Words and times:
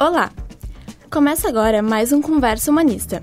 Olá! 0.00 0.32
Começa 1.12 1.46
agora 1.46 1.82
mais 1.82 2.10
um 2.10 2.22
Conversa 2.22 2.70
Humanista, 2.70 3.22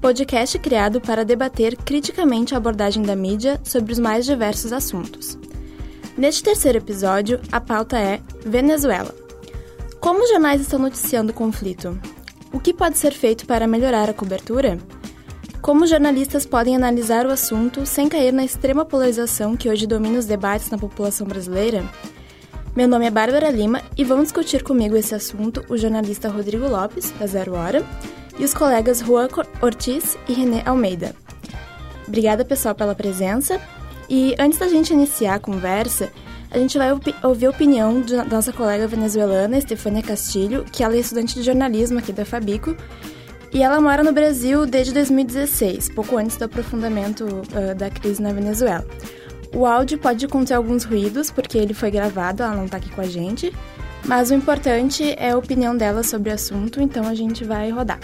podcast 0.00 0.58
criado 0.58 0.98
para 0.98 1.26
debater 1.26 1.76
criticamente 1.76 2.54
a 2.54 2.56
abordagem 2.56 3.02
da 3.02 3.14
mídia 3.14 3.60
sobre 3.62 3.92
os 3.92 3.98
mais 3.98 4.24
diversos 4.24 4.72
assuntos. 4.72 5.38
Neste 6.16 6.42
terceiro 6.42 6.78
episódio, 6.78 7.38
a 7.52 7.60
pauta 7.60 7.98
é 7.98 8.22
Venezuela. 8.46 9.14
Como 10.00 10.22
os 10.24 10.30
jornais 10.30 10.62
estão 10.62 10.78
noticiando 10.78 11.32
o 11.32 11.34
conflito? 11.34 12.00
O 12.50 12.58
que 12.58 12.72
pode 12.72 12.96
ser 12.96 13.12
feito 13.12 13.44
para 13.44 13.66
melhorar 13.66 14.08
a 14.08 14.14
cobertura? 14.14 14.78
Como 15.60 15.86
jornalistas 15.86 16.46
podem 16.46 16.74
analisar 16.74 17.26
o 17.26 17.30
assunto 17.30 17.84
sem 17.84 18.08
cair 18.08 18.32
na 18.32 18.42
extrema 18.42 18.86
polarização 18.86 19.54
que 19.54 19.68
hoje 19.68 19.86
domina 19.86 20.18
os 20.18 20.24
debates 20.24 20.70
na 20.70 20.78
população 20.78 21.26
brasileira? 21.26 21.84
Meu 22.76 22.86
nome 22.86 23.06
é 23.06 23.10
Bárbara 23.10 23.48
Lima 23.48 23.80
e 23.96 24.04
vão 24.04 24.22
discutir 24.22 24.62
comigo 24.62 24.98
esse 24.98 25.14
assunto 25.14 25.64
o 25.70 25.78
jornalista 25.78 26.28
Rodrigo 26.28 26.68
Lopes, 26.68 27.10
da 27.18 27.26
Zero 27.26 27.54
Hora, 27.54 27.82
e 28.38 28.44
os 28.44 28.52
colegas 28.52 28.98
Juan 28.98 29.28
Ortiz 29.62 30.18
e 30.28 30.34
René 30.34 30.62
Almeida. 30.66 31.16
Obrigada, 32.06 32.44
pessoal, 32.44 32.74
pela 32.74 32.94
presença. 32.94 33.58
E 34.10 34.34
antes 34.38 34.58
da 34.58 34.68
gente 34.68 34.92
iniciar 34.92 35.36
a 35.36 35.38
conversa, 35.38 36.12
a 36.50 36.58
gente 36.58 36.76
vai 36.76 36.92
ouvir 37.22 37.46
a 37.46 37.50
opinião 37.50 38.02
da 38.02 38.26
nossa 38.26 38.52
colega 38.52 38.86
venezuelana, 38.86 39.56
Estefânia 39.56 40.02
Castilho, 40.02 40.62
que 40.70 40.84
ela 40.84 40.96
é 40.96 40.98
estudante 40.98 41.34
de 41.34 41.42
jornalismo 41.44 41.98
aqui 41.98 42.12
da 42.12 42.26
Fabico, 42.26 42.76
e 43.54 43.62
ela 43.62 43.80
mora 43.80 44.04
no 44.04 44.12
Brasil 44.12 44.66
desde 44.66 44.92
2016, 44.92 45.88
pouco 45.94 46.18
antes 46.18 46.36
do 46.36 46.44
aprofundamento 46.44 47.24
uh, 47.24 47.74
da 47.74 47.88
crise 47.88 48.20
na 48.20 48.34
Venezuela. 48.34 48.84
O 49.54 49.64
áudio 49.66 49.98
pode 49.98 50.26
conter 50.28 50.54
alguns 50.54 50.84
ruídos, 50.84 51.30
porque 51.30 51.56
ele 51.56 51.74
foi 51.74 51.90
gravado, 51.90 52.42
ela 52.42 52.54
não 52.54 52.64
está 52.64 52.76
aqui 52.76 52.90
com 52.90 53.00
a 53.00 53.06
gente, 53.06 53.52
mas 54.04 54.30
o 54.30 54.34
importante 54.34 55.14
é 55.18 55.30
a 55.30 55.38
opinião 55.38 55.76
dela 55.76 56.02
sobre 56.02 56.30
o 56.30 56.34
assunto, 56.34 56.80
então 56.80 57.06
a 57.06 57.14
gente 57.14 57.44
vai 57.44 57.70
rodar. 57.70 57.98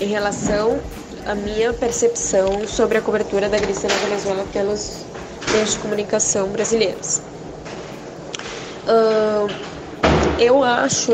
Em 0.00 0.06
relação 0.06 0.80
à 1.26 1.34
minha 1.34 1.72
percepção 1.72 2.66
sobre 2.66 2.98
a 2.98 3.00
cobertura 3.00 3.48
da 3.48 3.58
crise 3.58 3.86
na 3.86 3.94
Venezuela 3.94 4.44
pelos 4.52 5.04
meios 5.52 5.72
de 5.72 5.78
comunicação 5.78 6.48
brasileiros. 6.48 7.20
Uh, 8.86 9.48
eu 10.38 10.62
acho, 10.62 11.12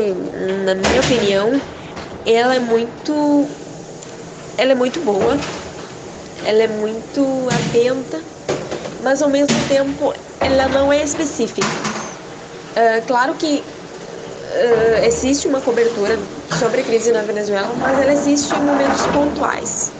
na 0.65 0.75
minha 0.75 1.01
opinião, 1.01 1.61
ela 2.25 2.55
é 2.55 2.59
muito 2.59 3.47
ela 4.57 4.71
é 4.71 4.75
muito 4.75 5.01
boa, 5.01 5.37
ela 6.45 6.63
é 6.63 6.67
muito 6.67 7.21
atenta, 7.51 8.21
mas 9.05 9.21
ao 9.21 9.29
mesmo 9.29 9.55
tempo 9.67 10.15
ela 10.41 10.67
não 10.67 10.91
é 10.91 11.03
específica. 11.03 11.61
Uh, 11.61 13.05
claro 13.05 13.35
que 13.35 13.57
uh, 13.59 15.05
existe 15.05 15.47
uma 15.47 15.61
cobertura 15.61 16.17
sobre 16.57 16.81
a 16.81 16.83
crise 16.83 17.11
na 17.11 17.21
Venezuela, 17.21 17.71
mas 17.77 17.99
ela 18.01 18.11
existe 18.11 18.51
em 18.55 18.61
momentos 18.61 19.05
pontuais. 19.13 19.91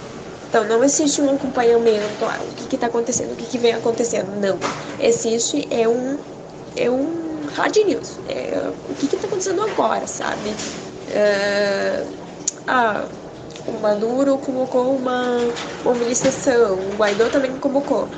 Então 0.50 0.64
não 0.64 0.84
existe 0.84 1.22
um 1.22 1.36
acompanhamento, 1.36 2.26
ah, 2.26 2.40
o 2.50 2.68
que 2.68 2.74
está 2.74 2.88
acontecendo, 2.88 3.34
o 3.34 3.36
que, 3.36 3.46
que, 3.46 3.60
vem 3.60 3.74
acontecendo. 3.74 4.40
Não. 4.42 4.58
Existe 5.00 5.68
é 5.70 5.88
um 5.88 6.18
é 6.76 6.90
um 6.90 7.46
hard 7.56 7.76
news. 7.86 8.18
É, 8.28 8.72
o 8.90 8.96
que 8.96 9.06
está 9.06 9.28
acontecendo 9.28 9.62
agora, 9.62 10.08
sabe? 10.08 10.50
Uh, 10.50 12.08
ah, 12.68 13.06
o 13.68 13.80
Maduro 13.80 14.40
convocou 14.40 14.96
uma 14.96 15.38
mobilização, 15.84 16.74
o 16.74 16.96
Guaidó 16.98 17.30
também 17.30 17.52
convocou. 17.58 18.10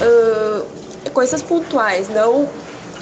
Uh, 0.00 0.66
coisas 1.10 1.42
pontuais, 1.42 2.08
não, 2.08 2.48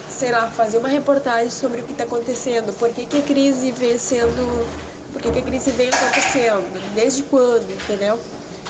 sei 0.09 0.33
lá, 0.33 0.51
fazer 0.51 0.79
uma 0.79 0.89
reportagem 0.89 1.51
sobre 1.51 1.81
o 1.81 1.85
que 1.85 1.93
está 1.93 2.05
acontecendo, 2.05 2.77
por 2.77 2.91
que, 2.91 3.07
que 3.07 3.19
a 3.19 3.23
crise 3.23 3.71
vem 3.73 3.99
sendo. 3.99 4.67
Por 5.13 5.23
que, 5.23 5.31
que 5.31 5.39
a 5.39 5.43
crise 5.43 5.71
vem 5.71 5.89
acontecendo, 5.89 6.95
desde 6.95 7.23
quando, 7.25 7.71
entendeu? 7.71 8.19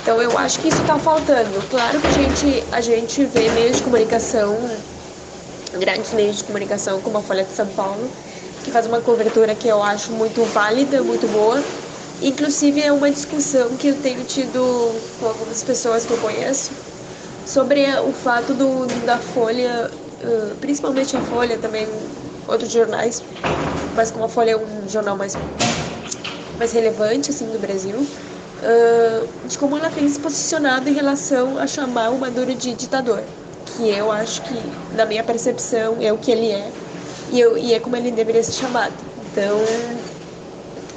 Então 0.00 0.22
eu 0.22 0.38
acho 0.38 0.60
que 0.60 0.68
isso 0.68 0.80
está 0.80 0.98
faltando. 0.98 1.60
Claro 1.68 2.00
que 2.00 2.06
a 2.06 2.12
gente, 2.12 2.64
a 2.70 2.80
gente 2.80 3.24
vê 3.24 3.50
meios 3.50 3.78
de 3.78 3.82
comunicação, 3.82 4.56
grandes 5.72 6.12
meios 6.12 6.36
de 6.38 6.44
comunicação, 6.44 7.00
como 7.00 7.18
a 7.18 7.22
Folha 7.22 7.44
de 7.44 7.52
São 7.52 7.66
Paulo, 7.66 8.08
que 8.62 8.70
faz 8.70 8.86
uma 8.86 9.00
cobertura 9.00 9.54
que 9.54 9.66
eu 9.66 9.82
acho 9.82 10.12
muito 10.12 10.44
válida, 10.44 11.02
muito 11.02 11.26
boa. 11.26 11.62
Inclusive 12.22 12.82
é 12.82 12.92
uma 12.92 13.10
discussão 13.10 13.70
que 13.76 13.88
eu 13.88 13.96
tenho 13.96 14.22
tido 14.24 14.94
com 15.18 15.26
algumas 15.26 15.62
pessoas 15.62 16.06
que 16.06 16.12
eu 16.12 16.18
conheço 16.18 16.70
sobre 17.48 17.84
o 18.00 18.12
fato 18.12 18.52
do, 18.54 18.86
da 19.06 19.18
Folha, 19.18 19.90
principalmente 20.60 21.16
a 21.16 21.20
Folha, 21.20 21.56
também 21.58 21.86
outros 22.46 22.70
jornais, 22.70 23.22
mas 23.96 24.10
como 24.10 24.24
a 24.24 24.28
Folha 24.28 24.52
é 24.52 24.56
um 24.56 24.88
jornal 24.88 25.16
mais, 25.16 25.36
mais 26.58 26.72
relevante 26.72 27.30
assim 27.30 27.46
do 27.46 27.58
Brasil, 27.58 28.06
de 29.46 29.58
como 29.58 29.76
ela 29.76 29.90
tem 29.90 30.08
se 30.08 30.18
posicionado 30.20 30.88
em 30.88 30.92
relação 30.92 31.58
a 31.58 31.66
chamar 31.66 32.10
o 32.10 32.18
Maduro 32.18 32.54
de 32.54 32.74
ditador, 32.74 33.22
que 33.76 33.88
eu 33.88 34.10
acho 34.12 34.42
que, 34.42 34.54
na 34.94 35.06
minha 35.06 35.24
percepção, 35.24 35.96
é 36.00 36.12
o 36.12 36.18
que 36.18 36.30
ele 36.30 36.50
é 36.50 36.70
e, 37.30 37.40
eu, 37.40 37.56
e 37.56 37.74
é 37.74 37.80
como 37.80 37.96
ele 37.96 38.10
deveria 38.10 38.42
ser 38.42 38.52
chamado. 38.52 38.94
Então, 39.30 39.58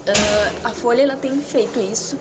uh, 0.08 0.56
a 0.64 0.74
Folha 0.74 1.02
ela 1.04 1.16
tem 1.16 1.40
feito 1.42 1.80
isso, 1.80 2.18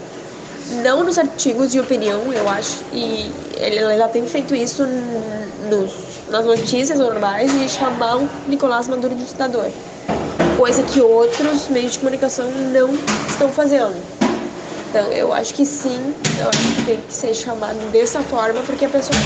não 0.82 1.04
nos 1.04 1.18
artigos 1.18 1.70
de 1.72 1.80
opinião, 1.80 2.32
eu 2.32 2.48
acho, 2.48 2.82
e 2.92 3.30
ela, 3.58 3.92
ela 3.92 4.08
tem 4.08 4.26
feito 4.26 4.54
isso 4.54 4.86
nos, 5.68 5.92
nas 6.28 6.44
notícias 6.44 6.98
normais 6.98 7.52
de 7.52 7.68
chamar 7.68 8.16
o 8.18 8.28
Nicolás 8.46 8.88
Maduro 8.88 9.14
de 9.14 9.24
ditador, 9.24 9.70
coisa 10.56 10.82
que 10.82 11.00
outros 11.00 11.68
meios 11.68 11.92
de 11.92 11.98
comunicação 11.98 12.50
não 12.72 12.90
estão 13.28 13.50
fazendo. 13.50 13.96
Então, 14.88 15.06
eu 15.12 15.32
acho 15.32 15.54
que 15.54 15.64
sim, 15.64 16.14
eu 16.40 16.48
acho 16.48 16.58
que 16.58 16.82
tem 16.84 17.00
que 17.00 17.14
ser 17.14 17.34
chamado 17.34 17.78
dessa 17.92 18.20
forma, 18.22 18.62
porque 18.62 18.84
a 18.84 18.88
pessoa 18.88 19.16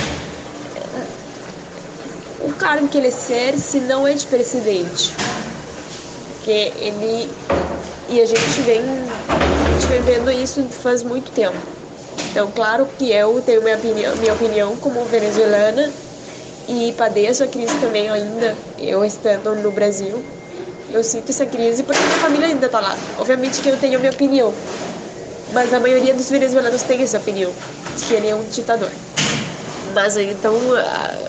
o 2.45 2.53
cargo 2.53 2.89
que 2.89 2.99
ele 2.99 3.09
exerce 3.09 3.81
não 3.81 4.07
é 4.07 4.13
de 4.13 4.27
presidente. 4.27 5.15
Porque 6.35 6.73
ele. 6.77 7.31
E 8.09 8.21
a 8.21 8.27
gente 8.27 8.61
vem, 8.61 8.83
gente 9.75 9.89
vem 9.89 10.03
vendo 10.03 10.31
isso 10.31 10.69
faz 10.71 11.03
muito 11.03 11.33
tempo. 11.33 11.59
Então, 12.31 12.51
claro 12.53 12.87
que 12.99 13.11
eu 13.11 13.41
tenho 13.43 13.63
minha 13.63 13.77
opinião, 13.77 14.17
minha 14.17 14.35
opinião 14.35 14.77
como 14.77 15.05
venezuelana 15.07 15.95
e 16.69 16.93
padeço 16.95 17.45
a 17.45 17.49
crise 17.49 17.79
também 17.79 18.09
ainda, 18.11 18.59
eu 18.79 19.05
estando 19.05 19.55
no 19.57 19.71
Brasil. 19.73 20.25
Eu 20.89 21.03
sinto 21.05 21.31
essa 21.31 21.47
crise 21.47 21.85
porque 21.85 22.05
minha 22.07 22.19
família 22.19 22.49
ainda 22.49 22.67
está 22.67 22.81
lá. 22.81 22.99
Obviamente 23.17 23.61
que 23.63 23.69
eu 23.71 23.79
tenho 23.79 23.97
a 23.97 24.01
minha 24.01 24.13
opinião, 24.13 24.55
mas 25.49 25.73
a 25.73 25.81
maioria 25.81 26.15
dos 26.15 26.29
venezuelanos 26.31 26.83
tem 26.85 27.03
essa 27.03 27.19
opinião, 27.19 27.55
que 27.95 28.15
ele 28.15 28.29
é 28.29 28.35
um 28.35 28.45
ditador. 28.47 28.93
Mas 29.83 30.17
então, 30.17 30.71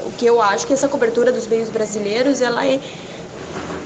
o 0.06 0.12
que 0.14 0.26
eu 0.26 0.42
acho 0.42 0.66
que 0.66 0.74
essa 0.74 0.88
cobertura 0.90 1.32
dos 1.32 1.48
meios 1.48 1.70
brasileiros, 1.70 2.42
ela 2.42 2.66
é 2.66 2.80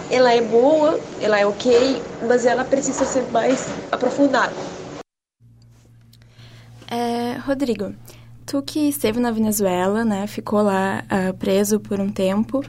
ela 0.09 0.33
é 0.33 0.41
boa, 0.41 0.99
ela 1.21 1.39
é 1.39 1.45
ok, 1.45 2.01
mas 2.27 2.45
ela 2.45 2.63
precisa 2.63 3.05
ser 3.05 3.23
mais 3.31 3.67
aprofundada. 3.91 4.53
É, 6.89 7.37
Rodrigo, 7.45 7.93
tu 8.45 8.61
que 8.61 8.89
esteve 8.89 9.19
na 9.19 9.31
Venezuela, 9.31 10.03
né, 10.03 10.25
ficou 10.25 10.61
lá 10.61 11.03
uh, 11.05 11.33
preso 11.37 11.79
por 11.79 11.99
um 11.99 12.09
tempo, 12.09 12.63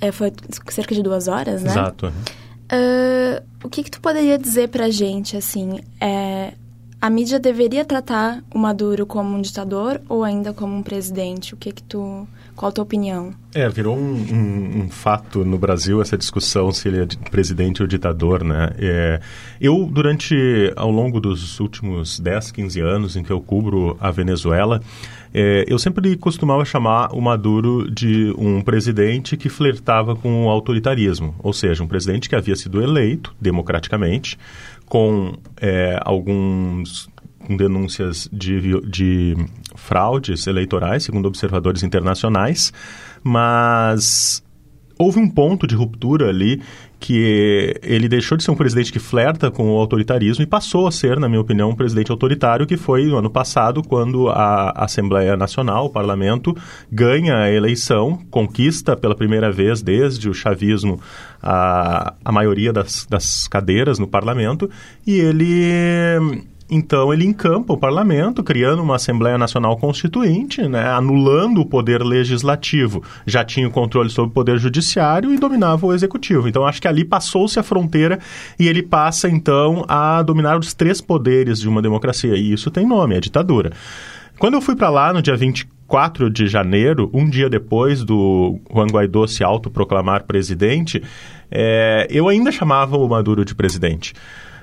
é, 0.00 0.10
foi 0.10 0.32
cerca 0.70 0.94
de 0.94 1.02
duas 1.02 1.28
horas, 1.28 1.62
né? 1.62 1.70
Exato. 1.70 2.06
Uh, 2.06 3.44
o 3.62 3.68
que 3.68 3.82
que 3.82 3.90
tu 3.90 4.00
poderia 4.00 4.38
dizer 4.38 4.68
pra 4.68 4.90
gente, 4.90 5.36
assim, 5.36 5.80
é, 6.00 6.54
a 7.00 7.10
mídia 7.10 7.38
deveria 7.38 7.84
tratar 7.84 8.42
o 8.54 8.58
Maduro 8.58 9.06
como 9.06 9.36
um 9.36 9.40
ditador 9.40 10.00
ou 10.08 10.24
ainda 10.24 10.52
como 10.52 10.74
um 10.74 10.82
presidente? 10.82 11.54
O 11.54 11.56
que 11.56 11.72
que 11.72 11.82
tu, 11.82 12.26
qual 12.58 12.70
a 12.70 12.72
tua 12.72 12.82
opinião? 12.82 13.32
É, 13.54 13.68
virou 13.68 13.96
um, 13.96 14.00
um, 14.00 14.82
um 14.82 14.90
fato 14.90 15.44
no 15.44 15.56
Brasil 15.56 16.02
essa 16.02 16.18
discussão 16.18 16.72
se 16.72 16.88
ele 16.88 17.02
é 17.02 17.06
presidente 17.30 17.80
ou 17.82 17.86
ditador, 17.86 18.42
né? 18.42 18.70
É, 18.76 19.20
eu, 19.60 19.86
durante, 19.86 20.34
ao 20.74 20.90
longo 20.90 21.20
dos 21.20 21.60
últimos 21.60 22.18
10, 22.18 22.50
15 22.50 22.80
anos 22.80 23.14
em 23.14 23.22
que 23.22 23.30
eu 23.30 23.40
cubro 23.40 23.96
a 24.00 24.10
Venezuela, 24.10 24.82
é, 25.32 25.66
eu 25.68 25.78
sempre 25.78 26.16
costumava 26.16 26.64
chamar 26.64 27.14
o 27.14 27.20
Maduro 27.20 27.88
de 27.88 28.34
um 28.36 28.60
presidente 28.60 29.36
que 29.36 29.48
flertava 29.48 30.16
com 30.16 30.46
o 30.46 30.50
autoritarismo, 30.50 31.36
ou 31.38 31.52
seja, 31.52 31.84
um 31.84 31.86
presidente 31.86 32.28
que 32.28 32.34
havia 32.34 32.56
sido 32.56 32.82
eleito 32.82 33.36
democraticamente, 33.40 34.36
com 34.86 35.34
é, 35.60 35.96
alguns 36.02 37.08
com 37.48 37.56
denúncias 37.56 38.28
de, 38.30 38.78
de 38.82 39.34
fraudes 39.74 40.46
eleitorais, 40.46 41.02
segundo 41.02 41.26
observadores 41.26 41.82
internacionais, 41.82 42.70
mas 43.24 44.44
houve 44.98 45.18
um 45.18 45.28
ponto 45.28 45.66
de 45.66 45.74
ruptura 45.74 46.28
ali 46.28 46.60
que 47.00 47.74
ele 47.82 48.08
deixou 48.08 48.36
de 48.36 48.42
ser 48.42 48.50
um 48.50 48.56
presidente 48.56 48.92
que 48.92 48.98
flerta 48.98 49.50
com 49.50 49.70
o 49.70 49.78
autoritarismo 49.78 50.42
e 50.42 50.46
passou 50.46 50.86
a 50.86 50.90
ser, 50.90 51.18
na 51.18 51.28
minha 51.28 51.40
opinião, 51.40 51.70
um 51.70 51.74
presidente 51.74 52.10
autoritário, 52.10 52.66
que 52.66 52.76
foi 52.76 53.06
no 53.06 53.16
ano 53.16 53.30
passado, 53.30 53.82
quando 53.82 54.28
a 54.28 54.72
Assembleia 54.84 55.36
Nacional, 55.36 55.86
o 55.86 55.90
parlamento, 55.90 56.54
ganha 56.90 57.38
a 57.38 57.50
eleição, 57.50 58.18
conquista 58.30 58.96
pela 58.96 59.14
primeira 59.14 59.50
vez 59.50 59.80
desde 59.80 60.28
o 60.28 60.34
chavismo 60.34 61.00
a, 61.40 62.14
a 62.22 62.32
maioria 62.32 62.72
das, 62.72 63.06
das 63.08 63.46
cadeiras 63.46 63.98
no 63.98 64.08
parlamento, 64.08 64.68
e 65.06 65.12
ele 65.20 66.42
então 66.70 67.12
ele 67.12 67.24
encampa 67.24 67.72
o 67.72 67.78
parlamento, 67.78 68.42
criando 68.42 68.82
uma 68.82 68.96
Assembleia 68.96 69.38
Nacional 69.38 69.76
Constituinte, 69.78 70.68
né, 70.68 70.86
anulando 70.90 71.60
o 71.62 71.66
poder 71.66 72.02
legislativo. 72.02 73.02
Já 73.26 73.42
tinha 73.42 73.66
o 73.66 73.70
controle 73.70 74.10
sobre 74.10 74.30
o 74.30 74.34
poder 74.34 74.58
judiciário 74.58 75.32
e 75.32 75.38
dominava 75.38 75.86
o 75.86 75.94
executivo. 75.94 76.46
Então 76.46 76.66
acho 76.66 76.80
que 76.80 76.88
ali 76.88 77.04
passou-se 77.04 77.58
a 77.58 77.62
fronteira 77.62 78.18
e 78.58 78.68
ele 78.68 78.82
passa 78.82 79.28
então 79.28 79.84
a 79.88 80.22
dominar 80.22 80.58
os 80.58 80.74
três 80.74 81.00
poderes 81.00 81.58
de 81.58 81.68
uma 81.68 81.80
democracia. 81.80 82.36
E 82.36 82.52
isso 82.52 82.70
tem 82.70 82.86
nome, 82.86 83.16
é 83.16 83.20
ditadura. 83.20 83.72
Quando 84.38 84.54
eu 84.54 84.60
fui 84.60 84.76
para 84.76 84.90
lá 84.90 85.12
no 85.12 85.22
dia 85.22 85.36
24 85.36 86.30
de 86.30 86.46
janeiro, 86.46 87.10
um 87.12 87.28
dia 87.28 87.48
depois 87.48 88.04
do 88.04 88.60
Juan 88.72 88.86
Guaidó 88.86 89.26
se 89.26 89.42
autoproclamar 89.42 90.24
presidente, 90.24 91.02
é, 91.50 92.06
eu 92.10 92.28
ainda 92.28 92.52
chamava 92.52 92.96
o 92.96 93.08
Maduro 93.08 93.44
de 93.44 93.54
presidente. 93.54 94.12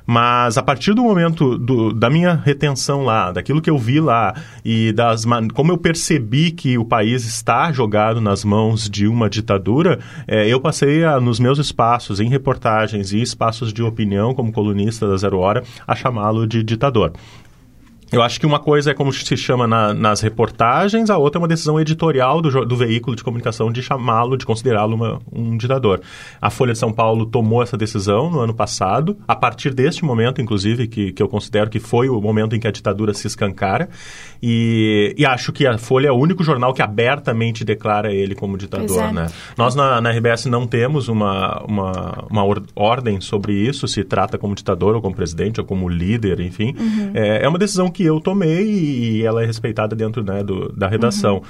Mas 0.06 0.58
a 0.58 0.64
partir 0.64 0.94
do 0.94 1.02
momento 1.02 1.58
do, 1.58 1.94
da 1.94 2.10
minha 2.10 2.34
retenção 2.34 3.04
lá, 3.04 3.32
daquilo 3.32 3.62
que 3.62 3.70
eu 3.70 3.78
vi 3.78 4.00
lá 4.00 4.34
e 4.64 4.92
das 4.94 5.26
como 5.54 5.72
eu 5.72 5.78
percebi 5.78 6.52
que 6.52 6.78
o 6.78 6.86
país 6.86 7.26
está 7.26 7.72
jogado 7.72 8.22
nas 8.22 8.44
mãos 8.44 8.90
de 8.90 9.08
uma 9.08 9.30
ditadura, 9.30 10.00
é, 10.28 10.48
eu 10.48 10.60
passei 10.60 11.04
a, 11.04 11.20
nos 11.20 11.40
meus 11.40 11.58
espaços, 11.58 12.20
em 12.20 12.30
reportagens 12.30 13.12
e 13.12 13.22
espaços 13.22 13.74
de 13.74 13.82
opinião, 13.82 14.34
como 14.34 14.52
colunista 14.52 15.08
da 15.08 15.18
Zero 15.18 15.40
Hora, 15.40 15.64
a 15.88 15.96
chamá-lo 15.96 16.46
de 16.46 16.64
ditador. 16.64 17.14
Eu 18.12 18.22
acho 18.22 18.40
que 18.40 18.46
uma 18.46 18.60
coisa 18.60 18.92
é 18.92 18.94
como 18.94 19.12
se 19.12 19.36
chama 19.36 19.68
na, 19.68 19.94
nas 19.94 20.22
reportagens, 20.22 21.10
a 21.10 21.18
outra 21.18 21.40
é 21.40 21.42
uma 21.42 21.48
decisão 21.48 21.80
editorial 21.80 22.42
do, 22.42 22.66
do 22.66 22.76
veículo 22.76 23.16
de 23.16 23.24
comunicação 23.24 23.72
de 23.72 23.82
chamá-lo, 23.82 24.38
de 24.38 24.46
considerá-lo 24.46 25.22
um 25.32 25.58
ditador. 25.58 26.02
A 26.40 26.50
Folha 26.50 26.74
de 26.74 26.80
São 26.80 26.94
Paulo 26.94 27.26
tomou 27.26 27.64
essa 27.64 27.76
decisão 27.76 28.30
no 28.30 28.40
ano 28.40 28.54
passado, 28.54 29.18
a 29.28 29.36
partir 29.36 29.74
deste 29.74 30.06
momento, 30.06 30.42
inclusive, 30.42 30.88
que, 30.88 31.12
que 31.12 31.22
eu 31.22 31.28
considero 31.28 31.70
que 31.70 31.80
foi 31.80 32.08
o 32.08 32.22
momento 32.22 32.56
em 32.56 32.60
que 32.60 32.68
a 32.68 32.72
ditadura 32.72 33.14
se 33.14 33.26
escancara, 33.26 33.90
e, 34.42 35.16
e 35.18 35.26
acho 35.26 35.52
que 35.52 35.66
a 35.66 35.78
Folha 35.78 36.10
é 36.10 36.12
o 36.12 36.16
único 36.16 36.44
jornal 36.44 36.74
que 36.74 36.82
abertamente 36.82 37.66
declara 37.66 38.14
ele 38.14 38.36
como 38.36 38.58
ditador. 38.58 39.12
Né? 39.12 39.28
Nós 39.58 39.74
na, 39.74 40.00
na, 40.00 40.12
RBS 40.12 40.46
não 40.46 40.68
temos 40.68 41.08
uma, 41.08 41.64
uma, 41.64 42.26
uma 42.30 42.46
or, 42.46 42.62
ordem 42.76 43.20
sobre 43.20 43.54
isso, 43.54 43.88
se 43.88 44.04
trata 44.04 44.38
como 44.38 44.54
ditador 44.54 44.96
ou 44.96 45.02
como 45.02 45.16
presidente 45.16 45.60
ou 45.60 45.66
como 45.66 45.90
líder, 45.90 46.40
enfim. 46.40 46.76
Uhum. 46.78 47.12
É, 47.16 47.44
é 47.44 47.50
uma 47.50 47.58
decisão 47.58 47.90
que 47.96 48.04
eu 48.04 48.20
tomei 48.20 48.66
e 48.66 49.26
ela 49.26 49.42
é 49.42 49.46
respeitada 49.46 49.96
dentro 49.96 50.22
né, 50.22 50.44
do, 50.44 50.70
da 50.74 50.88
redação. 50.88 51.42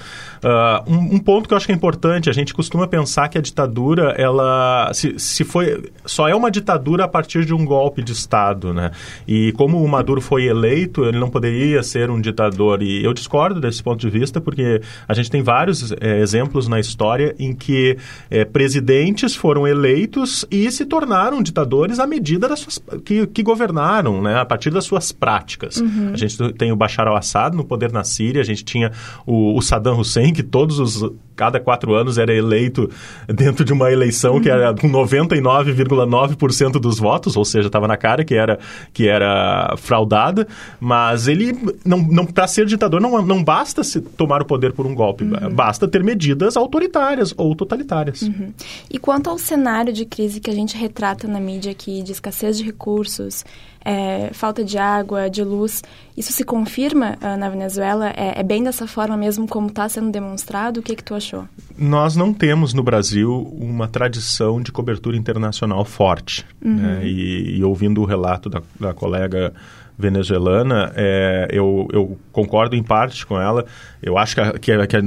Uhum. 0.43 0.91
Uh, 0.91 0.93
um, 0.93 1.15
um, 1.15 1.19
ponto 1.19 1.47
que 1.47 1.53
eu 1.53 1.57
acho 1.57 1.65
que 1.65 1.71
é 1.71 1.75
importante, 1.75 2.29
a 2.29 2.33
gente 2.33 2.53
costuma 2.53 2.87
pensar 2.87 3.27
que 3.29 3.37
a 3.37 3.41
ditadura, 3.41 4.13
ela 4.15 4.91
se, 4.93 5.17
se 5.17 5.43
foi, 5.43 5.89
só 6.05 6.29
é 6.29 6.35
uma 6.35 6.51
ditadura 6.51 7.05
a 7.05 7.07
partir 7.07 7.45
de 7.45 7.53
um 7.53 7.65
golpe 7.65 8.03
de 8.03 8.11
Estado, 8.11 8.73
né? 8.73 8.91
E 9.27 9.51
como 9.53 9.83
o 9.83 9.87
Maduro 9.87 10.21
foi 10.21 10.45
eleito, 10.45 11.03
ele 11.03 11.17
não 11.17 11.31
poderia 11.31 11.81
ser 11.81 12.11
um 12.11 12.21
ditador. 12.21 12.83
E 12.83 13.03
eu 13.03 13.11
discordo 13.11 13.59
desse 13.59 13.81
ponto 13.81 13.99
de 13.99 14.09
vista, 14.09 14.39
porque 14.39 14.81
a 15.07 15.13
gente 15.15 15.31
tem 15.31 15.41
vários 15.41 15.91
é, 15.99 16.19
exemplos 16.19 16.67
na 16.67 16.79
história 16.79 17.35
em 17.39 17.55
que 17.55 17.97
é, 18.29 18.45
presidentes 18.45 19.35
foram 19.35 19.67
eleitos 19.67 20.45
e 20.51 20.69
se 20.69 20.85
tornaram 20.85 21.41
ditadores 21.41 21.99
à 21.99 22.05
medida 22.05 22.47
das 22.47 22.59
suas, 22.59 22.79
que, 23.03 23.25
que 23.25 23.41
governaram, 23.41 24.21
né? 24.21 24.39
A 24.39 24.45
partir 24.45 24.69
das 24.69 24.85
suas 24.85 25.11
práticas. 25.11 25.77
Uhum. 25.77 26.11
A 26.13 26.17
gente 26.17 26.34
gente 26.43 26.53
tem 26.53 26.71
o 26.71 26.75
Bashar 26.75 27.07
al-Assad 27.07 27.55
no 27.55 27.63
poder 27.63 27.91
na 27.91 28.03
Síria, 28.03 28.41
a 28.41 28.45
gente 28.45 28.63
tinha 28.63 28.91
o, 29.25 29.57
o 29.57 29.61
Saddam 29.61 29.99
Hussein, 29.99 30.33
que 30.33 30.43
todos 30.43 30.79
os 30.79 31.11
cada 31.35 31.59
quatro 31.59 31.93
anos 31.93 32.17
era 32.17 32.33
eleito 32.33 32.89
dentro 33.27 33.65
de 33.65 33.73
uma 33.73 33.91
eleição 33.91 34.39
que 34.39 34.49
era 34.49 34.73
com 34.73 34.89
99,9% 34.89 36.73
dos 36.79 36.99
votos, 36.99 37.35
ou 37.35 37.45
seja, 37.45 37.67
estava 37.67 37.87
na 37.87 37.97
cara 37.97 38.23
que 38.23 38.35
era, 38.35 38.59
que 38.93 39.07
era 39.07 39.75
fraudada, 39.77 40.47
mas 40.79 41.27
ele, 41.27 41.57
não, 41.83 41.97
não 41.97 42.25
para 42.25 42.47
ser 42.47 42.65
ditador, 42.65 43.01
não, 43.01 43.21
não 43.21 43.43
basta 43.43 43.83
se 43.83 44.01
tomar 44.01 44.41
o 44.41 44.45
poder 44.45 44.73
por 44.73 44.85
um 44.85 44.95
golpe, 44.95 45.23
uhum. 45.23 45.53
basta 45.53 45.87
ter 45.87 46.03
medidas 46.03 46.57
autoritárias 46.57 47.33
ou 47.37 47.55
totalitárias. 47.55 48.21
Uhum. 48.21 48.53
E 48.89 48.97
quanto 48.97 49.29
ao 49.29 49.37
cenário 49.37 49.93
de 49.93 50.05
crise 50.05 50.39
que 50.39 50.49
a 50.49 50.53
gente 50.53 50.77
retrata 50.77 51.27
na 51.27 51.39
mídia 51.39 51.71
aqui, 51.71 52.01
de 52.01 52.11
escassez 52.11 52.57
de 52.57 52.63
recursos, 52.63 53.43
é, 53.85 54.31
falta 54.33 54.63
de 54.63 54.79
água, 54.79 55.29
de 55.29 55.43
luz. 55.43 55.83
Isso 56.17 56.33
se 56.33 56.43
confirma 56.43 57.17
uh, 57.21 57.37
na 57.37 57.47
Venezuela? 57.49 58.09
É, 58.09 58.39
é, 58.39 58.43
bem 58.43 58.63
dessa 58.63 58.87
forma 58.87 59.15
mesmo 59.15 59.47
como 59.47 59.67
está 59.67 59.87
sendo 59.87 60.09
demonstrado? 60.09 60.79
O 60.79 60.83
que, 60.83 60.95
que 60.95 61.03
tu 61.03 61.13
achou? 61.25 61.47
Nós 61.77 62.15
não 62.15 62.33
temos 62.33 62.73
no 62.73 62.83
Brasil 62.83 63.51
uma 63.59 63.87
tradição 63.87 64.61
de 64.61 64.71
cobertura 64.71 65.17
internacional 65.17 65.83
forte. 65.83 66.45
Uhum. 66.63 66.75
Né? 66.75 67.01
E, 67.05 67.57
e, 67.57 67.63
ouvindo 67.63 68.01
o 68.01 68.05
relato 68.05 68.49
da, 68.49 68.61
da 68.79 68.93
colega 68.93 69.53
venezuelana, 69.97 70.91
é, 70.95 71.47
eu, 71.51 71.87
eu, 71.91 72.17
concordo 72.31 72.75
em 72.75 72.83
parte 72.83 73.25
com 73.25 73.39
ela. 73.39 73.65
Eu 74.01 74.17
acho 74.17 74.35
que 74.35 74.41
a, 74.41 74.59
que 74.59 74.71
a, 74.71 74.87
que 74.87 74.97
a 74.97 75.01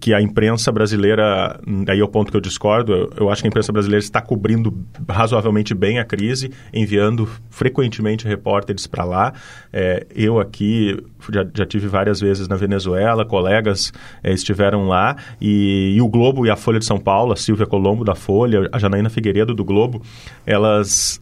que 0.00 0.14
a 0.14 0.20
imprensa 0.20 0.72
brasileira, 0.72 1.60
aí 1.86 2.00
é 2.00 2.02
o 2.02 2.08
ponto 2.08 2.30
que 2.30 2.36
eu 2.36 2.40
discordo, 2.40 2.92
eu, 2.92 3.12
eu, 3.18 3.30
acho 3.30 3.42
que 3.42 3.46
a 3.46 3.50
imprensa 3.50 3.70
brasileira 3.70 4.02
está 4.02 4.20
cobrindo 4.22 4.74
razoavelmente 5.06 5.74
bem 5.74 5.98
a 5.98 6.04
crise, 6.04 6.50
enviando 6.72 7.28
frequentemente 7.50 8.26
repórteres 8.26 8.86
para 8.86 9.04
lá. 9.04 9.34
É, 9.70 10.06
eu 10.16 10.40
aqui 10.40 10.96
já, 11.30 11.46
já, 11.54 11.66
tive 11.66 11.86
várias 11.86 12.18
vezes 12.18 12.48
na 12.48 12.56
Venezuela, 12.56 13.26
colegas 13.26 13.92
é, 14.24 14.32
estiveram 14.32 14.88
lá, 14.88 15.16
e, 15.38 15.94
e, 15.96 16.00
o 16.00 16.08
Globo 16.08 16.46
e 16.46 16.50
a 16.50 16.56
Folha 16.56 16.78
de 16.78 16.86
São 16.86 16.98
Paulo, 16.98 17.32
a 17.32 17.36
Silvia 17.36 17.66
Colombo 17.66 18.02
da 18.02 18.14
Folha, 18.14 18.68
a 18.72 18.78
Janaína 18.78 19.10
Figueiredo 19.10 19.54
do 19.54 19.64
Globo, 19.64 20.02
elas 20.46 21.20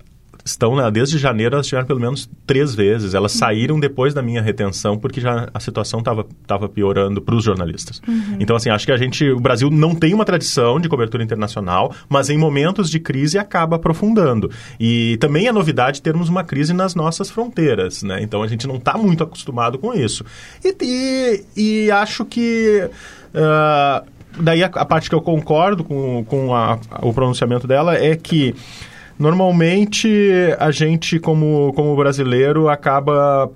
estão 0.51 0.91
desde 0.91 1.19
janeiro 1.19 1.55
elas 1.55 1.67
tiveram 1.67 1.87
pelo 1.87 2.01
menos 2.01 2.29
três 2.47 2.75
vezes. 2.75 3.15
Elas 3.15 3.33
uhum. 3.35 3.39
saíram 3.39 3.81
depois 3.81 4.15
da 4.15 4.23
minha 4.23 4.43
retenção 4.43 4.99
porque 4.99 5.21
já 5.21 5.49
a 5.53 5.61
situação 5.61 6.01
estava 6.01 6.69
piorando 6.69 7.21
para 7.21 7.35
os 7.35 7.45
jornalistas. 7.45 8.01
Uhum. 8.07 8.37
Então 8.41 8.57
assim 8.57 8.71
acho 8.71 8.87
que 8.87 8.93
a 8.93 8.97
gente 8.97 9.31
o 9.31 9.41
Brasil 9.41 9.71
não 9.71 9.95
tem 9.95 10.15
uma 10.15 10.25
tradição 10.25 10.81
de 10.81 10.89
cobertura 10.89 11.23
internacional, 11.23 11.95
mas 12.09 12.31
em 12.31 12.39
momentos 12.39 12.91
de 12.91 12.99
crise 12.99 13.39
acaba 13.39 13.77
aprofundando. 13.77 14.51
E 14.79 15.17
também 15.21 15.47
é 15.47 15.53
novidade 15.53 16.03
termos 16.03 16.29
uma 16.29 16.45
crise 16.45 16.73
nas 16.73 16.95
nossas 16.95 17.31
fronteiras, 17.31 18.03
né? 18.03 18.23
Então 18.23 18.43
a 18.43 18.47
gente 18.47 18.67
não 18.67 18.77
está 18.77 18.97
muito 18.97 19.23
acostumado 19.23 19.79
com 19.79 19.95
isso. 19.95 20.25
E, 20.65 20.75
e, 20.81 21.45
e 21.57 21.91
acho 21.91 22.25
que 22.25 22.89
uh, 23.35 24.07
daí 24.41 24.63
a, 24.63 24.67
a, 24.67 24.85
parte 24.85 25.09
que 25.09 25.15
eu 25.15 25.21
concordo 25.21 25.85
com, 25.85 26.25
com 26.25 26.55
a, 26.55 26.79
o 27.03 27.13
pronunciamento 27.13 27.67
dela 27.67 27.95
é 27.95 28.17
que 28.17 28.55
Normalmente, 29.19 30.55
a 30.59 30.71
gente, 30.71 31.19
como, 31.19 31.73
como 31.75 31.97
brasileiro, 31.97 32.69
acaba 32.69 33.51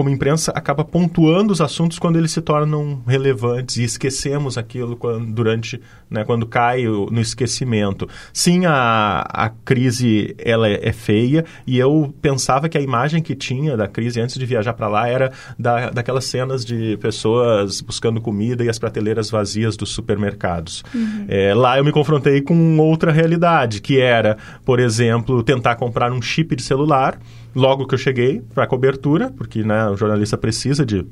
como 0.00 0.08
imprensa, 0.08 0.50
acaba 0.52 0.82
pontuando 0.82 1.52
os 1.52 1.60
assuntos 1.60 1.98
quando 1.98 2.16
eles 2.16 2.32
se 2.32 2.40
tornam 2.40 3.02
relevantes 3.06 3.76
e 3.76 3.84
esquecemos 3.84 4.56
aquilo 4.56 4.96
quando, 4.96 5.30
durante, 5.30 5.78
né, 6.08 6.24
quando 6.24 6.46
cai 6.46 6.84
no 6.84 7.20
esquecimento. 7.20 8.08
Sim, 8.32 8.64
a, 8.64 9.26
a 9.30 9.50
crise 9.50 10.34
ela 10.38 10.66
é, 10.66 10.88
é, 10.88 10.90
feia 10.90 11.44
e 11.66 11.78
eu 11.78 12.14
pensava 12.22 12.66
que 12.66 12.78
a 12.78 12.80
imagem 12.80 13.20
que 13.20 13.34
tinha 13.34 13.76
da 13.76 13.86
crise 13.86 14.18
antes 14.22 14.38
de 14.38 14.46
viajar 14.46 14.72
para 14.72 14.88
lá 14.88 15.06
era 15.06 15.32
da, 15.58 15.90
daquelas 15.90 16.24
cenas 16.24 16.64
de 16.64 16.96
pessoas 16.96 17.82
buscando 17.82 18.22
comida 18.22 18.64
e 18.64 18.70
as 18.70 18.78
prateleiras 18.78 19.30
vazias 19.30 19.76
dos 19.76 19.90
supermercados. 19.90 20.82
Uhum. 20.94 21.26
É, 21.28 21.52
lá 21.52 21.76
eu 21.76 21.84
me 21.84 21.92
confrontei 21.92 22.40
com 22.40 22.78
outra 22.78 23.12
realidade, 23.12 23.82
que 23.82 24.00
era, 24.00 24.38
por 24.64 24.80
exemplo, 24.80 25.42
tentar 25.42 25.76
comprar 25.76 26.10
um 26.10 26.22
chip 26.22 26.56
de 26.56 26.62
celular 26.62 27.20
logo 27.54 27.86
que 27.86 27.94
eu 27.94 27.98
cheguei 27.98 28.42
para 28.54 28.66
cobertura, 28.66 29.30
porque 29.36 29.62
né, 29.62 29.88
o 29.88 29.96
jornalista 29.96 30.36
precisa 30.36 30.84
de 30.84 31.04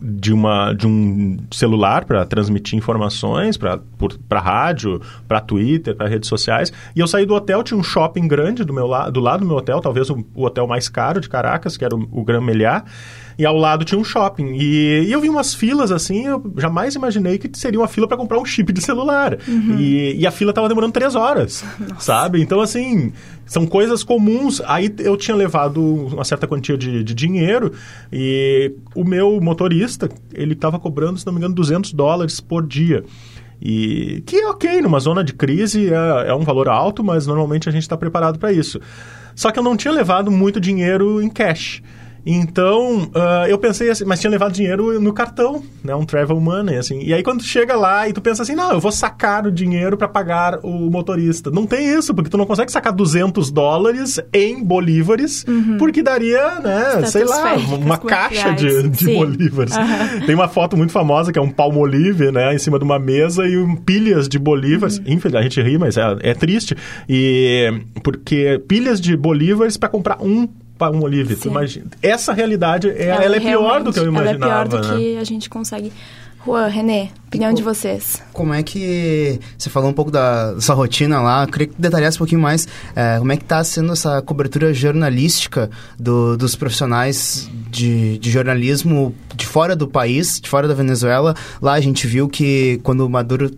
de, 0.00 0.32
uma, 0.32 0.72
de 0.72 0.86
um 0.86 1.38
celular 1.52 2.04
para 2.04 2.24
transmitir 2.26 2.76
informações 2.76 3.56
para 3.56 4.40
rádio, 4.40 5.00
para 5.28 5.40
Twitter, 5.40 5.94
para 5.94 6.08
redes 6.08 6.28
sociais. 6.28 6.72
E 6.94 6.98
eu 6.98 7.06
saí 7.06 7.24
do 7.24 7.34
hotel, 7.34 7.62
tinha 7.62 7.78
um 7.78 7.82
shopping 7.82 8.26
grande 8.26 8.64
do, 8.64 8.72
meu 8.72 8.86
la, 8.86 9.08
do 9.08 9.20
lado 9.20 9.40
do 9.40 9.46
meu 9.46 9.56
hotel, 9.56 9.80
talvez 9.80 10.10
o, 10.10 10.24
o 10.34 10.44
hotel 10.44 10.66
mais 10.66 10.88
caro 10.88 11.20
de 11.20 11.28
Caracas, 11.28 11.76
que 11.76 11.84
era 11.84 11.94
o, 11.94 12.08
o 12.10 12.24
Gran 12.24 12.40
e 13.38 13.46
ao 13.46 13.56
lado 13.56 13.86
tinha 13.86 13.98
um 13.98 14.04
shopping. 14.04 14.54
E, 14.54 15.04
e, 15.06 15.12
eu 15.12 15.20
vi 15.20 15.28
umas 15.30 15.54
filas 15.54 15.90
assim, 15.90 16.26
eu 16.26 16.52
jamais 16.58 16.94
imaginei 16.94 17.38
que 17.38 17.48
seria 17.56 17.80
uma 17.80 17.88
fila 17.88 18.06
para 18.06 18.16
comprar 18.16 18.38
um 18.38 18.44
chip 18.44 18.70
de 18.70 18.82
celular. 18.82 19.38
Uhum. 19.48 19.78
E, 19.78 20.20
e, 20.20 20.26
a 20.26 20.30
fila 20.30 20.52
tava 20.52 20.68
demorando 20.68 20.92
três 20.92 21.14
horas, 21.14 21.64
Nossa. 21.80 22.00
sabe? 22.00 22.42
Então, 22.42 22.60
assim, 22.60 23.12
são 23.50 23.66
coisas 23.66 24.04
comuns. 24.04 24.62
Aí 24.64 24.94
eu 25.00 25.16
tinha 25.16 25.36
levado 25.36 25.82
uma 25.82 26.22
certa 26.22 26.46
quantia 26.46 26.78
de, 26.78 27.02
de 27.02 27.12
dinheiro 27.12 27.72
e 28.12 28.72
o 28.94 29.02
meu 29.02 29.40
motorista, 29.40 30.08
ele 30.32 30.52
estava 30.52 30.78
cobrando, 30.78 31.18
se 31.18 31.26
não 31.26 31.32
me 31.32 31.40
engano, 31.40 31.56
200 31.56 31.92
dólares 31.92 32.38
por 32.38 32.64
dia. 32.64 33.02
E 33.60 34.22
que 34.24 34.36
é 34.36 34.46
ok, 34.46 34.80
numa 34.80 35.00
zona 35.00 35.24
de 35.24 35.32
crise 35.32 35.92
é, 35.92 36.28
é 36.28 36.34
um 36.34 36.44
valor 36.44 36.68
alto, 36.68 37.02
mas 37.02 37.26
normalmente 37.26 37.68
a 37.68 37.72
gente 37.72 37.82
está 37.82 37.96
preparado 37.96 38.38
para 38.38 38.52
isso. 38.52 38.80
Só 39.34 39.50
que 39.50 39.58
eu 39.58 39.64
não 39.64 39.76
tinha 39.76 39.92
levado 39.92 40.30
muito 40.30 40.60
dinheiro 40.60 41.20
em 41.20 41.28
cash. 41.28 41.82
Então, 42.24 43.04
uh, 43.04 43.46
eu 43.48 43.58
pensei 43.58 43.90
assim, 43.90 44.04
mas 44.04 44.20
tinha 44.20 44.30
levado 44.30 44.52
dinheiro 44.52 45.00
no 45.00 45.12
cartão, 45.12 45.62
né? 45.82 45.94
Um 45.94 46.04
travel 46.04 46.38
money, 46.40 46.76
assim. 46.76 47.00
E 47.02 47.14
aí, 47.14 47.22
quando 47.22 47.38
tu 47.38 47.46
chega 47.46 47.74
lá 47.76 48.08
e 48.08 48.12
tu 48.12 48.20
pensa 48.20 48.42
assim, 48.42 48.54
não, 48.54 48.72
eu 48.72 48.80
vou 48.80 48.92
sacar 48.92 49.46
o 49.46 49.52
dinheiro 49.52 49.96
para 49.96 50.08
pagar 50.08 50.60
o 50.62 50.90
motorista. 50.90 51.50
Não 51.50 51.66
tem 51.66 51.96
isso, 51.96 52.14
porque 52.14 52.30
tu 52.30 52.36
não 52.36 52.46
consegue 52.46 52.70
sacar 52.70 52.92
200 52.92 53.50
dólares 53.50 54.20
em 54.32 54.62
bolívares, 54.62 55.44
uhum. 55.48 55.76
porque 55.78 56.02
daria, 56.02 56.60
né, 56.60 56.88
Status 56.90 57.10
sei 57.10 57.24
lá, 57.24 57.54
uma 57.54 57.98
caixa 57.98 58.52
de, 58.52 58.88
de 58.88 59.14
bolívares. 59.14 59.74
Uhum. 59.76 60.26
Tem 60.26 60.34
uma 60.34 60.48
foto 60.48 60.76
muito 60.76 60.92
famosa 60.92 61.32
que 61.32 61.38
é 61.38 61.42
um 61.42 61.50
palmolive, 61.50 62.30
né, 62.30 62.54
em 62.54 62.58
cima 62.58 62.78
de 62.78 62.84
uma 62.84 62.98
mesa 62.98 63.46
e 63.46 63.56
um, 63.56 63.76
pilhas 63.76 64.28
de 64.28 64.38
bolívares. 64.38 64.98
Uhum. 64.98 65.04
Infelizmente, 65.06 65.36
a 65.36 65.42
gente 65.42 65.62
ri, 65.62 65.78
mas 65.78 65.96
é, 65.96 66.16
é 66.20 66.34
triste. 66.34 66.76
E 67.08 67.72
porque 68.02 68.62
pilhas 68.68 69.00
de 69.00 69.16
bolívares 69.16 69.76
para 69.76 69.88
comprar 69.88 70.18
um 70.20 70.48
um 70.88 71.02
olive. 71.02 71.36
Imagina. 71.44 71.86
Essa 72.02 72.32
realidade, 72.32 72.88
é, 72.88 73.06
ela, 73.06 73.24
ela 73.24 73.36
é 73.36 73.40
pior 73.40 73.82
do 73.82 73.92
que 73.92 73.98
eu 73.98 74.06
imaginava. 74.06 74.44
Ela 74.44 74.62
é 74.62 74.64
pior 74.64 74.68
do 74.68 74.88
né? 74.88 74.96
que 74.96 75.16
a 75.16 75.24
gente 75.24 75.50
consegue. 75.50 75.92
Juan, 76.42 76.68
René, 76.68 77.10
opinião 77.28 77.52
de 77.52 77.62
vocês. 77.62 78.22
Como 78.32 78.54
é 78.54 78.62
que... 78.62 79.38
Você 79.58 79.68
falou 79.68 79.90
um 79.90 79.92
pouco 79.92 80.10
da 80.10 80.58
sua 80.58 80.74
rotina 80.74 81.20
lá, 81.20 81.44
eu 81.44 81.48
queria 81.48 81.66
que 81.66 81.74
detalhasse 81.78 82.16
um 82.16 82.20
pouquinho 82.20 82.40
mais 82.40 82.66
é, 82.96 83.18
como 83.18 83.30
é 83.30 83.36
que 83.36 83.42
está 83.42 83.62
sendo 83.62 83.92
essa 83.92 84.22
cobertura 84.22 84.72
jornalística 84.72 85.70
do, 85.98 86.38
dos 86.38 86.56
profissionais 86.56 87.46
de, 87.70 88.16
de 88.16 88.30
jornalismo 88.30 89.14
de 89.34 89.46
fora 89.46 89.76
do 89.76 89.86
país, 89.86 90.40
de 90.40 90.48
fora 90.48 90.66
da 90.66 90.72
Venezuela. 90.72 91.34
Lá 91.60 91.74
a 91.74 91.80
gente 91.80 92.06
viu 92.06 92.26
que 92.26 92.80
quando 92.82 93.04
o 93.04 93.10
Maduro 93.10 93.50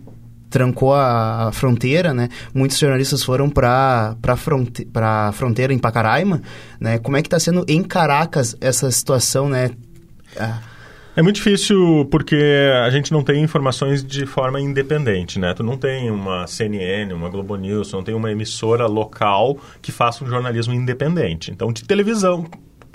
trancou 0.53 0.93
a, 0.93 1.49
fronteira, 1.51 2.13
né? 2.13 2.29
Muitos 2.53 2.77
jornalistas 2.77 3.23
foram 3.23 3.49
para 3.49 4.15
para 4.21 4.35
fronte, 4.35 4.87
a 4.93 5.31
fronteira 5.33 5.73
em 5.73 5.79
Pacaraima, 5.79 6.43
né? 6.79 6.99
Como 6.99 7.17
é 7.17 7.23
que 7.23 7.27
está 7.27 7.39
sendo 7.39 7.65
em 7.67 7.81
Caracas 7.81 8.55
essa 8.61 8.89
situação, 8.91 9.49
né? 9.49 9.71
Ah. 10.39 10.59
É 11.15 11.21
muito 11.21 11.37
difícil 11.37 12.07
porque 12.09 12.35
a 12.83 12.89
gente 12.91 13.11
não 13.11 13.23
tem 13.23 13.43
informações 13.43 14.03
de 14.03 14.25
forma 14.27 14.59
independente, 14.61 15.39
né? 15.39 15.53
Tu 15.55 15.63
não 15.63 15.77
tem 15.77 16.09
uma 16.11 16.45
CNN, 16.45 17.13
uma 17.13 17.29
Globo 17.29 17.55
News, 17.55 17.91
não 17.91 18.03
tem 18.03 18.13
uma 18.13 18.31
emissora 18.31 18.85
local 18.85 19.57
que 19.81 19.91
faça 19.91 20.23
um 20.23 20.27
jornalismo 20.27 20.73
independente. 20.73 21.51
Então, 21.51 21.71
de 21.71 21.83
televisão, 21.83 22.47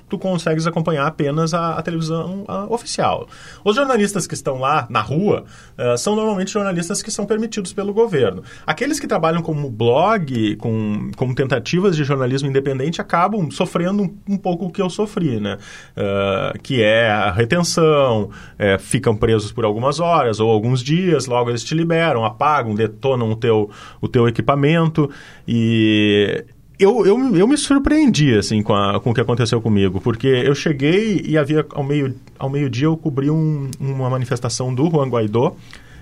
tu 0.09 0.19
consegues 0.19 0.67
acompanhar 0.67 1.07
apenas 1.07 1.55
a, 1.55 1.75
a 1.75 1.83
televisão 1.83 2.45
a, 2.49 2.65
oficial. 2.73 3.29
Os 3.65 3.77
jornalistas 3.77 4.27
que 4.27 4.35
estão 4.35 4.59
lá 4.59 4.87
na 4.89 5.01
rua 5.01 5.45
uh, 5.77 5.97
são 5.99 6.17
normalmente 6.17 6.51
jornalistas 6.51 7.03
que 7.03 7.11
são 7.11 7.27
permitidos 7.27 7.73
pelo 7.73 7.93
governo. 7.93 8.43
Aqueles 8.67 8.99
que 8.99 9.07
trabalham 9.07 9.43
como 9.43 9.71
blog, 9.71 10.57
com, 10.57 11.11
com 11.17 11.35
tentativas 11.35 11.97
de 11.97 12.05
jornalismo 12.05 12.49
independente, 12.49 13.01
acabam 13.01 13.51
sofrendo 13.51 14.03
um, 14.03 14.19
um 14.29 14.37
pouco 14.37 14.67
o 14.67 14.71
que 14.71 14.81
eu 14.81 14.91
sofri, 14.91 15.41
né? 15.41 15.59
Uh, 15.97 16.59
que 16.63 16.83
é 16.83 17.11
a 17.11 17.31
retenção, 17.31 18.31
é, 18.59 18.79
ficam 18.79 19.17
presos 19.17 19.53
por 19.53 19.65
algumas 19.65 20.01
horas 20.01 20.41
ou 20.41 20.51
alguns 20.51 20.83
dias, 20.83 21.27
logo 21.27 21.51
eles 21.51 21.65
te 21.65 21.75
liberam, 21.75 22.25
apagam, 22.25 22.75
detonam 22.75 23.31
o 23.31 23.37
teu, 23.37 23.71
o 24.01 24.09
teu 24.09 24.29
equipamento 24.29 25.11
e 25.47 26.45
eu, 26.79 27.05
eu, 27.05 27.37
eu 27.37 27.49
me 27.49 27.57
surpreendi, 27.57 28.37
assim, 28.37 28.63
com, 28.63 28.75
a, 28.75 29.01
com 29.01 29.11
o 29.11 29.15
que 29.15 29.21
aconteceu 29.21 29.61
comigo, 29.61 30.01
porque 30.01 30.29
eu 30.29 30.55
cheguei 30.55 31.23
e 31.27 31.37
havia, 31.37 31.67
ao 31.71 31.83
meio-dia, 31.83 32.17
ao 32.39 32.49
meio 32.49 32.71
-dia, 32.71 32.85
eu 32.85 32.97
cobri 32.97 33.31
um, 33.31 33.69
uma 33.81 34.09
manifestação 34.09 34.73
do 34.75 34.89
Juan 34.89 35.09
Guaidó, 35.09 35.57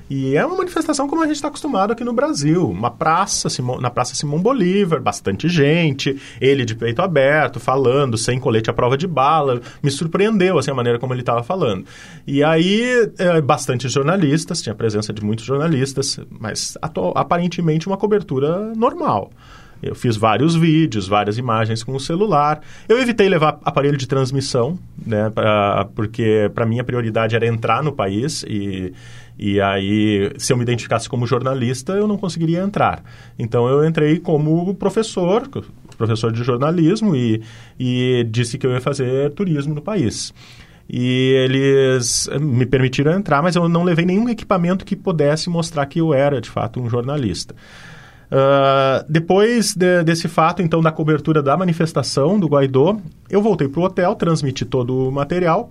e 0.08 0.36
é 0.36 0.46
uma 0.46 0.56
manifestação 0.56 1.08
como 1.08 1.22
a 1.22 1.26
gente 1.26 1.36
está 1.36 1.48
acostumado 1.48 1.92
aqui 1.92 2.04
no 2.04 2.12
Brasil. 2.12 2.70
Uma 2.70 2.90
praça, 2.90 3.48
na 3.80 3.90
Praça 3.90 4.14
Simão 4.14 4.40
Bolívar, 4.40 5.00
bastante 5.00 5.48
gente, 5.48 6.16
ele 6.40 6.64
de 6.64 6.76
peito 6.76 7.02
aberto, 7.02 7.58
falando, 7.58 8.16
sem 8.16 8.38
colete 8.38 8.70
à 8.70 8.72
prova 8.72 8.96
de 8.96 9.06
bala. 9.06 9.60
Me 9.82 9.90
surpreendeu, 9.90 10.58
assim, 10.58 10.70
a 10.70 10.74
maneira 10.74 10.98
como 10.98 11.12
ele 11.12 11.22
estava 11.22 11.42
falando. 11.42 11.84
E 12.24 12.44
aí, 12.44 13.10
é, 13.18 13.40
bastante 13.40 13.88
jornalistas, 13.88 14.62
tinha 14.62 14.74
presença 14.74 15.12
de 15.12 15.24
muitos 15.24 15.44
jornalistas, 15.44 16.20
mas 16.30 16.78
aparentemente 17.14 17.88
uma 17.88 17.96
cobertura 17.96 18.72
normal. 18.76 19.32
Eu 19.82 19.94
fiz 19.94 20.16
vários 20.16 20.54
vídeos, 20.54 21.06
várias 21.06 21.38
imagens 21.38 21.82
com 21.82 21.94
o 21.94 22.00
celular. 22.00 22.60
Eu 22.88 22.98
evitei 22.98 23.28
levar 23.28 23.58
aparelho 23.64 23.96
de 23.96 24.06
transmissão, 24.06 24.78
né, 25.06 25.30
pra, 25.30 25.86
porque 25.94 26.50
para 26.54 26.66
mim 26.66 26.80
a 26.80 26.84
prioridade 26.84 27.36
era 27.36 27.46
entrar 27.46 27.82
no 27.82 27.92
país 27.92 28.42
e, 28.48 28.92
e 29.38 29.60
aí, 29.60 30.32
se 30.38 30.52
eu 30.52 30.56
me 30.56 30.62
identificasse 30.62 31.08
como 31.08 31.26
jornalista, 31.26 31.92
eu 31.92 32.08
não 32.08 32.16
conseguiria 32.16 32.60
entrar. 32.60 33.02
Então 33.38 33.68
eu 33.68 33.86
entrei 33.86 34.18
como 34.18 34.74
professor, 34.74 35.48
professor 35.96 36.32
de 36.32 36.42
jornalismo 36.42 37.14
e, 37.14 37.42
e 37.78 38.26
disse 38.30 38.56
que 38.56 38.66
eu 38.66 38.72
ia 38.72 38.80
fazer 38.80 39.30
turismo 39.32 39.74
no 39.74 39.82
país. 39.82 40.32
E 40.88 41.32
eles 41.44 42.30
me 42.40 42.64
permitiram 42.64 43.12
entrar, 43.12 43.42
mas 43.42 43.56
eu 43.56 43.68
não 43.68 43.82
levei 43.82 44.06
nenhum 44.06 44.28
equipamento 44.28 44.84
que 44.84 44.94
pudesse 44.94 45.50
mostrar 45.50 45.84
que 45.86 46.00
eu 46.00 46.14
era, 46.14 46.40
de 46.40 46.48
fato, 46.48 46.80
um 46.80 46.88
jornalista. 46.88 47.54
Uh, 48.26 49.04
depois 49.08 49.74
de, 49.74 50.02
desse 50.02 50.28
fato, 50.28 50.62
então, 50.62 50.80
da 50.80 50.90
cobertura 50.90 51.42
da 51.42 51.56
manifestação 51.56 52.38
do 52.38 52.48
Guaidó, 52.48 52.96
eu 53.30 53.40
voltei 53.40 53.68
para 53.68 53.80
o 53.80 53.84
hotel, 53.84 54.14
transmiti 54.14 54.64
todo 54.64 55.08
o 55.08 55.12
material 55.12 55.70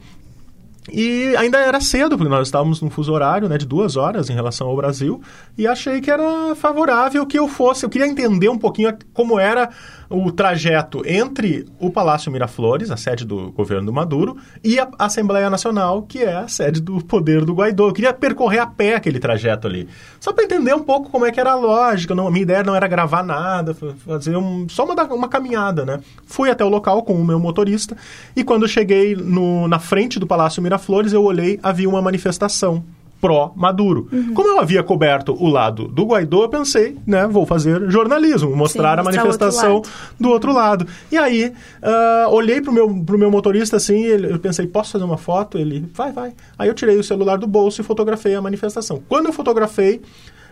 e 0.92 1.36
ainda 1.36 1.58
era 1.58 1.82
cedo, 1.82 2.18
porque 2.18 2.30
nós 2.30 2.48
estávamos 2.48 2.80
num 2.80 2.90
fuso 2.90 3.12
horário 3.12 3.50
né, 3.50 3.58
de 3.58 3.66
duas 3.66 3.96
horas 3.96 4.30
em 4.30 4.34
relação 4.34 4.68
ao 4.68 4.76
Brasil, 4.76 5.22
e 5.58 5.66
achei 5.66 6.00
que 6.00 6.12
era 6.12 6.56
favorável 6.56 7.26
que 7.26 7.38
eu 7.38 7.48
fosse. 7.48 7.86
Eu 7.86 7.90
queria 7.90 8.08
entender 8.08 8.50
um 8.50 8.58
pouquinho 8.58 8.96
como 9.14 9.40
era 9.40 9.70
o 10.10 10.32
trajeto 10.32 11.02
entre 11.06 11.66
o 11.80 11.90
Palácio 11.90 12.32
Miraflores, 12.32 12.92
a 12.92 12.98
sede 12.98 13.26
do 13.26 13.52
governo 13.52 13.88
do 13.88 13.94
Maduro, 13.94 14.38
e 14.64 14.80
a 14.80 14.88
Assembleia 15.00 15.50
Nacional, 15.50 16.04
que 16.04 16.24
é 16.24 16.36
a 16.36 16.48
sede 16.48 16.80
do 16.80 17.04
poder 17.04 17.44
do 17.44 17.56
Guaidó. 17.56 17.88
Eu 17.88 17.94
queria 17.94 18.14
percorrer 18.14 18.60
a 18.60 18.68
pé 18.68 18.96
aquele 18.96 19.20
trajeto 19.20 19.68
ali, 19.68 19.88
só 20.20 20.32
para 20.32 20.44
entender 20.44 20.76
um 20.76 20.84
pouco 20.84 21.10
como 21.10 21.26
é 21.26 21.32
que 21.32 21.40
era 21.40 21.52
a 21.52 21.56
lógica. 21.56 22.14
Não, 22.14 22.28
a 22.28 22.32
minha 22.32 22.44
ideia 22.44 22.64
não 22.64 22.76
era 22.76 22.88
gravar 22.88 23.24
nada, 23.24 23.74
fazer 23.74 24.38
um, 24.38 24.70
só 24.70 24.86
uma, 24.86 24.94
uma 25.06 25.28
caminhada, 25.28 25.84
né? 25.84 26.00
Fui 26.26 26.52
até 26.52 26.64
o 26.64 26.70
local 26.70 27.02
com 27.02 27.14
o 27.14 27.26
meu 27.26 27.40
motorista, 27.40 27.98
e 28.36 28.44
quando 28.44 28.68
cheguei 28.68 29.16
no, 29.16 29.68
na 29.68 29.80
frente 29.80 30.20
do 30.20 30.28
Palácio 30.28 30.62
Miraflores, 30.62 30.75
Miraflores, 30.76 31.14
eu 31.14 31.24
olhei, 31.24 31.60
havia 31.64 31.88
uma 31.88 32.02
manifestação 32.02 32.84
pró-Maduro. 33.20 34.08
Uhum. 34.12 34.34
Como 34.34 34.50
eu 34.50 34.60
havia 34.60 34.84
coberto 34.84 35.36
o 35.40 35.48
lado 35.48 35.88
do 35.88 36.06
Guaidó, 36.06 36.44
eu 36.44 36.50
pensei, 36.50 36.98
né, 37.08 37.26
vou 37.28 37.46
fazer 37.46 37.90
jornalismo, 37.90 38.56
mostrar 38.56 38.96
Sim, 38.96 39.00
a 39.00 39.04
manifestação 39.04 39.76
outro 39.76 39.92
do 40.20 40.30
outro 40.30 40.54
lado. 40.54 40.86
E 41.12 41.18
aí, 41.18 41.52
uh, 41.82 42.30
olhei 42.30 42.62
pro 42.62 42.72
meu, 42.72 43.04
pro 43.04 43.18
meu 43.18 43.32
motorista 43.32 43.78
assim, 43.78 44.04
ele, 44.04 44.32
eu 44.32 44.38
pensei, 44.38 44.68
posso 44.68 44.92
fazer 44.92 45.06
uma 45.06 45.18
foto? 45.18 45.58
Ele, 45.58 45.90
vai, 45.94 46.12
vai. 46.12 46.34
Aí 46.58 46.68
eu 46.68 46.74
tirei 46.74 46.98
o 46.98 47.04
celular 47.04 47.38
do 47.38 47.48
bolso 47.48 47.82
e 47.82 47.84
fotografei 47.84 48.36
a 48.36 48.42
manifestação. 48.42 49.02
Quando 49.08 49.28
eu 49.28 49.34
fotografei, 49.34 50.02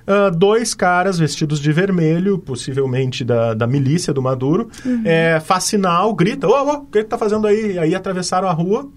Uh, 0.05 0.29
dois 0.35 0.73
caras 0.73 1.17
vestidos 1.17 1.61
de 1.61 1.71
vermelho, 1.71 2.37
possivelmente 2.37 3.23
da, 3.23 3.53
da 3.53 3.65
milícia 3.65 4.11
do 4.11 4.21
Maduro, 4.21 4.69
uhum. 4.85 5.01
é, 5.05 5.39
faz 5.39 5.63
sinal, 5.63 6.13
grita, 6.13 6.45
ô, 6.45 6.51
ô, 6.51 6.73
o 6.73 6.85
que, 6.87 7.05
tá 7.05 7.17
fazendo 7.17 7.47
aí? 7.47 7.79
Aí 7.79 7.95
atravessaram 7.95 8.49
a 8.49 8.51
rua, 8.51 8.89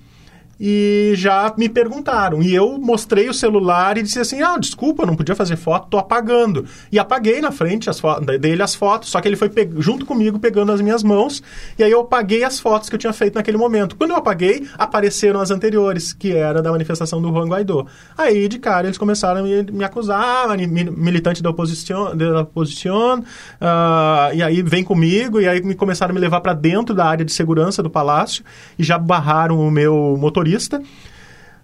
e 0.58 1.12
já 1.14 1.52
me 1.56 1.68
perguntaram. 1.68 2.42
E 2.42 2.54
eu 2.54 2.78
mostrei 2.78 3.28
o 3.28 3.34
celular 3.34 3.98
e 3.98 4.02
disse 4.02 4.18
assim: 4.18 4.42
ah, 4.42 4.56
desculpa, 4.58 5.06
não 5.06 5.14
podia 5.14 5.34
fazer 5.34 5.56
foto, 5.56 5.88
tô 5.88 5.98
apagando. 5.98 6.64
E 6.90 6.98
apaguei 6.98 7.40
na 7.40 7.52
frente 7.52 7.90
as 7.90 8.00
dele 8.40 8.62
as 8.62 8.74
fotos, 8.74 9.10
só 9.10 9.20
que 9.20 9.28
ele 9.28 9.36
foi 9.36 9.50
junto 9.78 10.06
comigo 10.06 10.38
pegando 10.38 10.72
as 10.72 10.80
minhas 10.80 11.02
mãos, 11.02 11.42
e 11.78 11.84
aí 11.84 11.90
eu 11.90 12.00
apaguei 12.00 12.42
as 12.44 12.58
fotos 12.58 12.88
que 12.88 12.94
eu 12.94 12.98
tinha 12.98 13.12
feito 13.12 13.34
naquele 13.34 13.56
momento. 13.56 13.96
Quando 13.96 14.10
eu 14.10 14.16
apaguei, 14.16 14.66
apareceram 14.78 15.40
as 15.40 15.50
anteriores, 15.50 16.12
que 16.12 16.32
era 16.32 16.62
da 16.62 16.70
manifestação 16.70 17.20
do 17.20 17.28
Juan 17.28 17.48
Guaidó. 17.48 17.86
Aí, 18.16 18.48
de 18.48 18.58
cara, 18.58 18.86
eles 18.86 18.98
começaram 18.98 19.40
a 19.40 19.42
me, 19.42 19.84
acusar, 19.84 20.50
ah, 20.50 20.56
militante 20.56 21.42
da 21.42 21.50
oposição, 21.50 22.16
da 22.16 22.40
oposição 22.40 23.20
uh, 23.20 24.34
e 24.34 24.42
aí 24.42 24.62
vem 24.62 24.82
comigo, 24.82 25.40
e 25.40 25.48
aí 25.48 25.62
me 25.62 25.74
começaram 25.74 26.12
a 26.12 26.14
me 26.14 26.20
levar 26.20 26.40
para 26.40 26.54
dentro 26.54 26.94
da 26.94 27.04
área 27.04 27.24
de 27.24 27.32
segurança 27.32 27.82
do 27.82 27.90
palácio, 27.90 28.44
e 28.78 28.82
já 28.82 28.98
barraram 28.98 29.60
o 29.60 29.70
meu 29.70 30.16
motorista 30.18 30.45
motorista. 30.46 30.80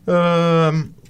Uh, 0.06 1.02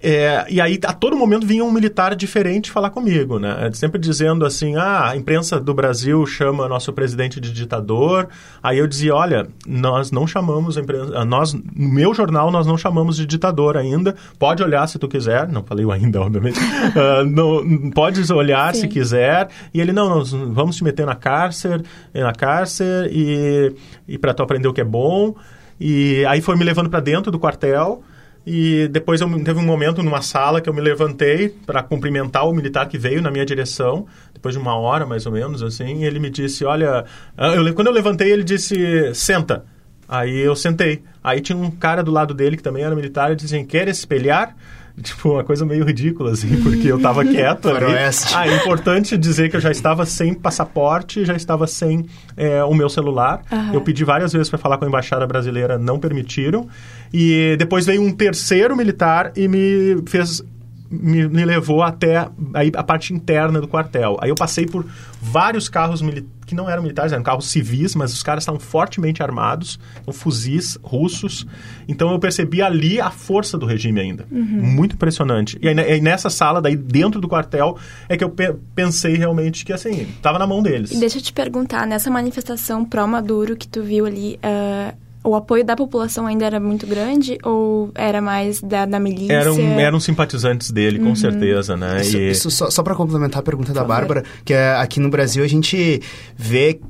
é, 0.00 0.46
e 0.48 0.60
aí, 0.60 0.78
a 0.84 0.92
todo 0.92 1.16
momento, 1.16 1.44
vinha 1.44 1.64
um 1.64 1.72
militar 1.72 2.14
diferente 2.14 2.70
falar 2.70 2.90
comigo, 2.90 3.40
né? 3.40 3.68
Sempre 3.72 4.00
dizendo 4.00 4.46
assim, 4.46 4.76
ah, 4.76 5.08
a 5.08 5.16
imprensa 5.16 5.58
do 5.58 5.74
Brasil 5.74 6.24
chama 6.24 6.68
nosso 6.68 6.92
presidente 6.92 7.40
de 7.40 7.52
ditador. 7.52 8.28
Aí 8.62 8.78
eu 8.78 8.86
dizia, 8.86 9.12
olha, 9.12 9.48
nós 9.66 10.12
não 10.12 10.24
chamamos 10.24 10.78
a 10.78 10.82
imprensa... 10.82 11.24
Nós, 11.24 11.52
no 11.52 11.62
meu 11.74 12.14
jornal, 12.14 12.48
nós 12.52 12.64
não 12.64 12.78
chamamos 12.78 13.16
de 13.16 13.26
ditador 13.26 13.76
ainda. 13.76 14.14
Pode 14.38 14.62
olhar 14.62 14.86
se 14.86 15.00
tu 15.00 15.08
quiser. 15.08 15.48
Não 15.48 15.64
falei 15.64 15.84
o 15.84 15.90
ainda, 15.90 16.20
obviamente. 16.22 16.60
uh, 16.60 17.24
não, 17.24 17.90
pode 17.90 18.32
olhar 18.32 18.72
Sim. 18.76 18.82
se 18.82 18.88
quiser. 18.88 19.48
E 19.74 19.80
ele, 19.80 19.92
não, 19.92 20.08
nós 20.08 20.30
vamos 20.30 20.76
te 20.76 20.84
meter 20.84 21.06
na 21.06 21.16
cárcere, 21.16 21.82
na 22.14 22.32
cárcere 22.32 23.10
e, 23.10 23.74
e 24.06 24.16
para 24.16 24.32
tu 24.32 24.44
aprender 24.44 24.68
o 24.68 24.72
que 24.72 24.80
é 24.80 24.84
bom. 24.84 25.34
E 25.80 26.24
aí 26.26 26.40
foi 26.40 26.56
me 26.56 26.64
levando 26.64 26.90
para 26.90 27.00
dentro 27.00 27.30
do 27.30 27.38
quartel 27.38 28.02
E 28.46 28.88
depois 28.88 29.20
eu, 29.20 29.28
teve 29.44 29.60
um 29.60 29.64
momento 29.64 30.02
numa 30.02 30.22
sala 30.22 30.60
que 30.60 30.68
eu 30.70 30.74
me 30.74 30.80
levantei 30.80 31.50
para 31.66 31.82
cumprimentar 31.82 32.48
o 32.48 32.52
militar 32.54 32.88
que 32.88 32.96
veio 32.96 33.20
na 33.20 33.30
minha 33.30 33.44
direção, 33.44 34.06
depois 34.32 34.54
de 34.54 34.60
uma 34.60 34.74
hora 34.74 35.04
mais 35.04 35.26
ou 35.26 35.32
menos, 35.32 35.62
assim, 35.62 36.02
e 36.02 36.04
ele 36.06 36.18
me 36.18 36.30
disse, 36.30 36.64
olha... 36.64 37.04
Eu, 37.36 37.74
quando 37.74 37.88
eu 37.88 37.92
levantei, 37.92 38.32
ele 38.32 38.42
disse, 38.42 39.12
senta. 39.14 39.66
Aí 40.08 40.38
eu 40.38 40.56
sentei. 40.56 41.02
Aí 41.22 41.42
tinha 41.42 41.58
um 41.58 41.70
cara 41.70 42.02
do 42.02 42.10
lado 42.10 42.32
dele 42.32 42.56
que 42.56 42.62
também 42.62 42.82
era 42.82 42.94
militar 42.96 43.30
e 43.30 43.36
dizia, 43.36 43.62
quer 43.66 43.86
espelhar? 43.88 44.56
Tipo, 45.02 45.32
uma 45.32 45.44
coisa 45.44 45.64
meio 45.64 45.84
ridícula, 45.84 46.32
assim, 46.32 46.60
porque 46.62 46.90
eu 46.90 47.00
tava 47.00 47.24
quieto 47.26 47.68
ali. 47.68 47.86
Ah, 48.34 48.48
é 48.48 48.56
importante 48.56 49.16
dizer 49.16 49.48
que 49.48 49.56
eu 49.56 49.60
já 49.60 49.70
estava 49.70 50.04
sem 50.04 50.34
passaporte, 50.34 51.24
já 51.24 51.34
estava 51.34 51.66
sem 51.66 52.06
é, 52.36 52.62
o 52.64 52.74
meu 52.74 52.88
celular. 52.88 53.42
Uhum. 53.50 53.74
Eu 53.74 53.80
pedi 53.80 54.04
várias 54.04 54.32
vezes 54.32 54.48
para 54.48 54.58
falar 54.58 54.78
com 54.78 54.84
a 54.84 54.88
embaixada 54.88 55.26
brasileira, 55.26 55.78
não 55.78 55.98
permitiram. 55.98 56.68
E 57.12 57.56
depois 57.58 57.86
veio 57.86 58.02
um 58.02 58.12
terceiro 58.12 58.76
militar 58.76 59.32
e 59.36 59.48
me 59.48 60.02
fez 60.06 60.42
me, 60.90 61.28
me, 61.28 61.44
levou 61.44 61.82
até 61.82 62.28
aí, 62.54 62.72
a 62.74 62.82
parte 62.82 63.12
interna 63.12 63.60
do 63.60 63.68
quartel. 63.68 64.16
Aí 64.20 64.30
eu 64.30 64.34
passei 64.34 64.66
por 64.66 64.86
vários 65.20 65.68
carros 65.68 66.02
que 66.46 66.54
não 66.54 66.68
eram 66.68 66.82
militares, 66.82 67.12
eram 67.12 67.22
carros 67.22 67.50
civis, 67.50 67.94
mas 67.94 68.12
os 68.12 68.22
caras 68.22 68.42
estavam 68.42 68.60
fortemente 68.60 69.22
armados, 69.22 69.78
com 70.04 70.12
fuzis 70.12 70.78
russos. 70.82 71.46
Então 71.86 72.10
eu 72.10 72.18
percebi 72.18 72.62
ali 72.62 73.00
a 73.00 73.10
força 73.10 73.58
do 73.58 73.66
regime 73.66 74.00
ainda. 74.00 74.26
Uhum. 74.30 74.62
Muito 74.62 74.94
impressionante. 74.94 75.58
E 75.60 75.68
aí, 75.68 76.00
nessa 76.00 76.30
sala, 76.30 76.60
daí 76.60 76.76
dentro 76.76 77.20
do 77.20 77.28
quartel, 77.28 77.76
é 78.08 78.16
que 78.16 78.24
eu 78.24 78.30
pe 78.30 78.54
pensei 78.74 79.16
realmente 79.16 79.64
que 79.64 79.72
assim, 79.72 80.02
estava 80.16 80.38
na 80.38 80.46
mão 80.46 80.62
deles. 80.62 80.90
E 80.90 80.98
deixa 80.98 81.18
eu 81.18 81.22
te 81.22 81.32
perguntar, 81.32 81.86
nessa 81.86 82.10
manifestação 82.10 82.84
pró-Maduro 82.84 83.56
que 83.56 83.68
tu 83.68 83.82
viu 83.82 84.06
ali. 84.06 84.38
Uh 84.42 85.07
o 85.24 85.34
apoio 85.34 85.64
da 85.64 85.76
população 85.76 86.26
ainda 86.26 86.46
era 86.46 86.60
muito 86.60 86.86
grande 86.86 87.38
ou 87.42 87.90
era 87.94 88.20
mais 88.20 88.60
da, 88.60 88.86
da 88.86 89.00
milícia? 89.00 89.32
Eram, 89.32 89.58
eram 89.78 90.00
simpatizantes 90.00 90.70
dele, 90.70 90.98
com 90.98 91.06
uhum. 91.06 91.16
certeza, 91.16 91.76
né? 91.76 92.00
Isso, 92.00 92.16
e... 92.16 92.30
isso 92.30 92.50
só, 92.50 92.70
só 92.70 92.82
para 92.82 92.94
complementar 92.94 93.40
a 93.40 93.42
pergunta 93.42 93.72
da 93.72 93.84
Bárbara, 93.84 94.24
que 94.44 94.54
é, 94.54 94.74
aqui 94.76 95.00
no 95.00 95.10
Brasil 95.10 95.44
a 95.44 95.48
gente 95.48 96.00
vê 96.36 96.80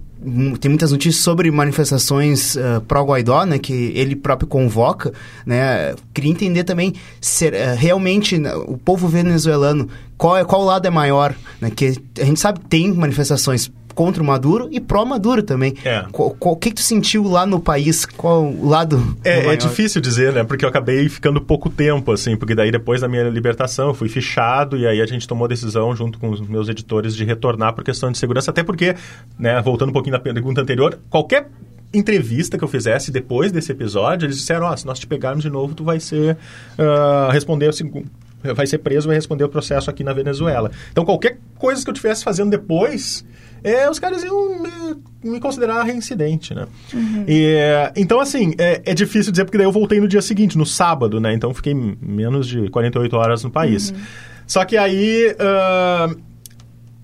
tem 0.61 0.69
muitas 0.69 0.91
notícias 0.91 1.23
sobre 1.23 1.49
manifestações 1.51 2.57
uh, 2.57 2.81
pró-Guaidó, 2.89 3.45
né, 3.45 3.59
que 3.59 3.93
ele 3.95 4.17
próprio 4.17 4.49
convoca, 4.49 5.13
né, 5.47 5.95
queria 6.13 6.31
entender 6.31 6.65
também 6.65 6.93
se 7.21 7.47
uh, 7.47 7.53
realmente 7.77 8.37
né, 8.37 8.53
o 8.55 8.77
povo 8.77 9.07
venezuelano, 9.07 9.89
qual, 10.17 10.37
é, 10.37 10.45
qual 10.45 10.65
lado 10.65 10.87
é 10.87 10.91
maior, 10.91 11.35
né, 11.61 11.71
que 11.71 11.95
a 12.21 12.25
gente 12.25 12.41
sabe 12.41 12.59
que 12.59 12.67
tem 12.67 12.93
manifestações 12.93 13.71
contra 13.99 14.23
o 14.23 14.25
Maduro 14.25 14.69
e 14.71 14.79
pró-Maduro 14.79 15.43
também. 15.43 15.75
É. 15.85 16.05
O 16.13 16.55
que, 16.55 16.69
que 16.69 16.77
tu 16.77 16.83
sentiu 16.83 17.25
lá 17.25 17.45
no 17.45 17.59
país? 17.59 18.07
Qual 18.07 18.45
o 18.45 18.69
lado? 18.69 19.17
É, 19.25 19.45
é 19.45 19.57
difícil 19.57 20.01
dizer, 20.01 20.33
né? 20.33 20.45
Porque 20.45 20.65
eu 20.65 20.69
acabei 20.69 21.09
ficando 21.09 21.41
pouco 21.41 21.69
tempo, 21.69 22.13
assim, 22.13 22.37
porque 22.37 22.55
daí 22.55 22.71
depois 22.71 23.01
da 23.01 23.09
minha 23.09 23.25
libertação 23.25 23.89
eu 23.89 23.95
fui 23.95 24.09
fichado 24.09 24.77
e 24.79 24.87
aí 24.87 25.03
a 25.03 25.07
gente 25.07 25.27
tomou 25.27 25.47
a 25.47 25.49
decisão 25.49 25.97
junto 25.97 26.17
com 26.21 26.31
os 26.31 26.41
meus 26.41 26.69
editores 26.69 27.17
de 27.17 27.25
retornar 27.25 27.73
por 27.73 27.83
questão 27.83 28.13
de 28.13 28.19
segurança, 28.19 28.53
até 28.53 28.63
porque, 28.63 28.95
né, 29.37 29.61
voltando 29.63 29.89
um 29.89 29.93
pouquinho 29.93 30.13
na 30.13 30.21
pergunta 30.21 30.61
anterior, 30.61 30.97
qualquer 31.11 31.49
entrevista 31.93 32.57
que 32.57 32.63
eu 32.63 32.69
fizesse 32.69 33.11
depois 33.11 33.51
desse 33.51 33.73
episódio, 33.73 34.27
eles 34.27 34.37
disseram, 34.37 34.67
ó, 34.67 34.75
oh, 34.75 34.77
se 34.77 34.87
nós 34.87 35.01
te 35.01 35.09
pegarmos 35.09 35.43
de 35.43 35.51
novo, 35.51 35.75
tu 35.75 35.83
vai 35.83 35.99
ser 35.99 36.37
uh, 36.79 37.33
responder 37.33 37.73
vai 38.55 38.67
ser 38.67 38.79
preso, 38.79 39.09
vai 39.09 39.17
responder 39.17 39.45
o 39.45 39.49
processo 39.49 39.91
aqui 39.91 40.05
na 40.05 40.13
Venezuela. 40.13 40.71
Então 40.93 41.05
qualquer 41.05 41.39
coisa 41.57 41.83
que 41.83 41.91
eu 41.91 41.93
estivesse 41.93 42.23
fazendo 42.23 42.51
depois, 42.51 43.25
é, 43.63 43.89
os 43.89 43.99
caras 43.99 44.23
iam 44.23 44.61
me, 44.61 45.31
me 45.31 45.41
considerar 45.41 45.83
reincidente, 45.83 46.55
né? 46.55 46.67
Uhum. 46.93 47.25
E, 47.27 47.57
então, 47.97 48.21
assim, 48.21 48.55
é, 48.59 48.83
é, 48.85 48.95
difícil 48.95 49.33
dizer, 49.33 49.45
porque 49.45 49.59
daí 49.59 49.67
eu 49.67 49.73
voltei 49.73 50.01
no 50.01 50.09
dia 50.09 50.23
seguinte, 50.23 50.57
no 50.57 50.67
sábado, 50.67 51.21
né? 51.21 51.35
Então, 51.35 51.53
fiquei 51.53 51.75
menos 51.75 52.47
de 52.47 52.69
48 52.71 53.17
horas 53.17 53.45
no 53.45 53.51
país. 53.51 53.91
Uhum. 53.91 53.97
Só 54.47 54.65
que 54.65 54.77
aí... 54.77 55.35
Uh, 55.35 56.28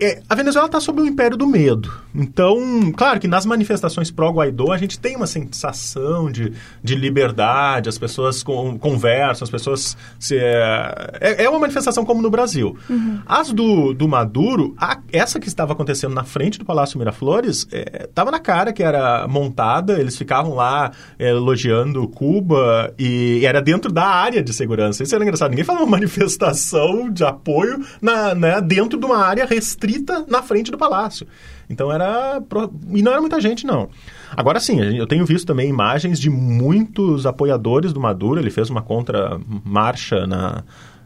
é, 0.00 0.20
a 0.28 0.34
Venezuela 0.34 0.66
está 0.66 0.80
sob 0.80 1.00
o 1.00 1.06
império 1.06 1.36
do 1.36 1.46
medo. 1.46 1.92
Então, 2.12 2.92
claro 2.96 3.20
que 3.20 3.28
nas 3.28 3.46
manifestações 3.46 4.10
pró-Guaidó 4.10 4.72
a 4.72 4.76
gente 4.76 4.98
tem 4.98 5.14
uma 5.14 5.26
sensação 5.26 6.30
de, 6.30 6.52
de 6.82 6.96
liberdade, 6.96 7.88
as 7.88 7.96
pessoas 7.96 8.42
com, 8.42 8.76
conversam, 8.76 9.44
as 9.44 9.50
pessoas. 9.50 9.96
Se, 10.18 10.36
é, 10.36 11.10
é, 11.20 11.44
é 11.44 11.48
uma 11.48 11.60
manifestação 11.60 12.04
como 12.04 12.20
no 12.20 12.28
Brasil. 12.28 12.76
Uhum. 12.90 13.20
As 13.24 13.52
do, 13.52 13.94
do 13.94 14.08
Maduro, 14.08 14.74
a, 14.76 14.98
essa 15.12 15.38
que 15.38 15.46
estava 15.46 15.72
acontecendo 15.72 16.12
na 16.12 16.24
frente 16.24 16.58
do 16.58 16.64
Palácio 16.64 16.98
Miraflores, 16.98 17.66
estava 17.70 18.30
é, 18.30 18.32
na 18.32 18.40
cara 18.40 18.72
que 18.72 18.82
era 18.82 19.28
montada, 19.28 20.00
eles 20.00 20.16
ficavam 20.16 20.54
lá 20.54 20.90
é, 21.18 21.30
elogiando 21.30 22.06
Cuba 22.08 22.92
e 22.98 23.46
era 23.46 23.62
dentro 23.62 23.92
da 23.92 24.06
área 24.06 24.42
de 24.42 24.52
segurança. 24.52 25.04
Isso 25.04 25.14
era 25.14 25.22
engraçado. 25.22 25.50
Ninguém 25.50 25.64
falava 25.64 25.86
manifestação 25.86 27.08
de 27.10 27.22
apoio 27.24 27.84
na, 28.02 28.34
né, 28.34 28.60
dentro 28.60 28.98
de 28.98 29.06
uma 29.06 29.18
área 29.18 29.46
restrita 29.46 29.83
restrita 29.84 30.24
na 30.28 30.42
frente 30.42 30.70
do 30.70 30.78
palácio. 30.78 31.26
Então 31.68 31.92
era. 31.92 32.42
E 32.90 33.02
não 33.02 33.12
era 33.12 33.20
muita 33.20 33.40
gente, 33.40 33.66
não. 33.66 33.88
Agora 34.36 34.58
sim, 34.58 34.80
eu 34.80 35.06
tenho 35.06 35.24
visto 35.24 35.46
também 35.46 35.68
imagens 35.68 36.18
de 36.18 36.28
muitos 36.30 37.26
apoiadores 37.26 37.92
do 37.92 38.00
Maduro. 38.00 38.40
Ele 38.40 38.50
fez 38.50 38.70
uma 38.70 38.82
contra-marcha 38.82 40.26
na 40.26 40.64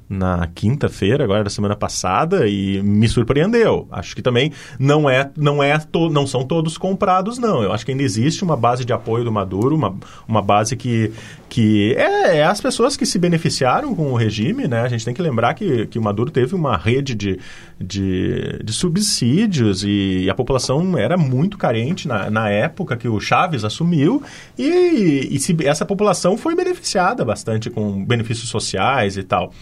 na 0.09 0.47
quinta-feira, 0.55 1.25
agora 1.25 1.45
da 1.45 1.51
semana 1.51 1.77
passada, 1.77 2.49
e 2.49 2.83
me 2.83 3.09
surpreendeu. 3.09 3.87
Acho 3.91 4.17
que 4.17 4.23
também 4.23 4.53
não 4.79 5.09
é, 5.09 5.31
não 5.37 5.63
é, 5.63 5.79
to, 5.79 6.09
não 6.09 6.27
são 6.27 6.45
todos 6.45 6.79
comprados, 6.79 7.39
não. 7.39 7.63
Eu 7.63 7.73
acho 7.73 7.85
que 7.85 7.91
ainda 7.91 8.03
existe 8.03 8.43
uma 8.43 8.57
base 8.57 8.85
de 8.85 8.93
apoio 8.93 9.25
do 9.25 9.31
Maduro, 9.31 9.77
uma, 9.77 9.95
uma 10.27 10.41
base 10.41 10.77
que, 10.77 11.13
que 11.49 11.95
é, 11.97 12.39
é 12.39 12.45
as 12.45 12.61
pessoas 12.61 12.97
que 12.97 13.05
se 13.05 13.19
beneficiaram 13.19 13.95
com 13.95 14.13
o 14.13 14.17
regime, 14.17 14.67
né? 14.67 14.81
A 14.81 14.89
gente 14.89 15.05
tem 15.05 15.13
que 15.13 15.21
lembrar 15.21 15.55
que, 15.55 15.87
que 15.87 15.99
o 15.99 16.03
Maduro 16.03 16.31
teve 16.31 16.55
uma 16.55 16.77
rede 16.77 17.15
de, 17.15 17.39
de, 17.79 18.63
de 18.65 18.73
subsídios 18.73 19.85
e, 19.85 20.25
e 20.25 20.31
a 20.31 20.35
população 20.35 20.97
era 20.97 21.17
muito 21.19 21.59
carente 21.59 22.09
na, 22.09 22.31
na 22.31 22.49
época 22.49 22.97
que 22.97 23.09
o 23.09 23.21
Chaves 23.21 23.65
assumiu 23.65 24.23
e, 24.59 25.29
e 25.31 25.39
se, 25.39 25.55
essa 25.65 25.85
população 25.85 26.37
foi 26.37 26.55
beneficiada 26.55 27.25
bastante 27.25 27.69
com 27.69 28.05
benefícios 28.05 28.49
sociais 28.49 29.17
e 29.17 29.23
tal. 29.23 29.53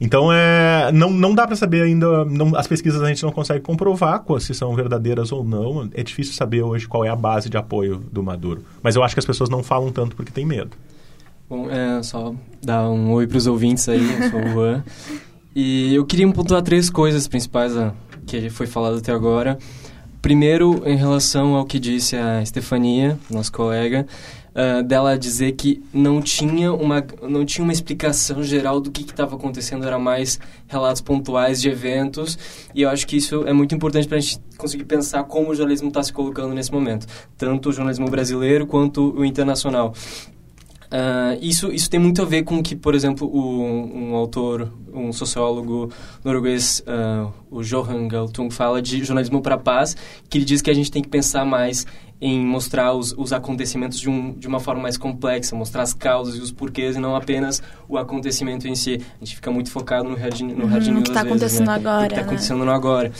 Então, 0.00 0.32
é, 0.32 0.90
não, 0.92 1.10
não 1.10 1.34
dá 1.34 1.46
para 1.46 1.54
saber 1.54 1.82
ainda, 1.82 2.24
não, 2.24 2.56
as 2.56 2.66
pesquisas 2.66 3.02
a 3.02 3.08
gente 3.08 3.22
não 3.22 3.30
consegue 3.30 3.60
comprovar 3.60 4.24
se 4.38 4.54
são 4.54 4.74
verdadeiras 4.74 5.30
ou 5.30 5.44
não. 5.44 5.90
É 5.92 6.02
difícil 6.02 6.32
saber 6.32 6.62
hoje 6.62 6.88
qual 6.88 7.04
é 7.04 7.10
a 7.10 7.16
base 7.16 7.50
de 7.50 7.58
apoio 7.58 8.02
do 8.10 8.22
Maduro. 8.22 8.64
Mas 8.82 8.96
eu 8.96 9.02
acho 9.02 9.14
que 9.14 9.18
as 9.18 9.26
pessoas 9.26 9.50
não 9.50 9.62
falam 9.62 9.92
tanto 9.92 10.16
porque 10.16 10.32
tem 10.32 10.46
medo. 10.46 10.70
Bom, 11.48 11.68
é 11.68 12.02
só 12.02 12.34
dar 12.62 12.88
um 12.88 13.12
oi 13.12 13.26
para 13.26 13.36
os 13.36 13.46
ouvintes 13.46 13.88
aí, 13.88 14.00
eu 14.00 14.30
sou 14.30 14.40
o 14.40 14.48
Juan. 14.48 14.84
E 15.54 15.94
eu 15.94 16.06
queria 16.06 16.30
pontuar 16.32 16.62
três 16.62 16.88
coisas 16.88 17.26
principais 17.26 17.76
a, 17.76 17.92
que 18.24 18.48
foi 18.48 18.66
falado 18.66 18.98
até 18.98 19.12
agora. 19.12 19.58
Primeiro, 20.22 20.82
em 20.86 20.96
relação 20.96 21.56
ao 21.56 21.64
que 21.64 21.78
disse 21.78 22.14
a 22.14 22.44
Stefania, 22.44 23.18
nosso 23.28 23.50
colega, 23.50 24.06
uh, 24.54 24.82
dela 24.82 25.18
dizer 25.18 25.52
que 25.52 25.82
não 25.92 26.20
tinha, 26.20 26.72
uma, 26.72 27.04
não 27.22 27.44
tinha 27.44 27.62
uma 27.62 27.72
explicação 27.72 28.42
geral 28.42 28.80
do 28.80 28.90
que 28.90 29.02
estava 29.02 29.36
acontecendo, 29.36 29.86
era 29.86 29.98
mais 29.98 30.38
relatos 30.66 31.00
pontuais 31.00 31.60
de 31.60 31.68
eventos, 31.68 32.38
e 32.74 32.82
eu 32.82 32.88
acho 32.88 33.06
que 33.06 33.16
isso 33.16 33.46
é 33.46 33.52
muito 33.52 33.74
importante 33.74 34.06
para 34.06 34.18
a 34.18 34.20
gente 34.20 34.40
conseguir 34.56 34.84
pensar 34.84 35.24
como 35.24 35.50
o 35.50 35.54
jornalismo 35.54 35.88
está 35.88 36.02
se 36.02 36.12
colocando 36.12 36.54
nesse 36.54 36.72
momento, 36.72 37.06
tanto 37.36 37.70
o 37.70 37.72
jornalismo 37.72 38.08
brasileiro 38.08 38.66
quanto 38.66 39.14
o 39.16 39.24
internacional. 39.24 39.94
Uh, 40.90 41.38
isso, 41.40 41.70
isso 41.70 41.88
tem 41.88 42.00
muito 42.00 42.20
a 42.20 42.24
ver 42.24 42.42
com 42.42 42.58
o 42.58 42.62
que, 42.62 42.74
por 42.74 42.96
exemplo, 42.96 43.28
o, 43.28 43.62
um 43.94 44.14
autor, 44.16 44.72
um 44.92 45.12
sociólogo 45.12 45.92
norueguês, 46.24 46.82
uh, 46.86 47.32
o 47.48 47.62
Johan 47.62 48.08
Galtung, 48.08 48.50
fala 48.50 48.82
de 48.82 49.04
jornalismo 49.04 49.40
para 49.40 49.54
a 49.54 49.58
paz, 49.58 49.96
que 50.28 50.38
ele 50.38 50.44
diz 50.44 50.60
que 50.60 50.68
a 50.68 50.74
gente 50.74 50.90
tem 50.90 51.00
que 51.00 51.08
pensar 51.08 51.44
mais 51.44 51.86
em 52.20 52.44
mostrar 52.44 52.92
os, 52.92 53.14
os 53.16 53.32
acontecimentos 53.32 53.98
de, 53.98 54.10
um, 54.10 54.32
de 54.32 54.46
uma 54.46 54.60
forma 54.60 54.82
mais 54.82 54.98
complexa, 54.98 55.56
mostrar 55.56 55.82
as 55.82 55.94
causas 55.94 56.36
e 56.36 56.40
os 56.40 56.52
porquês 56.52 56.96
e 56.96 57.00
não 57.00 57.16
apenas 57.16 57.62
o 57.88 57.96
acontecimento 57.96 58.68
em 58.68 58.74
si. 58.74 59.00
A 59.20 59.24
gente 59.24 59.36
fica 59.36 59.50
muito 59.50 59.70
focado 59.70 60.08
no 60.08 60.16
hard, 60.16 60.40
no 60.40 60.66
hard 60.66 60.86
news, 60.86 61.00
O 61.00 61.02
que 61.02 61.08
está 61.08 61.22
acontecendo 61.22 61.68
né? 61.68 61.74
agora. 61.74 62.04
O 62.04 62.08
que 62.08 62.14
está 62.14 62.26
acontecendo 62.26 62.70
agora. 62.70 63.12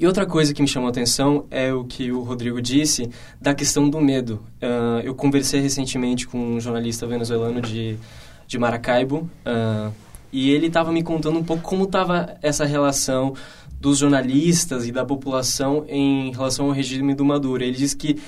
E 0.00 0.06
outra 0.06 0.24
coisa 0.24 0.54
que 0.54 0.62
me 0.62 0.66
chamou 0.66 0.86
a 0.86 0.90
atenção 0.90 1.44
é 1.50 1.74
o 1.74 1.84
que 1.84 2.10
o 2.10 2.22
Rodrigo 2.22 2.62
disse 2.62 3.10
da 3.38 3.54
questão 3.54 3.86
do 3.86 4.00
medo. 4.00 4.42
Uh, 4.56 5.00
eu 5.04 5.14
conversei 5.14 5.60
recentemente 5.60 6.26
com 6.26 6.38
um 6.38 6.58
jornalista 6.58 7.06
venezuelano 7.06 7.60
de, 7.60 7.98
de 8.46 8.58
Maracaibo 8.58 9.28
uh, 9.44 9.92
e 10.32 10.52
ele 10.52 10.68
estava 10.68 10.90
me 10.90 11.02
contando 11.02 11.38
um 11.38 11.44
pouco 11.44 11.62
como 11.62 11.84
estava 11.84 12.34
essa 12.40 12.64
relação 12.64 13.34
dos 13.78 13.98
jornalistas 13.98 14.88
e 14.88 14.92
da 14.92 15.04
população 15.04 15.84
em 15.86 16.32
relação 16.32 16.68
ao 16.68 16.72
regime 16.72 17.14
do 17.14 17.22
Maduro. 17.22 17.62
Ele 17.62 17.76
diz 17.76 17.92
que 17.92 18.18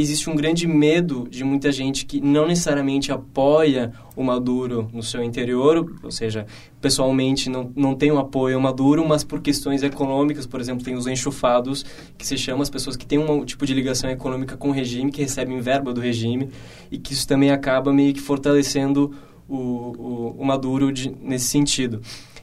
existe 0.00 0.30
um 0.30 0.34
grande 0.34 0.66
medo 0.66 1.26
de 1.28 1.44
muita 1.44 1.70
gente 1.70 2.06
que 2.06 2.20
não 2.20 2.46
necessariamente 2.46 3.12
apoia 3.12 3.92
o 4.16 4.22
Maduro 4.22 4.88
no 4.92 5.02
seu 5.02 5.22
interior, 5.22 5.94
ou 6.02 6.10
seja, 6.10 6.46
pessoalmente 6.80 7.50
não, 7.50 7.70
não 7.76 7.94
tem 7.94 8.10
um 8.10 8.18
apoio 8.18 8.56
ao 8.56 8.62
Maduro, 8.62 9.06
mas 9.06 9.22
por 9.22 9.40
questões 9.40 9.82
econômicas, 9.82 10.46
por 10.46 10.60
exemplo, 10.60 10.82
tem 10.82 10.94
os 10.94 11.06
enxufados, 11.06 11.84
que 12.16 12.26
se 12.26 12.38
chama 12.38 12.62
as 12.62 12.70
pessoas 12.70 12.96
que 12.96 13.04
têm 13.04 13.18
um 13.18 13.44
tipo 13.44 13.66
de 13.66 13.74
ligação 13.74 14.08
econômica 14.08 14.56
com 14.56 14.70
o 14.70 14.72
regime, 14.72 15.10
que 15.10 15.20
recebem 15.20 15.60
verba 15.60 15.92
do 15.92 16.00
regime, 16.00 16.48
e 16.90 16.98
que 16.98 17.12
isso 17.12 17.28
também 17.28 17.50
acaba 17.50 17.92
meio 17.92 18.14
que 18.14 18.20
fortalecendo 18.20 19.14
o, 19.48 19.56
o, 19.56 20.36
o 20.38 20.44
Maduro 20.44 20.90
de, 20.90 21.14
nesse 21.20 21.46
sentido. 21.46 22.00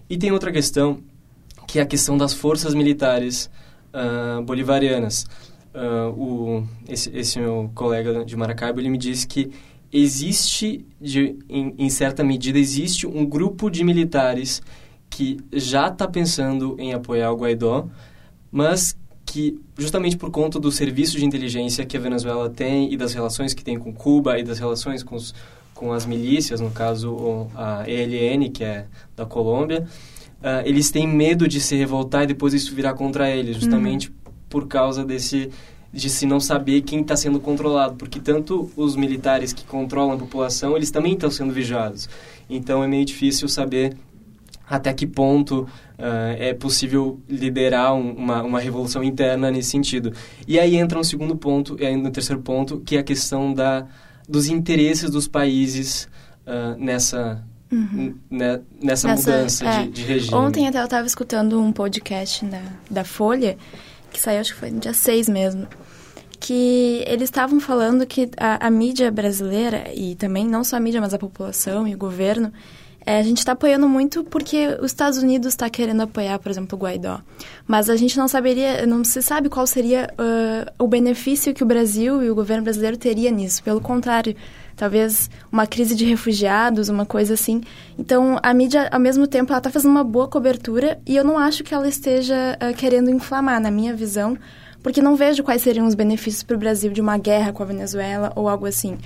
E 0.08 0.18
tem 0.18 0.32
outra 0.32 0.52
questão, 0.52 1.00
que 1.68 1.80
é 1.80 1.82
a 1.82 1.86
questão 1.86 2.18
das 2.18 2.34
forças 2.34 2.74
militares 2.76 3.50
uh, 3.94 4.42
bolivarianas. 4.44 5.26
Uh, 5.74 6.10
o, 6.20 6.68
esse, 6.88 7.16
esse 7.16 7.40
meu 7.40 7.70
colega 7.76 8.26
de 8.26 8.36
Maracaibo, 8.36 8.80
ele 8.80 8.90
me 8.90 8.98
disse 8.98 9.28
que 9.28 9.52
existe, 9.92 10.86
de, 11.00 11.38
em, 11.48 11.76
em 11.78 11.90
certa 11.90 12.24
medida, 12.24 12.58
existe 12.58 13.06
um 13.06 13.26
grupo 13.26 13.70
de 13.70 13.84
militares 13.84 14.62
que 15.10 15.38
já 15.52 15.88
está 15.88 16.08
pensando 16.08 16.76
em 16.80 16.94
apoiar 16.94 17.32
o 17.32 17.38
Guaidó, 17.38 17.88
mas 18.52 18.96
que 19.26 19.60
justamente 19.78 20.18
por 20.18 20.32
conta 20.32 20.60
do 20.60 20.72
serviço 20.72 21.18
de 21.18 21.26
inteligência 21.26 21.86
que 21.86 21.96
a 21.96 22.00
Venezuela 22.00 22.50
tem 22.50 22.92
e 22.92 22.98
das 22.98 23.14
relações 23.14 23.54
que 23.54 23.64
tem 23.64 23.78
com 23.78 23.94
Cuba 23.94 24.40
e 24.40 24.44
das 24.44 24.58
relações 24.58 25.04
com, 25.04 25.16
os, 25.16 25.36
com 25.74 25.94
as 25.94 26.06
milícias, 26.06 26.60
no 26.60 26.72
caso 26.72 27.48
a 27.56 27.84
ELN, 27.88 28.50
que 28.50 28.64
é 28.64 28.88
da 29.16 29.26
Colômbia, 29.26 29.86
uh, 30.40 30.66
eles 30.66 30.90
têm 30.90 31.08
medo 31.08 31.48
de 31.48 31.62
se 31.62 31.76
revoltar 31.76 32.24
e 32.24 32.28
depois 32.28 32.54
isso 32.54 32.74
virar 32.74 32.94
contra 32.94 33.30
eles, 33.30 33.58
justamente 33.58 34.10
uhum. 34.10 34.16
Por 34.50 34.68
causa 34.68 35.06
desse 35.06 35.50
de 35.92 36.10
se 36.10 36.26
não 36.26 36.40
saber 36.40 36.82
quem 36.82 37.02
está 37.02 37.16
sendo 37.16 37.40
controlado, 37.40 37.96
porque 37.96 38.20
tanto 38.20 38.72
os 38.76 38.96
militares 38.96 39.52
que 39.52 39.64
controlam 39.64 40.14
a 40.14 40.18
população, 40.18 40.78
eles 40.78 40.92
também 40.92 41.14
estão 41.14 41.32
sendo 41.32 41.52
vigiados. 41.52 42.08
Então 42.48 42.84
é 42.84 42.88
meio 42.88 43.04
difícil 43.04 43.48
saber 43.48 43.98
até 44.70 44.94
que 44.94 45.08
ponto 45.08 45.62
uh, 45.62 45.68
é 46.38 46.54
possível 46.54 47.20
liderar 47.28 47.96
um, 47.96 48.12
uma, 48.12 48.44
uma 48.44 48.60
revolução 48.60 49.04
interna 49.04 49.50
nesse 49.50 49.72
sentido. 49.72 50.14
E 50.48 50.60
aí 50.60 50.76
entra 50.76 51.00
um 51.00 51.04
segundo 51.04 51.36
ponto, 51.36 51.76
e 51.80 51.86
ainda 51.86 52.10
um 52.10 52.12
terceiro 52.12 52.42
ponto, 52.42 52.80
que 52.82 52.96
é 52.96 53.00
a 53.00 53.04
questão 53.04 53.52
da, 53.52 53.88
dos 54.28 54.48
interesses 54.48 55.10
dos 55.10 55.28
países 55.28 56.08
uh, 56.46 56.78
nessa, 56.78 57.44
uhum. 57.72 58.16
ne, 58.30 58.60
nessa, 58.80 59.08
nessa, 59.08 59.08
mudança 59.16 59.66
é, 59.66 59.84
de, 59.84 59.90
de, 59.90 60.04
regime. 60.04 60.36
Ontem 60.36 60.68
até 60.68 60.80
eu 60.80 60.86
estava 60.86 61.08
escutando 61.08 61.60
um 61.60 61.72
podcast 61.72 62.46
da, 62.46 62.62
da 62.92 63.04
Folha, 63.04 63.58
que 64.12 64.20
saiu 64.20 64.40
acho 64.40 64.54
que 64.54 64.60
foi 64.60 64.72
no 64.72 64.80
dia 64.80 64.94
6 64.94 65.30
mesmo, 65.30 65.68
que 66.40 67.04
eles 67.06 67.24
estavam 67.24 67.60
falando 67.60 68.06
que 68.06 68.30
a, 68.38 68.68
a 68.68 68.70
mídia 68.70 69.12
brasileira, 69.12 69.92
e 69.94 70.16
também 70.16 70.46
não 70.46 70.64
só 70.64 70.78
a 70.78 70.80
mídia, 70.80 71.02
mas 71.02 71.14
a 71.14 71.20
população 71.20 71.88
e 71.88 71.94
o 71.94 71.98
governo, 71.98 72.52
é, 73.06 73.18
a 73.18 73.24
gente 73.24 73.40
está 73.40 73.54
apoiando 73.54 73.88
muito 73.88 74.24
porque 74.24 74.78
os 74.82 74.92
Estados 74.92 75.18
Unidos 75.18 75.54
está 75.54 75.70
querendo 75.70 76.02
apoiar, 76.02 76.38
por 76.38 76.52
exemplo, 76.52 76.78
o 76.78 76.82
Guaidó. 76.82 77.22
Mas 77.68 77.90
a 77.90 77.96
gente 77.96 78.18
não 78.18 78.28
saberia, 78.28 78.86
não 78.86 79.04
se 79.04 79.22
sabe 79.22 79.50
qual 79.50 79.66
seria 79.66 80.10
uh, 80.14 80.72
o 80.84 80.88
benefício 80.88 81.54
que 81.54 81.64
o 81.64 81.66
Brasil 81.66 82.22
e 82.22 82.30
o 82.30 82.36
governo 82.36 82.64
brasileiro 82.64 82.98
teria 82.98 83.32
nisso. 83.32 83.64
Pelo 83.64 83.82
contrário, 83.82 84.36
talvez 84.80 85.30
uma 85.52 85.68
crise 85.68 85.94
de 85.94 86.06
refugiados, 86.06 86.88
uma 86.88 87.06
coisa 87.06 87.34
assim. 87.34 87.62
Então, 87.98 88.40
a 88.42 88.54
mídia, 88.54 88.88
ao 88.90 89.00
mesmo 89.00 89.28
tempo, 89.28 89.52
ela 89.52 89.58
está 89.58 89.70
fazendo 89.70 89.92
uma 89.92 90.06
boa 90.06 90.30
cobertura 90.30 90.98
e 91.06 91.18
eu 91.18 91.24
não 91.26 91.38
acho 91.38 91.66
que 91.66 91.74
ela 91.74 91.86
esteja 91.86 92.58
uh, 92.58 92.74
querendo 92.74 93.10
inflamar, 93.10 93.60
na 93.60 93.70
minha 93.70 93.94
visão, 93.94 94.38
porque 94.82 95.02
não 95.02 95.18
vejo 95.18 95.44
quais 95.44 95.62
seriam 95.62 95.86
os 95.86 95.96
benefícios 95.96 96.44
para 96.44 96.56
o 96.56 96.60
Brasil 96.60 96.94
de 96.94 97.02
uma 97.02 97.18
guerra 97.18 97.52
com 97.52 97.62
a 97.62 97.66
Venezuela 97.66 98.32
ou 98.38 98.48
algo 98.48 98.66
assim. 98.66 98.98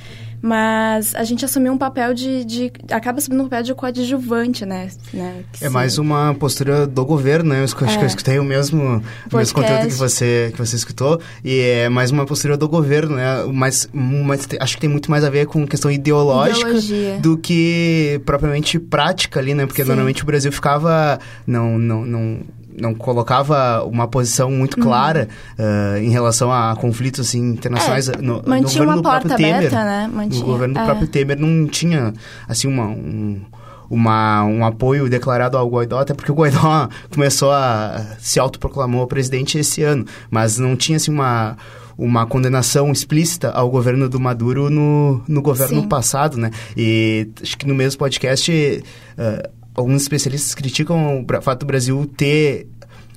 Mas 0.45 1.15
a 1.15 1.23
gente 1.23 1.45
assumiu 1.45 1.71
um 1.71 1.77
papel 1.77 2.13
de. 2.13 2.43
de 2.43 2.69
acaba 2.91 3.19
assumindo 3.19 3.43
um 3.43 3.45
papel 3.47 3.63
de 3.63 3.73
coadjuvante, 3.73 4.65
né? 4.65 4.89
né? 5.13 5.41
é 5.62 5.69
mais 5.69 5.97
uma 5.97 6.36
postura 6.36 6.86
do 6.86 7.06
governo, 7.06 7.51
né? 7.51 7.62
Eu, 7.62 7.63
acho 7.63 7.82
é. 7.82 7.97
que 7.97 8.03
eu 8.03 8.08
escutei 8.08 8.39
o 8.39 8.43
mesmo, 8.43 9.01
o 9.32 9.38
mesmo 9.38 9.56
conteúdo 9.56 9.88
que 9.88 9.93
você, 9.93 10.49
que 10.51 10.58
você 10.58 10.75
escutou. 10.75 11.21
E 11.45 11.62
é 11.62 11.88
mais 11.88 12.12
uma 12.12 12.25
postura 12.25 12.58
do 12.58 12.67
governo, 12.67 13.15
né? 13.15 13.45
Mas, 13.53 13.88
mas 13.93 14.45
acho 14.60 14.75
que 14.75 14.82
tem 14.82 14.89
muito 14.89 15.10
mais 15.10 15.23
a 15.23 15.29
ver 15.29 15.47
com 15.47 15.65
questão 15.65 15.89
ideológica 15.89 16.71
Ideologia. 16.71 17.19
do 17.21 17.38
que 17.38 18.19
propriamente 18.25 18.77
prática 18.77 19.39
ali, 19.39 19.53
né? 19.53 19.65
Porque 19.65 19.82
Sim. 19.82 19.88
normalmente 19.88 20.23
o 20.23 20.25
Brasil 20.25 20.51
ficava. 20.51 21.19
Não, 21.47 21.79
não, 21.79 22.06
não 22.06 22.39
não 22.79 22.93
colocava 22.93 23.83
uma 23.83 24.07
posição 24.07 24.49
muito 24.49 24.77
uhum. 24.77 24.83
clara 24.83 25.27
uhum. 25.57 25.65
uh, 25.65 25.97
em 25.97 26.09
relação 26.09 26.51
a 26.51 26.75
conflitos 26.75 27.27
assim, 27.27 27.39
internacionais. 27.39 28.09
É, 28.09 28.17
no, 28.17 28.41
no 28.41 28.62
governo 28.62 28.95
do 28.95 29.01
próprio 29.01 29.36
Temer, 29.36 29.55
aberta, 29.55 29.83
né? 29.83 30.09
Mantinha, 30.12 30.39
no 30.39 30.45
governo 30.45 30.73
do 30.73 30.79
é. 30.79 30.86
próprio 30.86 31.07
Temer 31.07 31.39
não 31.39 31.67
tinha 31.67 32.13
assim 32.47 32.67
uma, 32.67 32.86
um, 32.86 33.41
uma, 33.89 34.43
um 34.43 34.65
apoio 34.65 35.09
declarado 35.09 35.57
ao 35.57 35.69
Guaidó, 35.69 35.99
até 35.99 36.13
porque 36.13 36.31
o 36.31 36.36
Guaidó 36.36 36.89
começou 37.13 37.51
a 37.51 38.15
se 38.19 38.39
autoproclamou 38.39 39.05
presidente 39.07 39.57
esse 39.57 39.83
ano, 39.83 40.05
mas 40.29 40.57
não 40.57 40.75
tinha 40.75 40.97
assim 40.97 41.12
uma 41.12 41.57
uma 41.95 42.25
condenação 42.25 42.91
explícita 42.91 43.51
ao 43.51 43.69
governo 43.69 44.09
do 44.09 44.19
Maduro 44.19 44.67
no, 44.67 45.21
no 45.27 45.41
governo 45.43 45.81
Sim. 45.81 45.88
passado, 45.88 46.38
né? 46.38 46.49
E 46.75 47.29
acho 47.41 47.55
que 47.55 47.67
no 47.67 47.75
mesmo 47.75 47.99
podcast 47.99 48.51
uh, 48.51 49.49
alguns 49.75 50.01
especialistas 50.01 50.53
criticam 50.55 51.25
o 51.25 51.41
fato 51.41 51.62
do 51.62 51.65
Brasil 51.65 52.09
ter 52.17 52.67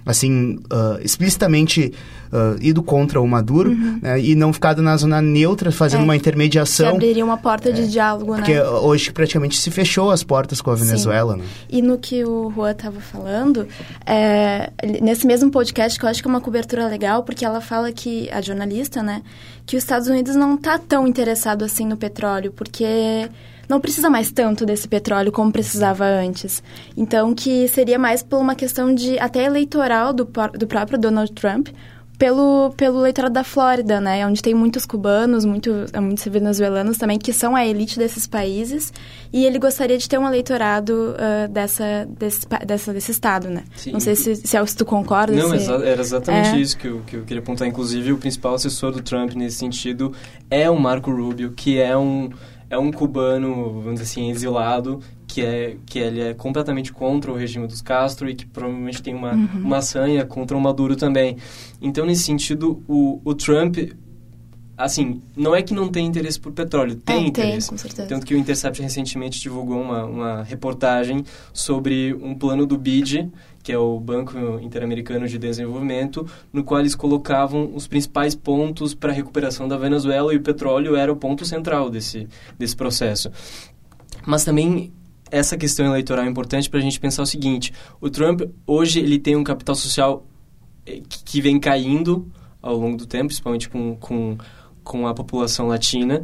assim, 0.06 0.60
uh, 0.72 1.02
explicitamente 1.02 1.92
uh, 2.32 2.56
ido 2.60 2.80
contra 2.80 3.20
o 3.20 3.26
Maduro 3.26 3.72
uhum. 3.72 3.98
né, 4.00 4.20
e 4.20 4.36
não 4.36 4.52
ficado 4.52 4.80
na 4.80 4.96
zona 4.96 5.20
neutra 5.20 5.72
fazendo 5.72 6.02
é, 6.02 6.04
uma 6.04 6.14
intermediação. 6.14 6.90
Que 6.90 6.96
abriria 6.96 7.24
uma 7.24 7.36
porta 7.36 7.72
de 7.72 7.82
é, 7.82 7.86
diálogo, 7.86 8.36
porque 8.36 8.54
né? 8.54 8.60
Porque 8.60 8.86
hoje 8.86 9.12
praticamente 9.12 9.58
se 9.58 9.68
fechou 9.68 10.12
as 10.12 10.22
portas 10.22 10.60
com 10.60 10.70
a 10.70 10.76
Venezuela, 10.76 11.34
Sim. 11.34 11.40
né? 11.40 11.46
E 11.68 11.82
no 11.82 11.98
que 11.98 12.24
o 12.24 12.52
Juan 12.54 12.70
estava 12.70 13.00
falando, 13.00 13.66
é, 14.06 14.70
nesse 15.02 15.26
mesmo 15.26 15.50
podcast, 15.50 15.98
que 15.98 16.04
eu 16.04 16.08
acho 16.08 16.22
que 16.22 16.28
é 16.28 16.30
uma 16.30 16.40
cobertura 16.40 16.86
legal, 16.86 17.24
porque 17.24 17.44
ela 17.44 17.60
fala 17.60 17.90
que, 17.90 18.30
a 18.30 18.40
jornalista, 18.40 19.02
né, 19.02 19.22
que 19.66 19.76
os 19.76 19.82
Estados 19.82 20.06
Unidos 20.06 20.36
não 20.36 20.54
está 20.54 20.78
tão 20.78 21.08
interessado 21.08 21.64
assim 21.64 21.84
no 21.84 21.96
petróleo, 21.96 22.52
porque 22.52 23.28
não 23.68 23.80
precisa 23.80 24.08
mais 24.08 24.30
tanto 24.30 24.64
desse 24.64 24.86
petróleo 24.88 25.32
como 25.32 25.52
precisava 25.52 26.04
antes. 26.04 26.62
Então, 26.96 27.34
que 27.34 27.68
seria 27.68 27.98
mais 27.98 28.22
por 28.22 28.38
uma 28.38 28.54
questão 28.54 28.94
de 28.94 29.18
até 29.18 29.44
eleitoral 29.44 30.12
do, 30.12 30.28
do 30.58 30.66
próprio 30.66 30.98
Donald 30.98 31.32
Trump, 31.32 31.68
pelo, 32.18 32.72
pelo 32.76 33.00
eleitorado 33.00 33.34
da 33.34 33.44
Flórida, 33.44 34.00
né? 34.00 34.26
Onde 34.26 34.40
tem 34.40 34.54
muitos 34.54 34.86
cubanos, 34.86 35.44
muito, 35.44 35.70
muitos 36.00 36.24
venezuelanos 36.24 36.96
também, 36.96 37.18
que 37.18 37.32
são 37.32 37.54
a 37.54 37.66
elite 37.66 37.98
desses 37.98 38.26
países. 38.26 38.92
E 39.32 39.44
ele 39.44 39.58
gostaria 39.58 39.98
de 39.98 40.08
ter 40.08 40.18
um 40.18 40.26
eleitorado 40.26 41.14
uh, 41.14 41.48
dessa, 41.48 42.08
desse, 42.18 42.46
dessa, 42.66 42.92
desse 42.92 43.10
estado, 43.10 43.50
né? 43.50 43.64
Sim. 43.76 43.92
Não 43.92 44.00
sei 44.00 44.16
se, 44.16 44.36
se, 44.36 44.56
é 44.56 44.66
se 44.66 44.76
tu 44.76 44.84
concorda. 44.84 45.32
Não, 45.34 45.50
se... 45.50 45.56
exa 45.56 45.74
era 45.84 46.00
exatamente 46.00 46.56
é... 46.56 46.58
isso 46.58 46.78
que 46.78 46.86
eu, 46.86 47.02
que 47.06 47.16
eu 47.16 47.22
queria 47.22 47.42
apontar. 47.42 47.68
Inclusive, 47.68 48.12
o 48.12 48.18
principal 48.18 48.54
assessor 48.54 48.92
do 48.92 49.02
Trump 49.02 49.34
nesse 49.34 49.56
sentido 49.56 50.12
é 50.50 50.70
o 50.70 50.78
Marco 50.78 51.10
Rubio, 51.10 51.52
que 51.52 51.78
é 51.78 51.96
um 51.96 52.30
é 52.68 52.78
um 52.78 52.90
cubano, 52.90 53.80
vamos 53.82 54.00
dizer 54.00 54.02
assim, 54.04 54.30
exilado, 54.30 55.00
que 55.26 55.42
é 55.42 55.76
que 55.86 55.98
ele 55.98 56.20
é 56.20 56.34
completamente 56.34 56.92
contra 56.92 57.30
o 57.30 57.36
regime 57.36 57.66
dos 57.66 57.80
Castro 57.80 58.28
e 58.28 58.34
que 58.34 58.46
provavelmente 58.46 59.02
tem 59.02 59.14
uma, 59.14 59.32
uhum. 59.32 59.62
uma 59.62 59.82
sanha 59.82 60.24
contra 60.24 60.56
o 60.56 60.60
Maduro 60.60 60.96
também. 60.96 61.36
Então, 61.80 62.06
nesse 62.06 62.22
sentido, 62.22 62.82
o, 62.88 63.20
o 63.24 63.34
Trump 63.34 63.76
assim, 64.76 65.22
não 65.34 65.56
é 65.56 65.62
que 65.62 65.72
não 65.72 65.88
tem 65.88 66.06
interesse 66.06 66.38
por 66.38 66.52
petróleo, 66.52 66.96
tem 66.96 67.24
é, 67.24 67.26
interesse. 67.28 67.68
Tem, 67.68 67.78
com 67.78 67.82
certeza. 67.82 68.08
Tanto 68.08 68.26
que 68.26 68.34
o 68.34 68.38
Intercept 68.38 68.82
recentemente 68.82 69.40
divulgou 69.40 69.80
uma, 69.80 70.04
uma 70.04 70.42
reportagem 70.42 71.24
sobre 71.52 72.12
um 72.14 72.34
plano 72.34 72.66
do 72.66 72.76
BID, 72.76 73.30
que 73.66 73.72
é 73.72 73.78
o 73.78 73.98
Banco 73.98 74.38
Interamericano 74.60 75.26
de 75.26 75.38
Desenvolvimento, 75.38 76.24
no 76.52 76.62
qual 76.62 76.78
eles 76.78 76.94
colocavam 76.94 77.72
os 77.74 77.88
principais 77.88 78.32
pontos 78.32 78.94
para 78.94 79.10
a 79.10 79.12
recuperação 79.12 79.66
da 79.66 79.76
Venezuela 79.76 80.32
e 80.32 80.36
o 80.36 80.40
petróleo 80.40 80.94
era 80.94 81.12
o 81.12 81.16
ponto 81.16 81.44
central 81.44 81.90
desse, 81.90 82.28
desse 82.56 82.76
processo. 82.76 83.28
Mas 84.24 84.44
também 84.44 84.92
essa 85.32 85.56
questão 85.56 85.84
eleitoral 85.84 86.24
é 86.24 86.28
importante 86.28 86.70
para 86.70 86.78
a 86.78 86.82
gente 86.82 87.00
pensar 87.00 87.22
o 87.22 87.26
seguinte: 87.26 87.72
o 88.00 88.08
Trump 88.08 88.42
hoje 88.64 89.00
ele 89.00 89.18
tem 89.18 89.34
um 89.34 89.42
capital 89.42 89.74
social 89.74 90.24
eh, 90.86 91.02
que 91.08 91.40
vem 91.40 91.58
caindo 91.58 92.30
ao 92.62 92.76
longo 92.76 92.96
do 92.96 93.04
tempo, 93.04 93.26
principalmente 93.26 93.68
com, 93.68 93.96
com 93.96 94.38
com 94.86 95.08
a 95.08 95.12
população 95.12 95.66
latina. 95.66 96.22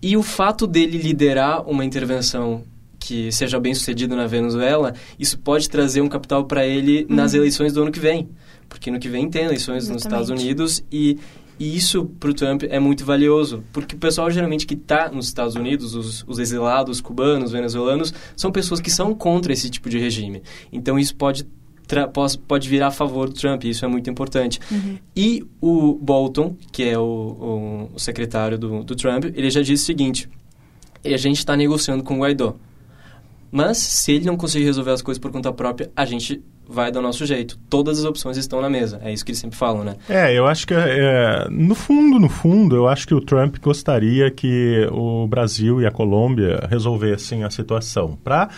E 0.00 0.16
o 0.16 0.22
fato 0.22 0.66
dele 0.66 0.96
liderar 0.96 1.68
uma 1.68 1.84
intervenção 1.84 2.64
que 3.00 3.32
seja 3.32 3.58
bem 3.58 3.74
sucedida 3.74 4.14
na 4.14 4.26
Venezuela, 4.26 4.94
isso 5.18 5.38
pode 5.38 5.68
trazer 5.68 6.02
um 6.02 6.08
capital 6.08 6.44
para 6.44 6.66
ele 6.66 7.06
uhum. 7.08 7.16
nas 7.16 7.32
eleições 7.34 7.72
do 7.72 7.82
ano 7.82 7.90
que 7.90 7.98
vem. 7.98 8.28
Porque 8.68 8.90
no 8.90 9.00
que 9.00 9.08
vem 9.08 9.28
tem 9.28 9.44
eleições 9.46 9.84
Exatamente. 9.84 9.94
nos 9.94 10.04
Estados 10.04 10.30
Unidos 10.30 10.84
e, 10.92 11.18
e 11.58 11.76
isso 11.76 12.04
para 12.04 12.30
o 12.30 12.34
Trump 12.34 12.62
é 12.68 12.78
muito 12.78 13.04
valioso. 13.04 13.64
Porque 13.72 13.96
o 13.96 13.98
pessoal 13.98 14.30
geralmente 14.30 14.66
que 14.66 14.74
está 14.74 15.10
nos 15.10 15.26
Estados 15.26 15.56
Unidos, 15.56 15.94
os, 15.96 16.24
os 16.28 16.38
exilados 16.38 17.00
cubanos, 17.00 17.50
venezuelanos, 17.50 18.14
são 18.36 18.52
pessoas 18.52 18.80
que 18.80 18.90
são 18.90 19.12
contra 19.14 19.52
esse 19.52 19.68
tipo 19.68 19.88
de 19.88 19.98
regime. 19.98 20.42
Então 20.70 20.98
isso 20.98 21.16
pode 21.16 21.44
pode 22.46 22.68
virar 22.68 22.86
a 22.86 22.90
favor 22.92 23.28
do 23.28 23.34
Trump, 23.34 23.64
isso 23.64 23.84
é 23.84 23.88
muito 23.88 24.08
importante. 24.08 24.60
Uhum. 24.70 24.96
E 25.16 25.44
o 25.60 25.94
Bolton, 25.94 26.54
que 26.70 26.84
é 26.84 26.96
o, 26.96 27.90
o 27.92 27.98
secretário 27.98 28.56
do, 28.56 28.84
do, 28.84 28.94
Trump, 28.94 29.24
ele 29.24 29.50
já 29.50 29.60
disse 29.60 29.82
o 29.82 29.86
seguinte, 29.86 30.28
a 31.04 31.16
gente 31.16 31.38
está 31.38 31.56
negociando 31.56 32.04
com 32.04 32.14
o 32.14 32.20
Guaidó, 32.20 32.54
mas 33.50 33.78
se 33.78 34.12
ele 34.12 34.26
não 34.26 34.36
conseguir 34.36 34.64
resolver 34.64 34.92
as 34.92 35.02
coisas 35.02 35.20
por 35.20 35.30
conta 35.30 35.52
própria, 35.52 35.90
a 35.96 36.04
gente 36.04 36.42
vai 36.70 36.92
dar 36.92 37.00
o 37.00 37.02
nosso 37.02 37.26
jeito. 37.26 37.58
Todas 37.68 37.98
as 37.98 38.04
opções 38.04 38.36
estão 38.36 38.60
na 38.60 38.70
mesa. 38.70 39.00
É 39.02 39.12
isso 39.12 39.24
que 39.24 39.32
eles 39.32 39.40
sempre 39.40 39.58
falam, 39.58 39.82
né? 39.82 39.96
É, 40.08 40.32
eu 40.32 40.46
acho 40.46 40.66
que, 40.66 40.72
é, 40.72 41.48
no 41.50 41.74
fundo, 41.74 42.20
no 42.20 42.28
fundo, 42.28 42.76
eu 42.76 42.88
acho 42.88 43.08
que 43.08 43.14
o 43.14 43.20
Trump 43.20 43.56
gostaria 43.60 44.30
que 44.30 44.86
o 44.92 45.26
Brasil 45.26 45.82
e 45.82 45.86
a 45.86 45.90
Colômbia 45.90 46.66
resolvessem 46.70 47.42
a 47.42 47.50
situação. 47.50 48.16
Para 48.22 48.48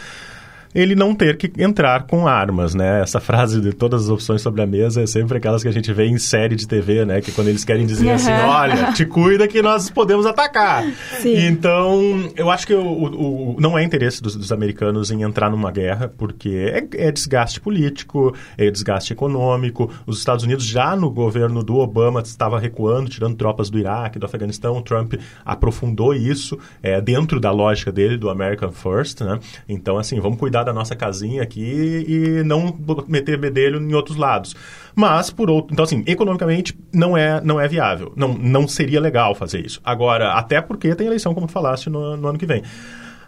ele 0.74 0.94
não 0.94 1.14
ter 1.14 1.36
que 1.36 1.52
entrar 1.62 2.04
com 2.04 2.26
armas, 2.26 2.74
né? 2.74 3.02
Essa 3.02 3.20
frase 3.20 3.60
de 3.60 3.72
todas 3.72 4.04
as 4.04 4.08
opções 4.08 4.40
sobre 4.40 4.62
a 4.62 4.66
mesa 4.66 5.02
é 5.02 5.06
sempre 5.06 5.36
aquelas 5.36 5.62
que 5.62 5.68
a 5.68 5.72
gente 5.72 5.92
vê 5.92 6.06
em 6.06 6.18
série 6.18 6.56
de 6.56 6.66
TV, 6.66 7.04
né? 7.04 7.20
Que 7.20 7.30
quando 7.30 7.48
eles 7.48 7.64
querem 7.64 7.86
dizer 7.86 8.06
uhum. 8.06 8.14
assim, 8.14 8.32
olha, 8.32 8.92
te 8.92 9.04
cuida 9.04 9.46
que 9.46 9.60
nós 9.60 9.90
podemos 9.90 10.24
atacar. 10.24 10.84
Sim. 11.20 11.46
Então, 11.46 12.30
eu 12.36 12.50
acho 12.50 12.66
que 12.66 12.74
o, 12.74 12.82
o, 12.82 13.56
o 13.56 13.60
não 13.60 13.78
é 13.78 13.82
interesse 13.82 14.22
dos, 14.22 14.34
dos, 14.34 14.52
americanos 14.52 15.10
em 15.10 15.22
entrar 15.22 15.50
numa 15.50 15.70
guerra, 15.70 16.12
porque 16.16 16.50
é, 16.94 17.06
é, 17.08 17.12
desgaste 17.12 17.60
político, 17.60 18.34
é 18.56 18.70
desgaste 18.70 19.12
econômico. 19.12 19.90
Os 20.06 20.18
Estados 20.18 20.44
Unidos 20.44 20.64
já 20.64 20.96
no 20.96 21.10
governo 21.10 21.62
do 21.62 21.76
Obama 21.76 22.20
estava 22.20 22.58
recuando, 22.58 23.10
tirando 23.10 23.36
tropas 23.36 23.68
do 23.68 23.78
Iraque, 23.78 24.18
do 24.18 24.26
Afeganistão. 24.26 24.76
O 24.76 24.82
Trump 24.82 25.14
aprofundou 25.44 26.14
isso 26.14 26.58
é, 26.82 27.00
dentro 27.00 27.38
da 27.38 27.50
lógica 27.50 27.92
dele, 27.92 28.16
do 28.16 28.30
American 28.30 28.72
First, 28.72 29.20
né? 29.20 29.38
Então, 29.68 29.98
assim, 29.98 30.18
vamos 30.20 30.38
cuidar 30.38 30.61
da 30.62 30.72
nossa 30.72 30.94
casinha 30.96 31.42
aqui 31.42 32.04
e 32.08 32.42
não 32.44 32.76
meter 33.08 33.38
bedelho 33.38 33.80
em 33.80 33.94
outros 33.94 34.16
lados. 34.16 34.54
Mas, 34.94 35.30
por 35.30 35.48
outro... 35.50 35.72
Então, 35.72 35.84
assim, 35.84 36.04
economicamente 36.06 36.78
não 36.92 37.16
é, 37.16 37.40
não 37.40 37.60
é 37.60 37.66
viável. 37.66 38.12
Não, 38.16 38.34
não 38.34 38.68
seria 38.68 39.00
legal 39.00 39.34
fazer 39.34 39.64
isso. 39.64 39.80
Agora, 39.84 40.32
até 40.32 40.60
porque 40.60 40.94
tem 40.94 41.06
eleição, 41.06 41.34
como 41.34 41.46
tu 41.46 41.52
falaste, 41.52 41.88
no, 41.88 42.16
no 42.16 42.28
ano 42.28 42.38
que 42.38 42.46
vem. 42.46 42.62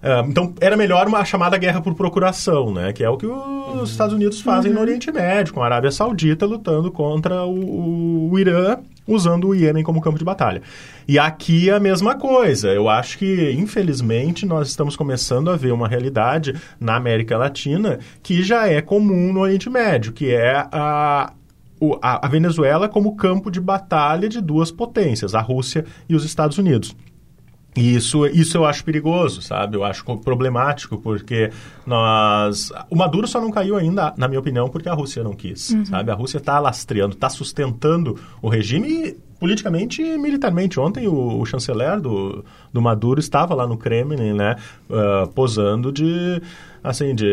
Uh, 0.05 0.29
então, 0.29 0.53
era 0.61 0.77
melhor 0.77 1.09
uma 1.09 1.25
chamada 1.25 1.57
guerra 1.57 1.81
por 1.81 1.95
procuração, 1.95 2.71
né? 2.75 2.93
Que 2.93 3.03
é 3.03 3.09
o 3.09 3.17
que 3.17 3.25
os 3.25 3.33
uhum. 3.33 3.85
Estados 3.85 4.15
Unidos 4.15 4.43
fazem 4.43 4.71
uhum. 4.71 4.77
no 4.77 4.83
Oriente 4.83 5.11
Médio, 5.11 5.55
com 5.55 5.63
a 5.63 5.65
Arábia 5.65 5.91
Saudita 5.91 6.45
lutando 6.45 6.93
contra 6.93 7.47
o, 7.47 8.31
o 8.31 8.39
Irã, 8.39 8.77
usando 9.09 9.49
o 9.49 9.55
Iêmen 9.55 9.83
como 9.83 10.03
campo 10.03 10.19
de 10.19 10.25
batalha. 10.25 10.61
E 11.09 11.19
aqui 11.19 11.71
é 11.71 11.73
a 11.73 11.81
mesma 11.81 12.17
coisa. 12.17 12.69
Eu 12.69 12.87
acho 12.87 13.17
que, 13.17 13.53
infelizmente, 13.53 14.45
nós 14.45 14.69
estamos 14.69 14.95
começando 14.95 15.51
a 15.51 15.57
ver 15.57 15.73
uma 15.73 15.89
realidade 15.89 16.55
na 16.79 16.97
América 16.97 17.39
Latina 17.39 17.99
que 18.23 18.43
já 18.43 18.69
é 18.69 18.83
comum 18.83 19.33
no 19.33 19.41
Oriente 19.41 19.71
Médio, 19.71 20.13
que 20.13 20.31
é 20.31 20.67
a 20.71 21.33
a, 22.01 22.27
Venezuela 22.29 22.89
como 22.89 23.17
campo 23.17 23.51
de 23.51 23.61
batalha 23.61 24.29
de 24.29 24.41
duas 24.41 24.71
potências, 24.71 25.35
a 25.35 25.41
Rússia 25.41 25.85
e 26.09 26.15
os 26.15 26.25
Estados 26.25 26.57
Unidos. 26.57 26.95
E 27.77 27.97
isso, 27.97 28.25
isso 28.27 28.57
eu 28.57 28.65
acho 28.65 28.85
perigoso, 28.85 29.43
sabe? 29.43 29.77
Eu 29.77 29.85
acho 29.85 30.05
problemático, 30.19 30.97
porque 30.99 31.51
nós... 31.85 32.71
O 32.89 32.95
Maduro 32.95 33.27
só 33.27 33.41
não 33.41 33.51
caiu 33.51 33.77
ainda, 33.77 34.15
na 34.17 34.29
minha 34.29 34.39
opinião, 34.39 34.69
porque 34.69 34.89
a 34.89 34.95
Rússia 34.95 35.25
não 35.25 35.33
quis, 35.33 35.71
uhum. 35.71 35.85
sabe? 35.85 36.11
A 36.11 36.15
Rússia 36.15 36.39
está 36.39 36.59
lastreando, 36.61 37.15
está 37.15 37.29
sustentando 37.29 38.19
o 38.41 38.49
regime 38.49 39.17
politicamente 39.45 40.01
e 40.01 40.17
militarmente. 40.17 40.81
Ontem 40.81 41.07
o, 41.07 41.39
o, 41.39 41.45
chanceler 41.45 42.01
do, 42.01 42.43
do 42.73 42.81
Maduro 42.81 43.21
estava 43.21 43.55
lá 43.55 43.67
no 43.67 43.77
Kremlin, 43.77 44.33
né? 44.33 44.57
Uh, 44.89 45.29
posando 45.29 45.93
de 45.93 46.41
assim, 46.83 47.15
de, 47.15 47.33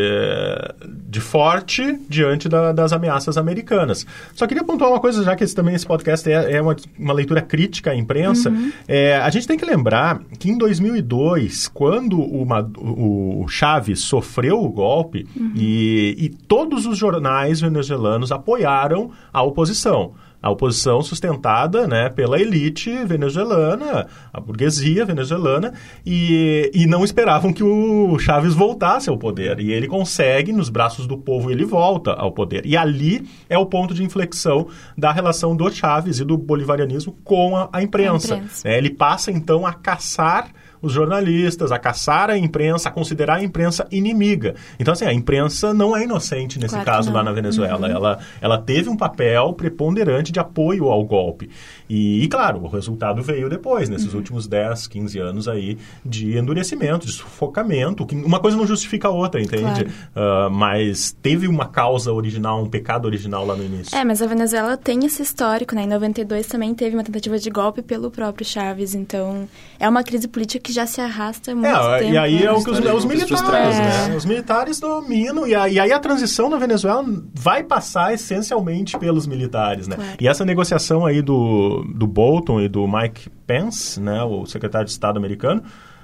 de 1.09 1.19
forte 1.19 1.99
diante 2.07 2.47
da, 2.47 2.71
das 2.71 2.93
ameaças 2.93 3.37
americanas. 3.37 4.05
Só 4.33 4.47
queria 4.47 4.63
pontuar 4.63 4.89
uma 4.89 4.99
coisa, 4.99 5.23
já 5.23 5.35
que 5.35 5.43
esse, 5.43 5.53
também 5.53 5.75
esse 5.75 5.85
podcast 5.85 6.29
é, 6.29 6.53
é 6.53 6.61
uma, 6.61 6.73
uma, 6.97 7.13
leitura 7.13 7.41
crítica 7.41 7.91
à 7.91 7.95
imprensa. 7.95 8.49
Uhum. 8.49 8.71
É, 8.87 9.17
a 9.17 9.29
gente 9.29 9.47
tem 9.47 9.57
que 9.57 9.65
lembrar 9.65 10.21
que 10.39 10.49
em 10.49 10.57
2002, 10.57 11.67
quando 11.67 12.19
o, 12.19 13.43
o 13.43 13.47
Chaves 13.49 13.99
sofreu 14.01 14.61
o 14.61 14.69
golpe 14.69 15.27
uhum. 15.35 15.51
e, 15.55 16.15
e 16.17 16.29
todos 16.29 16.85
os 16.85 16.97
jornais 16.97 17.59
venezuelanos 17.59 18.31
apoiaram 18.31 19.11
a 19.33 19.43
oposição 19.43 20.13
a 20.41 20.49
oposição 20.49 21.01
sustentada 21.01 21.87
né, 21.87 22.09
pela 22.09 22.39
elite 22.39 23.05
venezuelana, 23.05 24.07
a 24.33 24.39
burguesia 24.39 25.05
venezuelana, 25.05 25.73
e, 26.05 26.71
e 26.73 26.87
não 26.87 27.03
esperavam 27.03 27.53
que 27.53 27.63
o 27.63 28.17
Chaves 28.17 28.53
voltasse 28.53 29.09
ao 29.09 29.17
poder. 29.17 29.59
E 29.59 29.71
ele 29.71 29.87
consegue, 29.87 30.51
nos 30.51 30.69
braços 30.69 31.05
do 31.05 31.17
povo, 31.17 31.51
ele 31.51 31.63
volta 31.63 32.11
ao 32.13 32.31
poder. 32.31 32.65
E 32.65 32.75
ali 32.75 33.27
é 33.47 33.57
o 33.57 33.65
ponto 33.65 33.93
de 33.93 34.03
inflexão 34.03 34.67
da 34.97 35.11
relação 35.11 35.55
do 35.55 35.69
Chaves 35.69 36.19
e 36.19 36.25
do 36.25 36.37
bolivarianismo 36.37 37.15
com 37.23 37.55
a, 37.55 37.69
a 37.71 37.83
imprensa. 37.83 38.35
A 38.35 38.37
imprensa. 38.37 38.67
É, 38.67 38.77
ele 38.77 38.89
passa, 38.89 39.31
então, 39.31 39.65
a 39.65 39.73
caçar 39.73 40.51
os 40.81 40.91
jornalistas, 40.91 41.71
a 41.71 41.77
caçar 41.77 42.29
a 42.29 42.37
imprensa, 42.37 42.89
a 42.89 42.91
considerar 42.91 43.35
a 43.35 43.43
imprensa 43.43 43.87
inimiga. 43.91 44.55
Então, 44.79 44.91
assim, 44.93 45.05
a 45.05 45.13
imprensa 45.13 45.73
não 45.73 45.95
é 45.95 46.03
inocente 46.03 46.59
nesse 46.59 46.73
claro 46.73 46.85
caso 46.85 47.11
lá 47.11 47.23
na 47.23 47.31
Venezuela. 47.31 47.87
Uhum. 47.87 47.95
Ela, 47.95 48.19
ela 48.41 48.57
teve 48.57 48.89
um 48.89 48.97
papel 48.97 49.53
preponderante 49.53 50.31
de 50.31 50.39
apoio 50.39 50.85
ao 50.85 51.03
golpe. 51.03 51.49
E, 51.91 52.23
e 52.23 52.27
claro, 52.29 52.63
o 52.63 52.69
resultado 52.69 53.21
veio 53.21 53.49
depois, 53.49 53.89
nesses 53.89 54.13
uhum. 54.13 54.19
últimos 54.19 54.47
10, 54.47 54.87
15 54.87 55.19
anos 55.19 55.47
aí 55.49 55.77
de 56.05 56.37
endurecimento, 56.37 57.05
de 57.05 57.11
sufocamento. 57.11 58.05
Que 58.05 58.15
uma 58.15 58.39
coisa 58.39 58.55
não 58.55 58.65
justifica 58.65 59.09
a 59.09 59.11
outra, 59.11 59.41
entende? 59.41 59.83
Claro. 60.13 60.47
Uh, 60.47 60.49
mas 60.49 61.13
teve 61.21 61.49
uma 61.49 61.67
causa 61.67 62.13
original, 62.13 62.63
um 62.63 62.69
pecado 62.69 63.07
original 63.07 63.45
lá 63.45 63.57
no 63.57 63.65
início. 63.65 63.93
É, 63.93 64.05
mas 64.05 64.21
a 64.21 64.25
Venezuela 64.25 64.77
tem 64.77 65.05
esse 65.05 65.21
histórico, 65.21 65.75
né? 65.75 65.83
Em 65.83 65.87
92 65.87 66.47
também 66.47 66.73
teve 66.73 66.95
uma 66.95 67.03
tentativa 67.03 67.37
de 67.37 67.49
golpe 67.49 67.81
pelo 67.81 68.09
próprio 68.09 68.47
Chaves. 68.47 68.95
Então, 68.95 69.49
é 69.77 69.89
uma 69.89 70.01
crise 70.01 70.29
política 70.29 70.63
que 70.63 70.71
já 70.71 70.85
se 70.85 71.01
arrasta 71.01 71.51
há 71.51 71.55
muito 71.55 71.67
é, 71.67 71.99
tempo. 71.99 72.13
E 72.13 72.17
aí 72.17 72.45
é 72.45 72.51
o 72.53 72.63
que 72.63 72.69
os, 72.69 72.79
os 72.79 73.03
militares, 73.03 73.77
né? 73.77 74.15
Os 74.15 74.23
militares 74.23 74.79
dominam, 74.79 75.45
e, 75.45 75.53
a, 75.53 75.67
e 75.67 75.77
aí 75.77 75.91
a 75.91 75.99
transição 75.99 76.49
na 76.49 76.55
Venezuela 76.55 77.03
vai 77.33 77.63
passar 77.63 78.13
essencialmente 78.13 78.97
pelos 78.97 79.27
militares, 79.27 79.89
né? 79.89 79.97
Claro. 79.97 80.11
E 80.21 80.25
essa 80.25 80.45
negociação 80.45 81.05
aí 81.05 81.21
do, 81.21 81.80
do 81.83 82.07
Bolton 82.07 82.61
e 82.61 82.67
do 82.67 82.87
Mike 82.87 83.29
Pence, 83.45 83.99
né, 83.99 84.23
o 84.23 84.45
secretário 84.45 84.85
de 84.85 84.91
Estado 84.91 85.17
americano, 85.17 85.63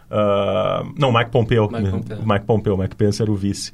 Uh, 0.09 0.93
não, 0.97 1.11
Mike 1.11 1.31
Pompeo. 1.31 1.69
Mike 1.69 1.91
Pompeo. 1.91 2.17
Mike 2.25 2.45
Pompeo, 2.45 2.77
Mike 2.77 2.95
Pence 2.95 3.21
era 3.21 3.29
o 3.29 3.35
vice. 3.35 3.73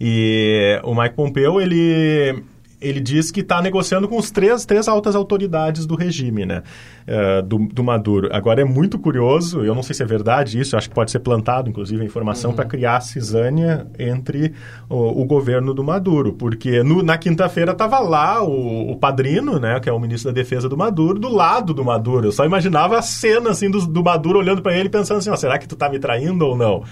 E 0.00 0.80
o 0.82 0.94
Mike 0.94 1.14
Pompeo, 1.14 1.60
ele 1.60 2.42
ele 2.84 3.00
diz 3.00 3.30
que 3.30 3.40
está 3.40 3.60
negociando 3.62 4.08
com 4.08 4.18
os 4.18 4.30
três, 4.30 4.64
três 4.64 4.86
altas 4.88 5.16
autoridades 5.16 5.86
do 5.86 5.94
regime, 5.94 6.44
né? 6.44 6.62
Uh, 7.06 7.42
do, 7.42 7.58
do, 7.58 7.84
Maduro. 7.84 8.28
Agora 8.32 8.62
é 8.62 8.64
muito 8.64 8.98
curioso, 8.98 9.62
eu 9.62 9.74
não 9.74 9.82
sei 9.82 9.94
se 9.94 10.02
é 10.02 10.06
verdade 10.06 10.58
isso, 10.58 10.76
acho 10.76 10.88
que 10.88 10.94
pode 10.94 11.10
ser 11.10 11.18
plantado, 11.18 11.68
inclusive, 11.68 12.00
a 12.02 12.04
informação 12.04 12.50
uhum. 12.50 12.56
para 12.56 12.64
criar 12.64 13.00
cisânia 13.00 13.86
entre 13.98 14.54
o, 14.88 15.22
o, 15.22 15.24
governo 15.24 15.74
do 15.74 15.84
Maduro, 15.84 16.32
porque 16.32 16.82
no, 16.82 17.02
na 17.02 17.18
quinta-feira 17.18 17.72
estava 17.72 17.98
lá 17.98 18.42
o, 18.42 18.92
o, 18.92 18.96
padrino, 18.96 19.58
né, 19.58 19.78
que 19.80 19.88
é 19.88 19.92
o 19.92 19.98
ministro 19.98 20.32
da 20.32 20.34
Defesa 20.34 20.68
do 20.68 20.76
Maduro, 20.76 21.18
do 21.18 21.28
lado 21.28 21.74
do 21.74 21.84
Maduro. 21.84 22.28
Eu 22.28 22.32
só 22.32 22.44
imaginava 22.44 22.98
a 22.98 23.02
cena 23.02 23.50
assim 23.50 23.70
do, 23.70 23.86
do 23.86 24.02
Maduro 24.02 24.38
olhando 24.38 24.62
para 24.62 24.76
ele 24.76 24.88
pensando 24.88 25.18
assim, 25.18 25.30
ó, 25.30 25.36
será 25.36 25.58
que 25.58 25.68
tu 25.68 25.74
está 25.74 25.88
me 25.88 25.98
traindo 25.98 26.46
ou 26.46 26.56
não? 26.56 26.84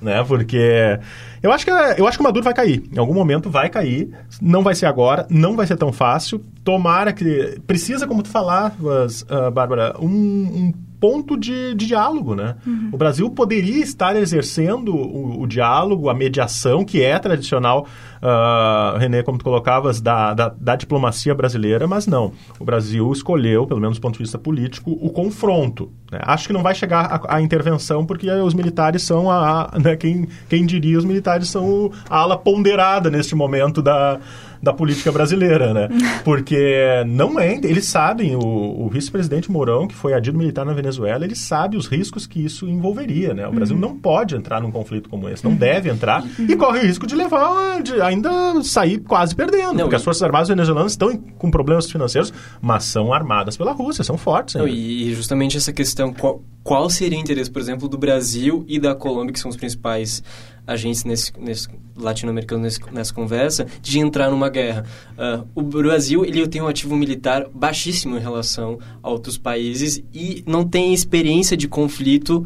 Né? 0.00 0.22
Porque 0.24 0.98
eu 1.42 1.52
acho 1.52 1.64
que 1.64 1.70
eu 1.70 2.06
acho 2.06 2.18
que 2.18 2.22
o 2.22 2.24
Maduro 2.24 2.44
vai 2.44 2.54
cair. 2.54 2.84
Em 2.92 2.98
algum 2.98 3.14
momento 3.14 3.50
vai 3.50 3.68
cair. 3.68 4.10
Não 4.40 4.62
vai 4.62 4.74
ser 4.74 4.86
agora, 4.86 5.26
não 5.30 5.56
vai 5.56 5.66
ser 5.66 5.76
tão 5.76 5.92
fácil. 5.92 6.42
Tomara 6.64 7.12
que 7.12 7.60
precisa, 7.66 8.06
como 8.06 8.22
tu 8.22 8.28
falavas, 8.28 9.22
uh, 9.22 9.50
Bárbara, 9.50 9.94
um, 10.00 10.08
um 10.08 10.74
ponto 11.00 11.36
de, 11.36 11.74
de 11.74 11.86
diálogo, 11.86 12.34
né? 12.34 12.56
Uhum. 12.66 12.90
O 12.92 12.96
Brasil 12.96 13.28
poderia 13.30 13.82
estar 13.82 14.16
exercendo 14.16 14.94
o, 14.94 15.42
o, 15.42 15.46
diálogo, 15.46 16.08
a 16.08 16.14
mediação, 16.14 16.84
que 16.84 17.02
é 17.02 17.18
tradicional, 17.18 17.86
uh, 18.22 18.98
René, 18.98 19.22
como 19.22 19.38
tu 19.38 19.44
colocavas, 19.44 20.00
da, 20.00 20.34
da, 20.34 20.48
da, 20.48 20.76
diplomacia 20.76 21.34
brasileira, 21.34 21.86
mas 21.86 22.06
não. 22.06 22.32
O 22.58 22.64
Brasil 22.64 23.10
escolheu, 23.12 23.66
pelo 23.66 23.80
menos 23.80 23.98
do 23.98 24.00
ponto 24.00 24.14
de 24.14 24.20
vista 24.20 24.38
político, 24.38 24.90
o 24.90 25.10
confronto. 25.10 25.90
Né? 26.10 26.18
Acho 26.22 26.46
que 26.46 26.52
não 26.52 26.62
vai 26.62 26.74
chegar 26.74 27.04
a, 27.04 27.36
a 27.36 27.42
intervenção, 27.42 28.04
porque 28.04 28.30
os 28.30 28.54
militares 28.54 29.02
são 29.02 29.30
a... 29.30 29.70
Né, 29.82 29.96
quem, 29.96 30.28
quem 30.48 30.64
diria, 30.64 30.98
os 30.98 31.04
militares 31.04 31.48
são 31.48 31.90
a 32.08 32.18
ala 32.18 32.36
ponderada 32.36 33.10
neste 33.10 33.34
momento 33.34 33.82
da 33.82 34.18
da 34.62 34.72
política 34.72 35.12
brasileira, 35.12 35.72
né? 35.72 35.88
Porque 36.24 37.04
não 37.06 37.38
é, 37.38 37.54
eles 37.62 37.86
sabem, 37.86 38.36
o, 38.36 38.40
o 38.40 38.88
vice-presidente 38.88 39.50
Mourão, 39.50 39.86
que 39.86 39.94
foi 39.94 40.14
adido 40.14 40.38
militar 40.38 40.64
na 40.64 40.72
Venezuela, 40.72 41.24
ele 41.24 41.34
sabe 41.34 41.76
os 41.76 41.86
riscos 41.86 42.26
que 42.26 42.44
isso 42.44 42.66
envolveria, 42.66 43.34
né? 43.34 43.46
O 43.46 43.52
Brasil 43.52 43.74
uhum. 43.74 43.82
não 43.82 43.96
pode 43.96 44.34
entrar 44.34 44.60
num 44.60 44.70
conflito 44.70 45.08
como 45.08 45.28
esse, 45.28 45.44
não 45.44 45.52
uhum. 45.52 45.56
deve 45.56 45.90
entrar 45.90 46.22
uhum. 46.22 46.46
e 46.48 46.56
corre 46.56 46.80
o 46.80 46.82
risco 46.82 47.06
de 47.06 47.14
levar, 47.14 47.82
de 47.82 48.00
ainda 48.00 48.62
sair 48.62 48.98
quase 48.98 49.34
perdendo, 49.34 49.74
não, 49.74 49.84
porque 49.84 49.96
as 49.96 50.04
Forças 50.04 50.22
Armadas 50.22 50.48
venezuelanas 50.48 50.92
estão 50.92 51.16
com 51.16 51.50
problemas 51.50 51.90
financeiros, 51.90 52.32
mas 52.60 52.84
são 52.84 53.12
armadas 53.12 53.56
pela 53.56 53.72
Rússia, 53.72 54.04
são 54.04 54.16
fortes. 54.16 54.54
Não, 54.54 54.66
e 54.66 55.14
justamente 55.14 55.56
essa 55.56 55.72
questão, 55.72 56.12
qual, 56.12 56.42
qual 56.62 56.88
seria 56.90 57.18
o 57.18 57.20
interesse, 57.20 57.50
por 57.50 57.60
exemplo, 57.60 57.88
do 57.88 57.98
Brasil 57.98 58.64
e 58.68 58.78
da 58.78 58.94
Colômbia, 58.94 59.32
que 59.32 59.38
são 59.38 59.50
os 59.50 59.56
principais 59.56 60.22
agentes 60.66 61.04
nesse, 61.04 61.32
nesse 61.38 61.68
latino-americanos 61.96 62.78
nessa 62.92 63.14
conversa 63.14 63.66
de 63.80 63.98
entrar 63.98 64.30
numa 64.30 64.48
guerra. 64.48 64.84
Uh, 65.16 65.46
o 65.54 65.62
Brasil 65.62 66.24
ele 66.24 66.46
tem 66.46 66.60
um 66.60 66.68
ativo 66.68 66.96
militar 66.96 67.46
baixíssimo 67.54 68.16
em 68.16 68.20
relação 68.20 68.78
a 69.02 69.10
outros 69.10 69.38
países 69.38 70.02
e 70.12 70.42
não 70.46 70.64
tem 70.64 70.92
experiência 70.92 71.56
de 71.56 71.68
conflito 71.68 72.44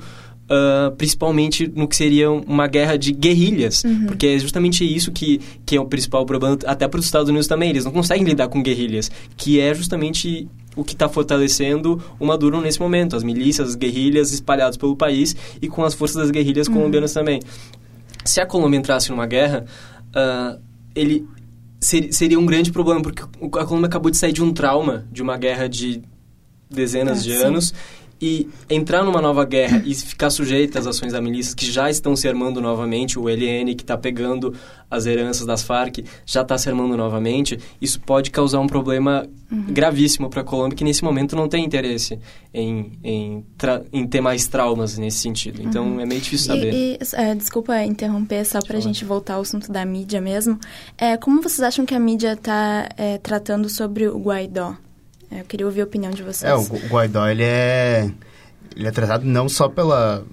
uh, 0.50 0.94
principalmente 0.96 1.70
no 1.74 1.86
que 1.86 1.96
seria 1.96 2.30
uma 2.30 2.66
guerra 2.66 2.96
de 2.96 3.12
guerrilhas, 3.12 3.84
Uhum. 3.84 4.06
porque 4.06 4.26
é 4.26 4.38
justamente 4.38 4.84
isso 4.84 5.12
que, 5.12 5.40
que 5.64 5.76
é 5.76 5.80
o 5.80 5.86
principal 5.86 6.26
problema, 6.26 6.58
até 6.66 6.88
para 6.88 6.98
os 6.98 7.06
Estados 7.06 7.28
Unidos 7.28 7.46
também, 7.46 7.70
eles 7.70 7.84
não 7.84 7.92
conseguem 7.92 8.24
lidar 8.26 8.48
com 8.48 8.62
guerrilhas, 8.62 9.10
que 9.36 9.60
é 9.60 9.72
justamente 9.72 10.48
o 10.76 10.84
que 10.84 10.92
está 10.92 11.08
fortalecendo 11.08 12.00
o 12.18 12.26
Maduro 12.26 12.60
nesse 12.60 12.80
momento, 12.80 13.16
as 13.16 13.22
milícias, 13.22 13.70
as 13.70 13.74
guerrilhas 13.74 14.32
espalhadas 14.32 14.76
pelo 14.76 14.96
país 14.96 15.34
e 15.60 15.68
com 15.68 15.84
as 15.84 15.94
forças 15.94 16.16
das 16.16 16.30
guerrilhas 16.30 16.68
colombianas 16.68 17.12
também. 17.12 17.40
Se 18.24 18.40
a 18.40 18.46
Colômbia 18.46 18.78
entrasse 18.78 19.10
numa 19.10 19.26
guerra, 19.26 19.64
ah, 20.14 20.56
ele 20.94 21.26
ser- 21.80 22.12
seria 22.12 22.38
um 22.38 22.46
grande 22.46 22.70
problema, 22.72 23.00
porque 23.02 23.22
a 23.22 23.64
Colômbia 23.64 23.86
acabou 23.88 24.10
de 24.10 24.16
sair 24.16 24.32
de 24.32 24.42
um 24.42 24.52
trauma, 24.52 25.06
de 25.10 25.22
uma 25.22 25.36
guerra 25.36 25.68
de 25.68 26.02
dezenas 26.70 27.18
Ah, 27.20 27.22
de 27.22 27.32
sim. 27.36 27.42
anos, 27.44 27.74
e 28.20 28.48
entrar 28.68 29.02
numa 29.02 29.20
nova 29.20 29.44
guerra 29.44 29.82
e 29.84 29.94
ficar 29.94 30.30
sujeita 30.30 30.78
às 30.78 30.86
ações 30.86 31.12
da 31.12 31.20
milícia 31.20 31.56
que 31.56 31.70
já 31.70 31.88
estão 31.88 32.14
se 32.14 32.28
armando 32.28 32.60
novamente, 32.60 33.18
o 33.18 33.28
LN 33.28 33.74
que 33.74 33.82
está 33.82 33.96
pegando 33.96 34.54
as 34.90 35.06
heranças 35.06 35.46
das 35.46 35.62
Farc 35.62 36.04
já 36.26 36.42
está 36.42 36.58
se 36.58 36.68
armando 36.68 36.96
novamente, 36.96 37.58
isso 37.80 38.00
pode 38.00 38.30
causar 38.30 38.60
um 38.60 38.66
problema 38.66 39.26
gravíssimo 39.50 40.28
para 40.28 40.42
a 40.42 40.44
Colômbia 40.44 40.76
que 40.76 40.84
nesse 40.84 41.02
momento 41.02 41.34
não 41.34 41.48
tem 41.48 41.64
interesse 41.64 42.18
em, 42.52 42.92
em, 43.02 43.44
em 43.92 44.06
ter 44.06 44.20
mais 44.20 44.46
traumas 44.46 44.96
nesse 44.98 45.18
sentido. 45.18 45.62
Então 45.62 46.00
é 46.00 46.06
meio 46.06 46.20
difícil 46.20 46.46
saber. 46.48 46.72
E, 46.72 46.92
e, 46.94 46.98
é, 47.14 47.34
desculpa 47.34 47.82
interromper, 47.84 48.44
só 48.44 48.60
pra 48.60 48.78
gente 48.80 49.04
voltar 49.04 49.34
ao 49.34 49.42
assunto 49.42 49.72
da 49.72 49.84
mídia 49.84 50.20
mesmo. 50.20 50.58
É, 50.96 51.16
como 51.16 51.42
vocês 51.42 51.60
acham 51.62 51.84
que 51.84 51.94
a 51.94 52.00
mídia 52.00 52.36
tá 52.36 52.88
é, 52.96 53.18
tratando 53.18 53.68
sobre 53.68 54.06
o 54.08 54.18
Guaidó? 54.18 54.76
É, 55.30 55.40
eu 55.40 55.44
queria 55.44 55.66
ouvir 55.66 55.80
a 55.82 55.84
opinião 55.84 56.10
de 56.12 56.22
vocês. 56.22 56.50
É, 56.50 56.54
o 56.54 56.64
Gu- 56.64 56.80
Guaidó, 56.88 57.26
ele 57.28 57.42
é... 57.44 58.10
Ele 58.76 58.86
é 58.86 58.90
tratado 58.90 59.24
não 59.26 59.48
só 59.48 59.68
pela... 59.68 60.24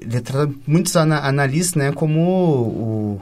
Ele 0.00 0.16
é 0.16 0.20
tratado 0.20 0.54
muitos 0.66 0.94
ana- 0.96 1.20
analistas, 1.26 1.74
né, 1.74 1.92
como 1.92 2.20
o... 2.20 3.20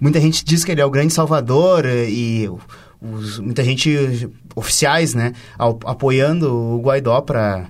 Muita 0.00 0.20
gente 0.20 0.44
diz 0.44 0.64
que 0.64 0.72
ele 0.72 0.80
é 0.80 0.84
o 0.86 0.90
grande 0.90 1.12
salvador 1.12 1.84
e 1.86 2.48
os- 3.00 3.38
muita 3.38 3.62
gente, 3.64 4.28
oficiais, 4.54 5.14
né, 5.14 5.32
apoiando 5.58 6.52
o 6.54 6.80
Guaidó 6.82 7.20
para... 7.20 7.66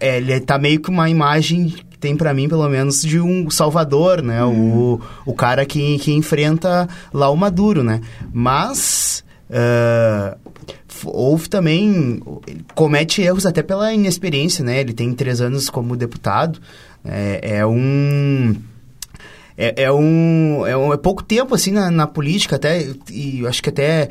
É, 0.00 0.16
ele 0.16 0.40
tá 0.40 0.58
meio 0.58 0.80
que 0.80 0.90
uma 0.90 1.08
imagem 1.08 1.66
que 1.68 1.96
tem 1.98 2.16
para 2.16 2.34
mim, 2.34 2.48
pelo 2.48 2.68
menos, 2.68 3.00
de 3.02 3.20
um 3.20 3.48
salvador, 3.48 4.20
né? 4.20 4.44
O, 4.44 5.00
o 5.24 5.32
cara 5.32 5.64
que, 5.64 5.96
que 6.00 6.12
enfrenta 6.12 6.88
lá 7.12 7.30
o 7.30 7.36
Maduro, 7.36 7.84
né? 7.84 8.00
Mas... 8.32 9.24
f- 9.48 10.36
houve 11.04 11.48
também... 11.48 12.20
Comete 12.74 13.22
erros 13.22 13.46
até 13.46 13.62
pela 13.62 13.92
inexperiência, 13.92 14.64
né? 14.64 14.80
Ele 14.80 14.92
tem 14.92 15.12
três 15.12 15.40
anos 15.40 15.68
como 15.70 15.96
deputado. 15.96 16.60
É, 17.04 17.58
é 17.58 17.66
um... 17.66 18.54
É, 19.56 19.84
é 19.84 19.92
um, 19.92 20.66
é 20.66 20.76
um... 20.76 20.92
É 20.92 20.96
pouco 20.96 21.22
tempo, 21.22 21.54
assim, 21.54 21.70
na, 21.72 21.90
na 21.90 22.06
política 22.06 22.56
até... 22.56 22.86
E 23.10 23.46
acho 23.46 23.62
que 23.62 23.68
até... 23.70 24.08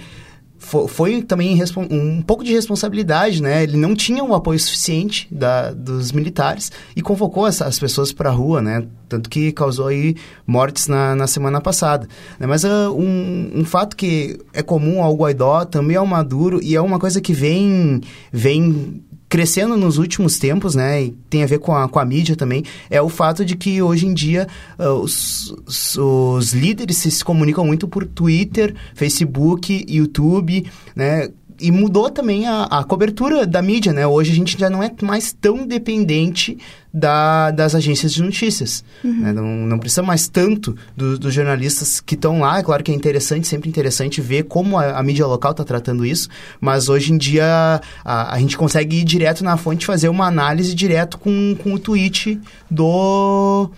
fo- 0.64 0.88
Foi 0.88 1.22
também 1.22 1.60
um 1.92 2.22
pouco 2.22 2.44
de 2.44 2.54
responsabilidade, 2.54 3.42
né? 3.42 3.64
Ele 3.64 3.78
não 3.78 3.94
tinha 3.94 4.24
o 4.24 4.34
apoio 4.34 4.60
suficiente 4.60 5.28
da, 5.32 5.72
dos 5.72 6.12
militares 6.12 6.72
e 6.96 7.02
convocou 7.02 7.46
essa- 7.48 7.66
as 7.66 7.78
pessoas 7.78 8.12
para 8.12 8.30
a 8.30 8.34
rua, 8.34 8.62
né? 8.62 8.86
Tanto 9.10 9.30
que 9.30 9.52
causou 9.52 9.88
aí 9.88 10.16
mortes 10.48 10.88
na, 10.88 11.16
na 11.16 11.28
semana 11.28 11.62
passada. 11.62 12.08
né? 12.40 12.48
Mas 12.48 12.66
ah, 12.66 12.90
um, 12.92 13.52
um 13.56 13.66
fato 13.66 13.96
que 13.96 14.40
é 14.54 14.64
comum 14.64 15.04
ao 15.04 15.14
Guaidó, 15.16 15.66
também 15.66 15.96
ao 15.98 16.06
Maduro, 16.06 16.60
e 16.64 16.76
é 16.76 16.82
uma 16.82 16.98
coisa 16.98 17.22
que 17.22 17.34
vem, 17.34 18.02
vem 18.32 19.04
crescendo 19.34 19.76
nos 19.76 19.98
últimos 19.98 20.38
tempos, 20.38 20.76
né, 20.76 21.06
e 21.06 21.12
tem 21.28 21.42
a 21.42 21.48
ver 21.48 21.58
com 21.58 21.76
a, 21.76 21.90
com 21.90 21.98
a 21.98 22.06
mídia 22.06 22.36
também, 22.36 22.64
é 22.88 23.02
o 23.02 23.10
fato 23.10 23.44
de 23.44 23.56
que 23.56 23.82
hoje 23.82 24.06
em 24.06 24.14
dia 24.14 24.48
ah, 24.78 24.94
os, 24.94 25.52
os, 25.98 26.54
líderes 26.54 26.98
se 26.98 27.26
comunicam 27.26 27.66
muito 27.66 27.88
por 27.88 28.06
Twitter, 28.06 28.76
Facebook, 28.94 29.88
YouTube, 29.90 30.68
né, 30.96 31.30
e 31.60 31.72
mudou 31.72 32.10
também 32.10 32.48
a, 32.48 32.64
a 32.64 32.84
cobertura 32.84 33.46
da 33.46 33.62
mídia, 33.62 33.94
né? 33.94 34.06
Hoje 34.08 34.32
a 34.32 34.36
gente 34.36 34.58
já 34.60 34.70
não 34.70 34.82
é 34.84 34.92
mais 35.02 35.34
tão 35.34 35.66
dependente 35.66 36.58
da, 36.94 37.50
das 37.52 37.74
agências 37.74 38.14
de 38.14 38.22
notícias. 38.22 38.84
né? 39.04 39.34
Não, 39.34 39.44
não 39.44 39.80
precisa 39.80 40.04
mais 40.04 40.28
tanto 40.28 40.76
do- 40.96 41.18
dos 41.18 41.34
jornalistas 41.34 42.00
que 42.00 42.14
estão 42.16 42.40
lá. 42.40 42.60
É 42.60 42.64
claro 42.64 42.84
que 42.84 42.92
é 42.92 42.96
interessante, 42.96 43.48
sempre 43.48 43.68
interessante 43.70 44.22
ver 44.22 44.44
como 44.44 44.78
a, 44.78 44.98
a 45.00 45.04
mídia 45.04 45.26
local 45.26 45.52
está 45.52 45.64
tratando 45.64 46.06
isso, 46.06 46.30
mas 46.62 46.90
hoje 46.90 47.12
em 47.12 47.18
dia 47.18 47.82
a, 48.06 48.34
a 48.36 48.40
gente 48.40 48.56
consegue 48.58 48.98
ir 49.00 49.04
direto 49.04 49.44
na 49.44 49.58
fonte 49.58 49.84
e 49.84 49.86
fazer 49.88 50.10
uma 50.10 50.28
análise 50.28 50.76
direto 50.76 51.18
com, 51.18 51.56
com 51.64 51.74
o 51.74 51.80
tweet 51.80 52.40
do 52.70 53.70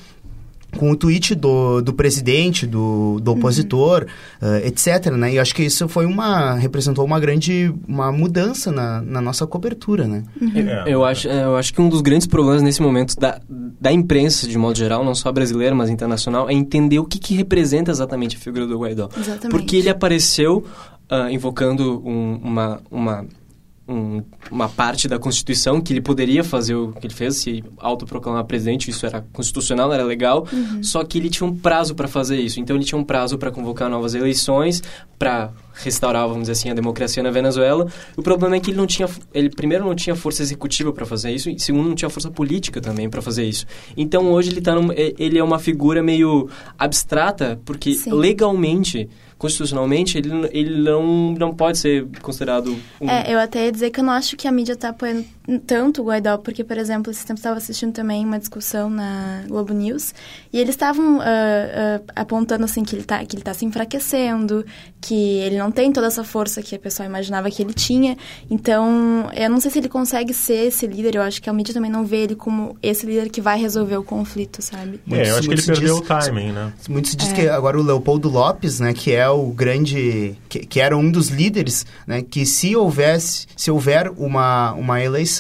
com 0.78 0.92
o 0.92 0.96
tweet 0.96 1.34
do, 1.36 1.82
do 1.82 1.94
presidente, 1.94 2.66
do, 2.68 3.20
do 3.22 3.32
opositor, 3.32 4.06
eh, 4.42 4.68
etc, 4.68 5.12
né? 5.14 5.32
E 5.34 5.36
eu 5.38 5.42
acho 5.42 5.56
que 5.56 5.64
isso 5.64 5.88
foi 5.88 6.06
uma... 6.06 6.54
representou 6.56 7.04
uma 7.06 7.20
grande... 7.20 7.74
uma 7.88 8.12
mudança 8.12 8.72
na, 8.72 9.02
na 9.02 9.22
nossa 9.22 9.48
cobertura, 9.48 10.08
né? 10.08 10.24
É. 10.56 10.94
Eu 10.94 11.04
acho, 11.04 11.28
é, 11.28 11.44
eu 11.44 11.56
acho 11.56 11.74
que 11.74 11.82
um 11.82 11.90
dos 11.90 12.02
grandes 12.02 12.28
problemas 12.28 12.62
nesse 12.62 12.82
momento 12.82 13.16
da, 13.18 13.40
da 13.50 13.92
imprensa, 13.92 14.48
de 14.48 14.58
modo 14.58 14.78
geral, 14.78 15.04
não 15.04 15.16
só 15.16 15.32
brasileira, 15.32 15.74
mas 15.76 15.90
internacional, 15.90 16.50
é 16.50 16.54
entender 16.54 17.00
o 17.00 17.06
que, 17.06 17.20
que 17.20 17.34
representa 17.36 17.92
exatamente 17.92 18.36
a 18.36 18.40
figura 18.40 18.66
do 18.68 18.78
Guaidó. 18.80 19.10
Exatamente. 19.18 19.50
Porque 19.50 19.76
ele 19.78 19.90
apareceu 19.90 20.64
ah, 21.10 21.32
invocando 21.32 22.02
um- 22.06 22.40
uma, 22.44 22.80
uma, 22.90 23.26
um- 23.88 24.24
uma 24.52 24.68
parte 24.68 25.08
da 25.08 25.20
Constituição 25.20 25.80
que 25.80 25.94
ele 25.94 26.02
poderia 26.02 26.44
fazer 26.44 26.76
o 26.76 26.92
que 26.94 27.06
ele 27.08 27.14
fez, 27.14 27.38
se 27.38 27.64
autoproclamar 27.78 28.44
presidente, 28.46 28.90
isso 28.90 29.06
era 29.06 29.26
constitucional, 29.34 29.92
era 29.94 30.04
legal, 30.04 30.48
só 30.82 31.04
que 31.04 31.18
ele 31.18 31.30
tinha 31.30 31.48
um 31.48 31.56
prazo 31.56 31.94
para 31.94 32.08
fazer 32.08 32.38
isso. 32.40 32.60
Então 32.60 32.76
ele 32.76 32.86
tinha 32.86 32.98
um 33.00 33.04
prazo 33.04 33.38
para 33.38 33.52
convocar 33.52 33.90
novas 33.90 34.16
eleições, 34.16 34.82
para 35.20 35.52
restaurar, 35.76 36.28
vamos 36.28 36.44
dizer 36.44 36.54
assim, 36.54 36.70
a 36.70 36.74
democracia 36.74 37.22
na 37.22 37.32
Venezuela. 37.32 37.88
O 38.16 38.22
problema 38.22 38.56
é 38.56 38.60
que 38.60 38.72
ele 38.72 38.78
não 38.78 38.88
tinha, 38.88 39.08
ele 39.34 39.50
primeiro 39.50 39.84
não 39.86 39.96
tinha 39.96 40.16
força 40.16 40.42
executiva 40.42 40.92
para 40.94 41.06
fazer 41.06 41.32
isso 41.32 41.50
e 41.50 41.60
segundo 41.60 41.88
não 41.88 41.96
tinha 41.96 42.10
força 42.10 42.32
política 42.32 42.80
também 42.82 43.10
para 43.10 43.22
fazer 43.22 43.44
isso. 43.44 43.66
Então 43.96 44.32
hoje 44.32 44.52
ele 44.52 44.62
tá 44.62 44.74
num, 44.76 44.92
é- 44.92 45.14
ele 45.18 45.38
é 45.38 45.44
uma 45.44 45.60
figura 45.60 46.02
meio 46.02 46.50
abstrata 46.78 47.60
porque 47.66 47.94
Sim. 47.94 48.14
legalmente, 48.14 49.10
constitucionalmente, 49.38 50.18
ele, 50.18 50.30
ele 50.52 50.82
não, 50.82 51.34
não 51.34 51.54
pode 51.54 51.78
ser 51.78 52.08
considerado 52.22 52.76
um... 53.02 53.10
É, 53.10 53.34
eu 53.34 53.40
até 53.40 53.66
ia 53.66 53.72
dizer 53.72 53.90
que 53.92 54.00
eu 54.00 54.04
não 54.04 54.14
acho 54.14 54.36
que 54.38 54.48
a 54.48 54.52
mídia 54.52 54.76
tá 54.76 54.90
apoiando 54.90 55.26
tanto 55.68 56.02
o 56.02 56.06
Guaidó, 56.06 56.38
porque, 56.38 56.64
por 56.64 56.78
exemplo, 56.78 57.12
esse 57.12 57.22
tempo 57.26 57.34
eu 57.38 57.42
estava 57.42 57.58
assistindo 57.58 57.94
também 57.94 58.26
uma 58.26 58.40
discussão 58.40 58.90
na 58.90 59.44
Globo 59.48 59.74
News, 59.74 60.14
e 60.52 60.58
eles 60.60 60.72
estavam 60.76 61.20
ah, 61.22 61.26
ah, 61.26 62.02
apontando, 62.22 62.66
assim, 62.66 62.84
que 62.84 62.96
ele, 62.96 63.04
tá, 63.04 63.24
que 63.26 63.36
ele 63.36 63.44
tá 63.44 63.54
se 63.54 63.66
enfraquecendo, 63.66 64.66
que 65.02 65.14
ele 65.40 65.58
não 65.58 65.72
tem 65.72 65.92
toda 65.92 66.08
essa 66.08 66.24
força 66.24 66.62
que 66.62 66.76
a 66.76 66.80
pessoa 66.80 67.06
imaginava 67.06 67.50
que 67.52 67.62
ele 67.62 67.74
tinha, 67.74 68.18
então, 68.50 69.30
eu 69.36 69.50
não 69.50 69.60
sei 69.60 69.70
se 69.72 69.80
ele 69.80 69.90
consegue 69.90 70.34
ser 70.34 70.68
esse 70.68 70.88
líder, 70.88 71.16
eu 71.16 71.22
acho 71.22 71.42
que 71.42 71.50
a 71.50 71.54
mídia 71.54 71.74
também 71.74 71.92
não 71.92 72.06
vê 72.06 72.18
ele 72.24 72.36
como 72.36 72.78
esse 72.82 73.06
líder 73.06 73.30
que 73.30 73.42
vai 73.42 73.60
resolver 73.60 73.98
o 73.98 74.04
conflito, 74.04 74.62
sabe? 74.62 75.00
É, 75.12 75.30
eu 75.30 75.38
acho 75.38 75.48
que 75.48 75.54
ele 75.54 75.62
Muitos 75.62 75.66
perdeu 75.66 75.98
o 75.98 76.00
diz- 76.00 76.08
timing, 76.08 76.52
né? 76.52 76.74
Muito 76.90 77.10
se 77.10 77.16
diz 77.16 77.32
É. 77.32 77.36
que 77.36 77.48
agora 77.50 77.78
o 77.80 77.84
Leopoldo 77.84 78.30
Lopes, 78.30 78.80
né, 78.80 78.94
que 78.94 79.12
é 79.12 79.30
o 79.30 79.48
grande, 79.52 80.36
que, 80.50 80.60
que 80.66 80.80
era 80.80 80.98
um 80.98 81.12
dos 81.12 81.28
líderes, 81.30 81.86
né, 82.08 82.22
que 82.22 82.46
se 82.46 82.76
houvesse, 82.76 83.46
se 83.56 83.70
houver 83.70 84.10
uma, 84.18 84.74
uma 84.74 85.02
eleição, 85.02 85.35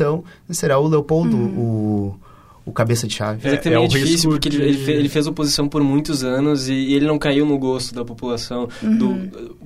será 0.49 0.79
o 0.79 0.87
Leopoldo 0.87 1.35
o, 1.37 2.15
o 2.65 2.71
cabeça 2.71 3.07
de 3.07 3.13
chave. 3.13 3.47
É 3.47 3.53
É 3.53 3.73
é, 3.73 3.79
o 3.79 3.87
difícil, 3.87 4.11
risco 4.13 4.29
porque 4.29 4.49
ele, 4.49 4.57
de- 4.57 4.63
ele, 4.63 4.91
ele 4.99 5.09
fez 5.09 5.27
oposição 5.27 5.67
por 5.67 5.83
muitos 5.83 6.23
anos 6.23 6.67
e, 6.67 6.73
e 6.73 6.93
ele 6.93 7.05
não 7.05 7.17
caiu 7.19 7.45
no 7.45 7.57
gosto 7.57 7.93
da 7.95 8.03
população. 8.05 8.67
Do, 8.81 9.15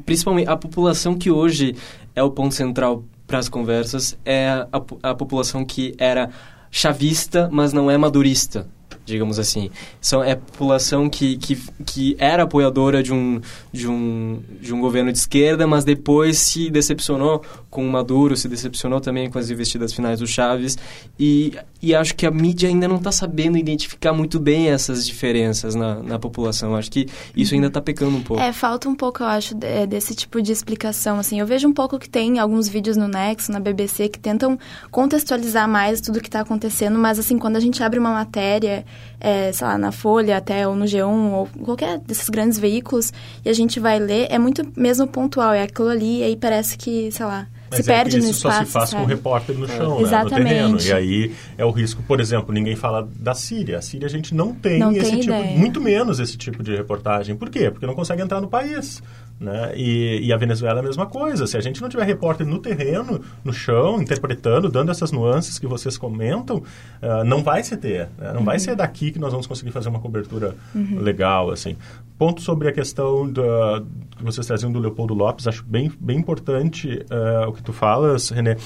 principalmente, 0.05 0.49
a 0.49 0.55
população 0.57 1.15
que 1.17 1.31
hoje 1.31 1.75
é 2.15 2.21
o 2.23 2.29
ponto 2.29 2.53
central 2.53 3.03
para 3.25 3.37
as 3.39 3.47
conversas 3.47 4.17
é 4.25 4.49
a, 4.49 4.67
a 5.03 5.13
população 5.15 5.63
que 5.63 5.93
era 5.97 6.29
chavista, 6.71 7.49
mas 7.51 7.73
não 7.73 7.89
é 7.89 7.97
madurista, 7.97 8.67
digamos 9.09 9.39
assim. 9.39 9.69
São, 9.99 10.23
é 10.23 10.35
população 10.35 11.09
que, 11.09 11.37
que, 11.37 11.57
que 11.85 12.15
era 12.19 12.43
apoiadora 12.43 13.03
de 13.03 13.11
um, 13.11 13.41
de, 13.71 13.87
um, 13.87 14.39
de 14.61 14.73
um 14.73 14.79
governo 14.79 15.11
de 15.11 15.17
esquerda, 15.17 15.67
mas 15.67 15.83
depois 15.83 16.37
se 16.37 16.69
decepcionou 16.69 17.43
com 17.69 17.85
o 17.85 17.91
Maduro, 17.91 18.37
se 18.37 18.47
decepcionou 18.47 19.01
também 19.01 19.29
com 19.29 19.37
as 19.37 19.49
investidas 19.49 19.93
finais 19.93 20.19
do 20.19 20.27
Chaves. 20.27 20.77
E, 21.19 21.53
e 21.81 21.95
acho 21.95 22.15
que 22.15 22.25
a 22.25 22.31
mídia 22.31 22.67
ainda 22.69 22.87
não 22.87 22.97
está 22.97 23.11
sabendo 23.11 23.57
identificar 23.57 24.11
muito 24.13 24.39
bem 24.39 24.69
essas 24.69 25.05
diferenças 25.05 25.75
na, 25.75 25.95
na 26.03 26.19
população. 26.19 26.75
Acho 26.75 26.91
que 26.91 27.07
isso 27.35 27.53
ainda 27.55 27.67
está 27.67 27.81
pecando 27.81 28.17
um 28.17 28.21
pouco. 28.21 28.41
É, 28.43 28.51
falta 28.51 28.89
um 28.89 28.95
pouco, 28.95 29.23
eu 29.23 29.27
acho, 29.27 29.55
de- 29.55 29.87
desse 29.87 30.13
tipo 30.13 30.41
de 30.41 30.51
explicação, 30.51 31.19
assim. 31.19 31.39
Eu 31.39 31.45
vejo 31.47 31.67
um 31.67 31.73
pouco 31.73 31.97
que 31.97 32.09
tem 32.09 32.37
alguns 32.39 32.67
vídeos 32.67 32.97
no 32.97 33.07
Nexo, 33.07 33.51
na 33.51 33.59
BBC, 33.59 34.09
que 34.09 34.19
tentam 34.19 34.57
contextualizar 34.91 35.67
mais 35.69 36.01
tudo 36.01 36.19
que 36.19 36.27
está 36.27 36.41
acontecendo, 36.41 36.99
mas, 36.99 37.17
assim, 37.19 37.37
quando 37.37 37.55
a 37.55 37.59
gente 37.59 37.81
abre 37.81 37.99
uma 37.99 38.11
matéria, 38.11 38.85
é, 39.19 39.51
sei 39.51 39.65
lá, 39.67 39.77
na 39.77 39.91
Folha 39.91 40.37
até, 40.37 40.67
ou 40.67 40.75
no 40.75 40.85
G1, 40.85 41.31
ou 41.31 41.47
qualquer 41.63 41.99
desses 41.99 42.29
grandes 42.29 42.59
veículos, 42.59 43.13
e 43.45 43.49
a 43.49 43.53
gente 43.53 43.79
vai 43.79 43.99
ler, 43.99 44.27
é 44.29 44.37
muito 44.37 44.61
mesmo 44.75 45.07
pontual, 45.07 45.53
é 45.53 45.63
aquilo 45.63 45.87
ali, 45.89 46.19
e 46.19 46.23
aí 46.23 46.35
parece 46.35 46.77
que, 46.77 47.11
sei 47.11 47.25
lá, 47.25 47.47
se 47.71 47.81
é 47.81 47.83
perde 47.83 48.17
no 48.17 48.29
espaço. 48.29 48.31
Isso 48.31 48.41
só 48.41 48.65
se 48.65 48.71
faz 48.71 48.89
sabe? 48.89 49.01
com 49.03 49.05
o 49.05 49.09
repórter 49.09 49.57
no 49.57 49.67
chão, 49.67 50.01
né, 50.01 50.23
no 50.23 50.29
terreno. 50.29 50.81
E 50.81 50.91
aí 50.93 51.35
é 51.57 51.65
o 51.65 51.71
risco, 51.71 52.01
por 52.03 52.19
exemplo, 52.19 52.53
ninguém 52.53 52.75
fala 52.75 53.07
da 53.15 53.33
Síria. 53.33 53.77
A 53.77 53.81
Síria 53.81 54.07
a 54.07 54.09
gente 54.09 54.33
não 54.33 54.53
tem 54.53 54.79
não 54.79 54.91
esse 54.91 55.11
tem 55.11 55.19
tipo, 55.19 55.33
ideia. 55.33 55.57
muito 55.57 55.79
menos 55.81 56.19
esse 56.19 56.37
tipo 56.37 56.63
de 56.63 56.75
reportagem. 56.75 57.35
Por 57.35 57.49
quê? 57.49 57.69
Porque 57.69 57.85
não 57.85 57.95
consegue 57.95 58.21
entrar 58.21 58.41
no 58.41 58.47
país. 58.47 59.01
Né? 59.39 59.71
E, 59.75 60.27
e, 60.27 60.33
a 60.33 60.37
Venezuela 60.37 60.79
é 60.79 60.81
a 60.81 60.83
mesma 60.83 61.05
coisa. 61.05 61.47
Se 61.47 61.55
a 61.55 61.61
gente 61.61 61.81
não 61.81 61.87
tiver 61.87 62.03
repórter 62.03 62.45
no 62.45 62.59
terreno, 62.59 63.21
no 63.41 63.53
chão, 63.53 64.01
interpretando, 64.01 64.69
dando 64.69 64.91
essas 64.91 65.13
nuances 65.13 65.57
que 65.57 65.65
vocês 65.65 65.97
comentam, 65.97 66.57
uh, 66.57 67.23
não 67.23 67.41
vai 67.41 67.63
se 67.63 67.77
ter. 67.77 68.09
Né? 68.17 68.33
Não 68.33 68.39
uhum. 68.39 68.45
vai 68.45 68.59
ser 68.59 68.75
daqui 68.75 69.11
que 69.11 69.19
nós 69.19 69.31
vamos 69.31 69.47
conseguir 69.47 69.71
fazer 69.71 69.87
uma 69.87 69.99
cobertura 69.99 70.55
uhum. 70.75 70.99
legal. 70.99 71.51
assim. 71.51 71.77
Ponto 72.17 72.41
sobre 72.41 72.67
a 72.67 72.73
questão 72.73 73.31
da, 73.31 73.81
que 74.17 74.23
vocês 74.25 74.45
traziam 74.45 74.69
do 74.69 74.77
Leopoldo 74.79 75.13
Lopes, 75.13 75.47
acho 75.47 75.63
bem, 75.63 75.89
bem 75.99 76.17
importante 76.17 77.05
uh, 77.09 77.47
o 77.47 77.53
que 77.53 77.63
tu 77.63 77.71
falas, 77.71 78.29
René, 78.29 78.57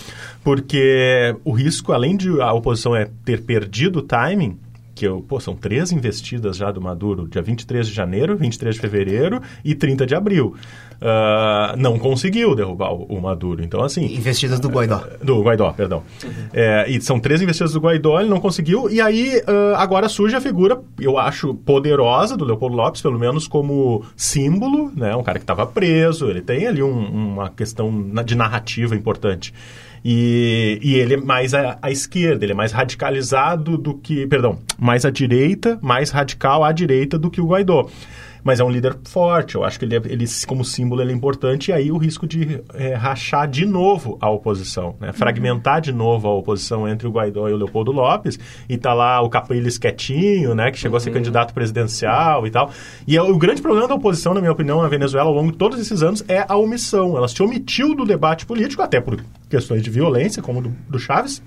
porque 0.43 1.36
o 1.45 1.51
risco, 1.51 1.93
além 1.93 2.17
de 2.17 2.41
a 2.41 2.51
oposição 2.51 2.95
é 2.95 3.07
ter 3.24 3.43
perdido 3.43 3.99
o 3.99 4.01
timing, 4.01 4.57
que 4.95 5.05
eu, 5.05 5.21
pô, 5.27 5.39
são 5.39 5.55
três 5.55 5.91
investidas 5.91 6.57
já 6.57 6.71
do 6.71 6.79
Maduro, 6.79 7.27
dia 7.27 7.41
23 7.41 7.87
de 7.87 7.93
janeiro, 7.93 8.37
23 8.37 8.75
de 8.75 8.81
fevereiro 8.81 9.41
e 9.63 9.73
30 9.73 10.05
de 10.05 10.15
abril. 10.15 10.55
Uh, 11.01 11.75
não 11.77 11.99
conseguiu 11.99 12.55
derrubar 12.55 12.93
o, 12.93 13.03
o, 13.05 13.21
Maduro. 13.21 13.63
Então, 13.63 13.83
assim... 13.83 14.05
Investidas 14.05 14.59
do 14.59 14.69
Guaidó. 14.69 15.03
Do 15.21 15.41
Guaidó, 15.41 15.71
perdão. 15.73 16.03
Uhum. 16.23 16.31
É, 16.53 16.89
e 16.89 17.01
são 17.01 17.19
três 17.19 17.41
investidas 17.41 17.73
do 17.73 17.79
Guaidó, 17.79 18.19
ele 18.19 18.29
não 18.29 18.39
conseguiu. 18.39 18.89
E 18.89 19.01
aí, 19.01 19.41
uh, 19.47 19.75
agora 19.75 20.07
surge 20.07 20.35
a 20.35 20.41
figura, 20.41 20.81
eu 20.99 21.17
acho, 21.17 21.53
poderosa 21.55 22.37
do 22.37 22.45
Leopoldo 22.45 22.75
Lopes, 22.75 23.01
pelo 23.01 23.19
menos 23.19 23.47
como 23.47 24.05
símbolo, 24.15 24.91
né? 24.95 25.15
Um 25.15 25.23
cara 25.23 25.39
que 25.39 25.43
estava 25.43 25.65
preso, 25.65 26.29
ele 26.29 26.41
tem 26.41 26.67
ali 26.67 26.81
um, 26.81 27.33
uma 27.33 27.49
questão 27.49 27.91
de 28.23 28.35
narrativa 28.35 28.95
importante. 28.95 29.53
E, 30.06 30.80
e 30.82 30.95
ele 30.95 31.14
é 31.14 31.18
mais 31.18 31.54
à, 31.54 31.78
à, 31.82 31.89
esquerda, 31.89 32.43
ele 32.43 32.51
é 32.51 32.56
mais 32.56 32.72
radicalizado 32.72 33.78
do 33.78 33.93
que. 33.93 34.28
Perdão, 34.28 34.60
mais 34.78 35.06
à 35.06 35.10
direita, 35.10 35.80
mais 35.82 36.10
radical 36.10 36.64
à 36.64 36.72
direita 36.72 37.18
do 37.18 37.32
que 37.32 37.39
o 37.39 37.47
Guaidó 37.47 37.89
mas 38.43 38.59
é 38.59 38.63
um 38.63 38.69
líder 38.69 38.97
forte. 39.05 39.55
Eu 39.55 39.63
acho 39.63 39.79
que 39.79 39.85
ele, 39.85 39.95
é, 39.95 40.01
ele 40.05 40.25
como 40.45 40.65
símbolo, 40.65 41.01
ele 41.01 41.11
é 41.11 41.15
importante. 41.15 41.69
E 41.69 41.73
aí 41.73 41.91
o 41.91 41.97
risco 41.97 42.27
de 42.27 42.61
é, 42.73 42.93
rachar 42.93 43.47
de 43.47 43.65
novo 43.65 44.17
a 44.19 44.29
oposição, 44.29 44.95
né? 44.99 45.11
fragmentar 45.13 45.81
de 45.81 45.91
novo 45.91 46.27
a 46.27 46.33
oposição 46.33 46.87
entre 46.87 47.07
o 47.07 47.11
Guaidó 47.11 47.47
e 47.47 47.53
o 47.53 47.57
Leopoldo 47.57 47.91
Lopes. 47.91 48.37
E 48.67 48.77
tá 48.77 48.93
lá 48.93 49.21
o 49.21 49.29
Capriles 49.29 49.77
quietinho, 49.77 50.53
né? 50.53 50.71
que 50.71 50.77
chegou 50.77 50.95
uhum. 50.95 50.97
a 50.97 51.01
ser 51.01 51.09
uhum. 51.09 51.15
candidato 51.15 51.53
presidencial 51.53 52.45
e 52.45 52.51
tal. 52.51 52.69
E 53.07 53.15
é, 53.15 53.21
o 53.21 53.37
grande 53.37 53.61
problema 53.61 53.87
da 53.87 53.95
oposição, 53.95 54.33
na 54.33 54.41
minha 54.41 54.51
opinião, 54.51 54.81
na 54.81 54.87
Venezuela, 54.87 55.29
ao 55.29 55.35
longo 55.35 55.51
de 55.51 55.57
todos 55.57 55.79
esses 55.79 56.03
anos, 56.03 56.23
é 56.27 56.45
a 56.47 56.57
omissão. 56.57 57.17
Ela 57.17 57.27
se 57.27 57.41
omitiu 57.41 57.95
do 57.95 58.05
debate 58.05 58.45
político, 58.45 58.81
até 58.81 58.99
por 58.99 59.23
questões 59.49 59.81
de 59.81 59.89
violência, 59.89 60.41
como 60.41 60.61
do, 60.61 60.69
do 60.89 60.99
Chaves 60.99 61.41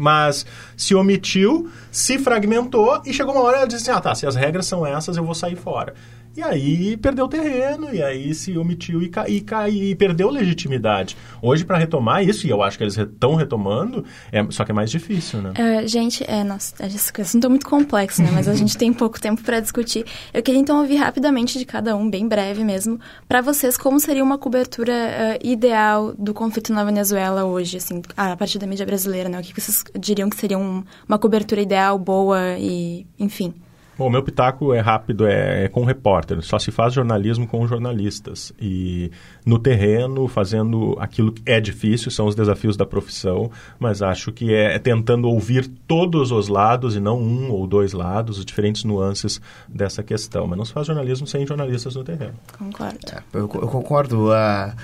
mas 0.00 0.46
se 0.76 0.94
omitiu, 0.94 1.70
se 1.92 2.18
fragmentou 2.18 3.02
e 3.04 3.12
chegou 3.12 3.34
uma 3.34 3.42
hora 3.42 3.58
ela 3.58 3.66
disse 3.66 3.90
assim, 3.90 3.98
ah 3.98 4.00
tá, 4.00 4.14
se 4.14 4.26
as 4.26 4.34
regras 4.34 4.66
são 4.66 4.86
essas 4.86 5.16
eu 5.16 5.24
vou 5.24 5.34
sair 5.34 5.56
fora. 5.56 5.94
E 6.36 6.42
aí 6.42 6.96
perdeu 6.96 7.26
terreno, 7.26 7.92
e 7.92 8.00
aí 8.00 8.32
se 8.34 8.56
omitiu 8.56 9.02
e, 9.02 9.08
ca, 9.08 9.28
e, 9.28 9.90
e 9.90 9.94
perdeu 9.96 10.30
legitimidade. 10.30 11.16
Hoje, 11.42 11.64
para 11.64 11.76
retomar 11.76 12.22
isso, 12.22 12.46
e 12.46 12.50
eu 12.50 12.62
acho 12.62 12.78
que 12.78 12.84
eles 12.84 12.96
estão 12.96 13.34
retomando, 13.34 14.04
é, 14.30 14.46
só 14.50 14.64
que 14.64 14.70
é 14.70 14.74
mais 14.74 14.90
difícil, 14.90 15.42
né? 15.42 15.52
É, 15.56 15.86
gente, 15.88 16.24
é, 16.28 16.44
nossa, 16.44 16.74
esse 16.86 17.12
assunto 17.20 17.46
é 17.46 17.48
muito 17.48 17.66
complexo, 17.66 18.22
né? 18.22 18.30
Mas 18.32 18.46
a 18.46 18.54
gente 18.54 18.78
tem 18.78 18.92
pouco 18.92 19.20
tempo 19.20 19.42
para 19.42 19.58
discutir. 19.58 20.04
Eu 20.32 20.42
queria 20.42 20.60
então 20.60 20.80
ouvir 20.80 20.96
rapidamente 20.96 21.58
de 21.58 21.64
cada 21.64 21.96
um, 21.96 22.08
bem 22.08 22.28
breve 22.28 22.62
mesmo, 22.62 23.00
para 23.26 23.40
vocês, 23.40 23.76
como 23.76 23.98
seria 23.98 24.22
uma 24.22 24.38
cobertura 24.38 24.92
uh, 24.92 25.46
ideal 25.46 26.14
do 26.16 26.32
conflito 26.32 26.72
na 26.72 26.84
Venezuela 26.84 27.44
hoje, 27.44 27.76
assim, 27.76 28.02
a 28.16 28.36
partir 28.36 28.58
da 28.58 28.68
mídia 28.68 28.86
brasileira, 28.86 29.28
né? 29.28 29.40
O 29.40 29.42
que 29.42 29.60
vocês 29.60 29.82
diriam 29.98 30.30
que 30.30 30.36
seria 30.36 30.58
um, 30.58 30.84
uma 31.08 31.18
cobertura 31.18 31.60
ideal, 31.60 31.98
boa 31.98 32.56
e, 32.56 33.04
enfim... 33.18 33.52
Bom, 34.00 34.06
o 34.06 34.10
meu 34.10 34.22
pitaco 34.22 34.72
é 34.72 34.80
rápido, 34.80 35.26
é, 35.26 35.64
é 35.64 35.68
com 35.68 35.84
repórter. 35.84 36.40
Só 36.40 36.58
se 36.58 36.70
faz 36.70 36.94
jornalismo 36.94 37.46
com 37.46 37.66
jornalistas. 37.66 38.50
E 38.58 39.10
no 39.44 39.58
terreno, 39.58 40.26
fazendo 40.26 40.96
aquilo 40.98 41.30
que 41.30 41.42
é 41.44 41.60
difícil, 41.60 42.10
são 42.10 42.24
os 42.24 42.34
desafios 42.34 42.78
da 42.78 42.86
profissão, 42.86 43.50
mas 43.78 44.00
acho 44.00 44.32
que 44.32 44.54
é, 44.54 44.76
é 44.76 44.78
tentando 44.78 45.28
ouvir 45.28 45.68
todos 45.86 46.32
os 46.32 46.48
lados 46.48 46.96
e 46.96 47.00
não 47.00 47.18
um 47.18 47.50
ou 47.50 47.66
dois 47.66 47.92
lados, 47.92 48.38
os 48.38 48.44
diferentes 48.46 48.84
nuances 48.84 49.38
dessa 49.68 50.02
questão. 50.02 50.46
Mas 50.46 50.56
não 50.56 50.64
se 50.64 50.72
faz 50.72 50.86
jornalismo 50.86 51.26
sem 51.26 51.46
jornalistas 51.46 51.94
no 51.94 52.02
terreno. 52.02 52.32
Concordo. 52.58 52.98
É, 53.12 53.18
eu, 53.34 53.40
eu, 53.40 53.46
concordo. 53.46 54.32
A, 54.32 54.74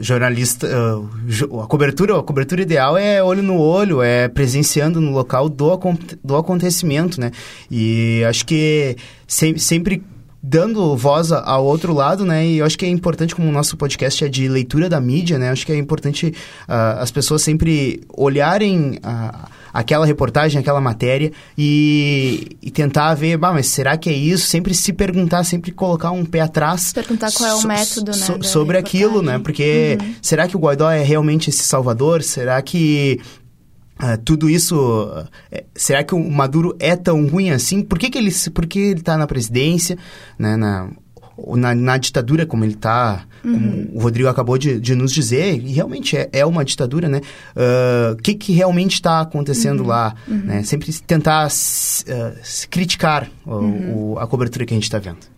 jornalista, 0.00 0.66
a, 0.66 1.66
cobertura, 1.66 2.18
a 2.18 2.22
cobertura 2.22 2.62
ideal 2.62 2.96
é 2.96 3.22
olho 3.22 3.42
no 3.42 3.60
olho, 3.60 4.00
é 4.00 4.26
presenciando 4.26 5.02
no 5.02 5.10
local 5.10 5.50
do, 5.50 5.78
do 6.24 6.34
acontecimento, 6.34 7.20
né? 7.20 7.30
E 7.70 8.24
acho 8.26 8.46
que 8.46 8.53
porque 8.54 8.96
sempre, 9.26 9.60
sempre 9.60 10.02
dando 10.40 10.96
voz 10.96 11.32
ao 11.32 11.64
outro 11.64 11.92
lado, 11.92 12.24
né? 12.24 12.46
E 12.46 12.58
eu 12.58 12.66
acho 12.66 12.78
que 12.78 12.84
é 12.84 12.88
importante, 12.88 13.34
como 13.34 13.48
o 13.48 13.52
nosso 13.52 13.76
podcast 13.76 14.24
é 14.24 14.28
de 14.28 14.48
leitura 14.48 14.88
da 14.88 15.00
mídia, 15.00 15.38
né? 15.38 15.48
Eu 15.48 15.52
acho 15.52 15.66
que 15.66 15.72
é 15.72 15.76
importante 15.76 16.34
uh, 16.68 17.00
as 17.00 17.10
pessoas 17.10 17.42
sempre 17.42 18.02
olharem 18.08 18.98
uh, 19.02 19.48
aquela 19.72 20.06
reportagem, 20.06 20.60
aquela 20.60 20.80
matéria 20.80 21.32
e, 21.58 22.56
e 22.62 22.70
tentar 22.70 23.14
ver, 23.14 23.36
bah, 23.38 23.52
mas 23.52 23.66
será 23.66 23.96
que 23.96 24.08
é 24.08 24.12
isso? 24.12 24.46
Sempre 24.46 24.74
se 24.74 24.92
perguntar, 24.92 25.42
sempre 25.44 25.72
colocar 25.72 26.12
um 26.12 26.24
pé 26.24 26.40
atrás. 26.40 26.92
Perguntar 26.92 27.32
qual 27.32 27.48
é 27.48 27.54
o 27.54 27.66
método, 27.66 28.12
né? 28.12 28.18
So, 28.18 28.42
sobre 28.42 28.76
aquilo, 28.76 29.22
né? 29.22 29.38
Porque 29.38 29.98
uhum. 30.00 30.14
será 30.22 30.46
que 30.46 30.56
o 30.56 30.60
Guaidó 30.60 30.90
é 30.90 31.02
realmente 31.02 31.50
esse 31.50 31.64
salvador? 31.64 32.22
Será 32.22 32.60
que 32.60 33.18
Uh, 34.00 34.18
tudo 34.24 34.50
isso, 34.50 34.76
uh, 34.76 35.24
será 35.74 36.02
que 36.02 36.14
o 36.14 36.30
Maduro 36.30 36.74
é 36.80 36.96
tão 36.96 37.26
ruim 37.28 37.50
assim? 37.50 37.80
Por 37.80 37.98
que, 37.98 38.10
que 38.10 38.18
ele 38.18 38.30
por 38.52 38.66
que 38.66 38.78
ele 38.78 39.00
está 39.00 39.16
na 39.16 39.26
presidência, 39.26 39.96
né, 40.36 40.56
na, 40.56 40.90
na, 41.56 41.74
na, 41.76 41.96
ditadura 41.96 42.44
como 42.44 42.64
ele 42.64 42.74
está, 42.74 43.24
uhum. 43.44 43.52
como 43.52 43.88
o 43.94 44.00
Rodrigo 44.00 44.28
acabou 44.28 44.58
de, 44.58 44.80
de, 44.80 44.96
nos 44.96 45.12
dizer, 45.12 45.62
e 45.64 45.72
realmente 45.72 46.16
é, 46.16 46.28
é 46.32 46.44
uma 46.44 46.64
ditadura, 46.64 47.08
né? 47.08 47.20
Ah, 47.54 48.10
o 48.10 48.12
uh, 48.14 48.16
que, 48.16 48.34
que 48.34 48.52
realmente 48.52 48.94
está 48.94 49.20
acontecendo 49.20 49.80
uhum. 49.80 49.86
lá? 49.86 50.14
Uhum. 50.26 50.38
Né? 50.38 50.62
Sempre 50.64 50.92
tentar 50.92 51.48
criticar 52.68 53.30
o, 53.46 54.18
a 54.18 54.26
cobertura 54.26 54.66
que 54.66 54.74
a 54.74 54.76
gente 54.76 54.84
está 54.84 54.98
vendo. 54.98 55.33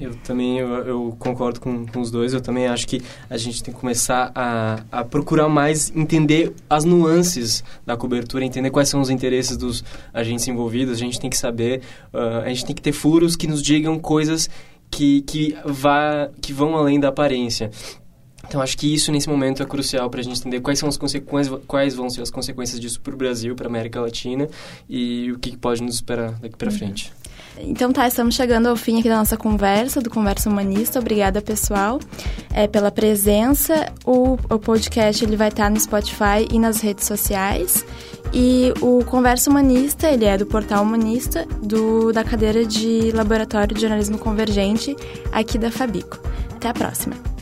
Eu 0.00 0.14
também 0.16 0.58
eu, 0.58 0.68
eu 0.86 1.16
concordo 1.18 1.58
com, 1.58 1.86
com, 1.86 2.00
os 2.00 2.10
dois. 2.10 2.34
Eu 2.34 2.40
também 2.40 2.66
acho 2.66 2.86
que 2.86 3.00
a 3.30 3.36
gente 3.36 3.62
tem 3.62 3.72
que 3.72 3.80
começar 3.80 4.30
a, 4.34 4.80
a 4.92 5.04
procurar 5.04 5.48
mais 5.48 5.90
entender 5.94 6.52
as 6.68 6.84
nuances 6.84 7.64
da 7.86 7.96
cobertura, 7.96 8.44
entender 8.44 8.70
quais 8.70 8.88
são 8.88 9.00
os 9.00 9.08
interesses 9.08 9.56
dos 9.56 9.82
agentes 10.12 10.46
envolvidos. 10.46 10.94
A 10.94 10.98
gente 10.98 11.18
tem 11.18 11.30
que 11.30 11.36
saber, 11.36 11.80
uh, 12.12 12.42
a 12.44 12.48
gente 12.48 12.66
tem 12.66 12.74
que 12.74 12.82
ter 12.82 12.92
furos 12.92 13.36
que 13.36 13.46
nos 13.46 13.62
digam 13.62 13.98
coisas 13.98 14.50
que, 14.90 15.22
que, 15.22 15.56
vá, 15.64 16.28
que 16.40 16.52
vão 16.52 16.76
além 16.76 17.00
da 17.00 17.08
aparência. 17.08 17.70
Então, 18.46 18.60
acho 18.60 18.76
que 18.76 18.92
isso, 18.92 19.10
nesse 19.10 19.28
momento, 19.28 19.62
é 19.62 19.66
crucial 19.66 20.08
para 20.10 20.20
a 20.20 20.22
gente 20.22 20.38
entender 20.38 20.60
quais, 20.60 20.78
são 20.78 20.88
as 20.88 20.96
consequências, 20.96 21.60
quais 21.66 21.94
vão 21.94 22.10
ser 22.10 22.20
as 22.20 22.30
consequências 22.30 22.78
disso 22.78 23.00
para 23.00 23.14
o 23.14 23.16
Brasil, 23.16 23.54
para 23.54 23.66
a 23.66 23.70
América 23.70 24.00
Latina 24.00 24.48
e 24.88 25.32
o 25.32 25.38
que 25.38 25.56
pode 25.56 25.82
nos 25.82 25.96
esperar 25.96 26.32
daqui 26.32 26.56
para 26.56 26.70
uhum. 26.70 26.78
frente. 26.78 27.12
Então 27.58 27.92
tá, 27.92 28.06
estamos 28.06 28.34
chegando 28.34 28.68
ao 28.68 28.76
fim 28.76 28.98
aqui 28.98 29.08
da 29.08 29.16
nossa 29.16 29.36
conversa, 29.36 30.00
do 30.00 30.10
Conversa 30.10 30.50
Humanista. 30.50 30.98
Obrigada, 30.98 31.40
pessoal, 31.40 32.00
é, 32.52 32.66
pela 32.66 32.90
presença. 32.90 33.92
O, 34.04 34.34
o 34.50 34.58
podcast 34.58 35.24
ele 35.24 35.36
vai 35.36 35.48
estar 35.48 35.70
no 35.70 35.78
Spotify 35.78 36.46
e 36.50 36.58
nas 36.58 36.80
redes 36.80 37.06
sociais. 37.06 37.84
E 38.32 38.72
o 38.80 39.04
Conversa 39.04 39.48
Humanista, 39.48 40.08
ele 40.08 40.24
é 40.24 40.36
do 40.36 40.46
Portal 40.46 40.82
Humanista, 40.82 41.46
do, 41.62 42.12
da 42.12 42.24
cadeira 42.24 42.64
de 42.64 43.12
Laboratório 43.12 43.74
de 43.74 43.80
Jornalismo 43.80 44.18
Convergente, 44.18 44.96
aqui 45.30 45.56
da 45.56 45.70
Fabico. 45.70 46.18
Até 46.56 46.68
a 46.68 46.74
próxima! 46.74 47.33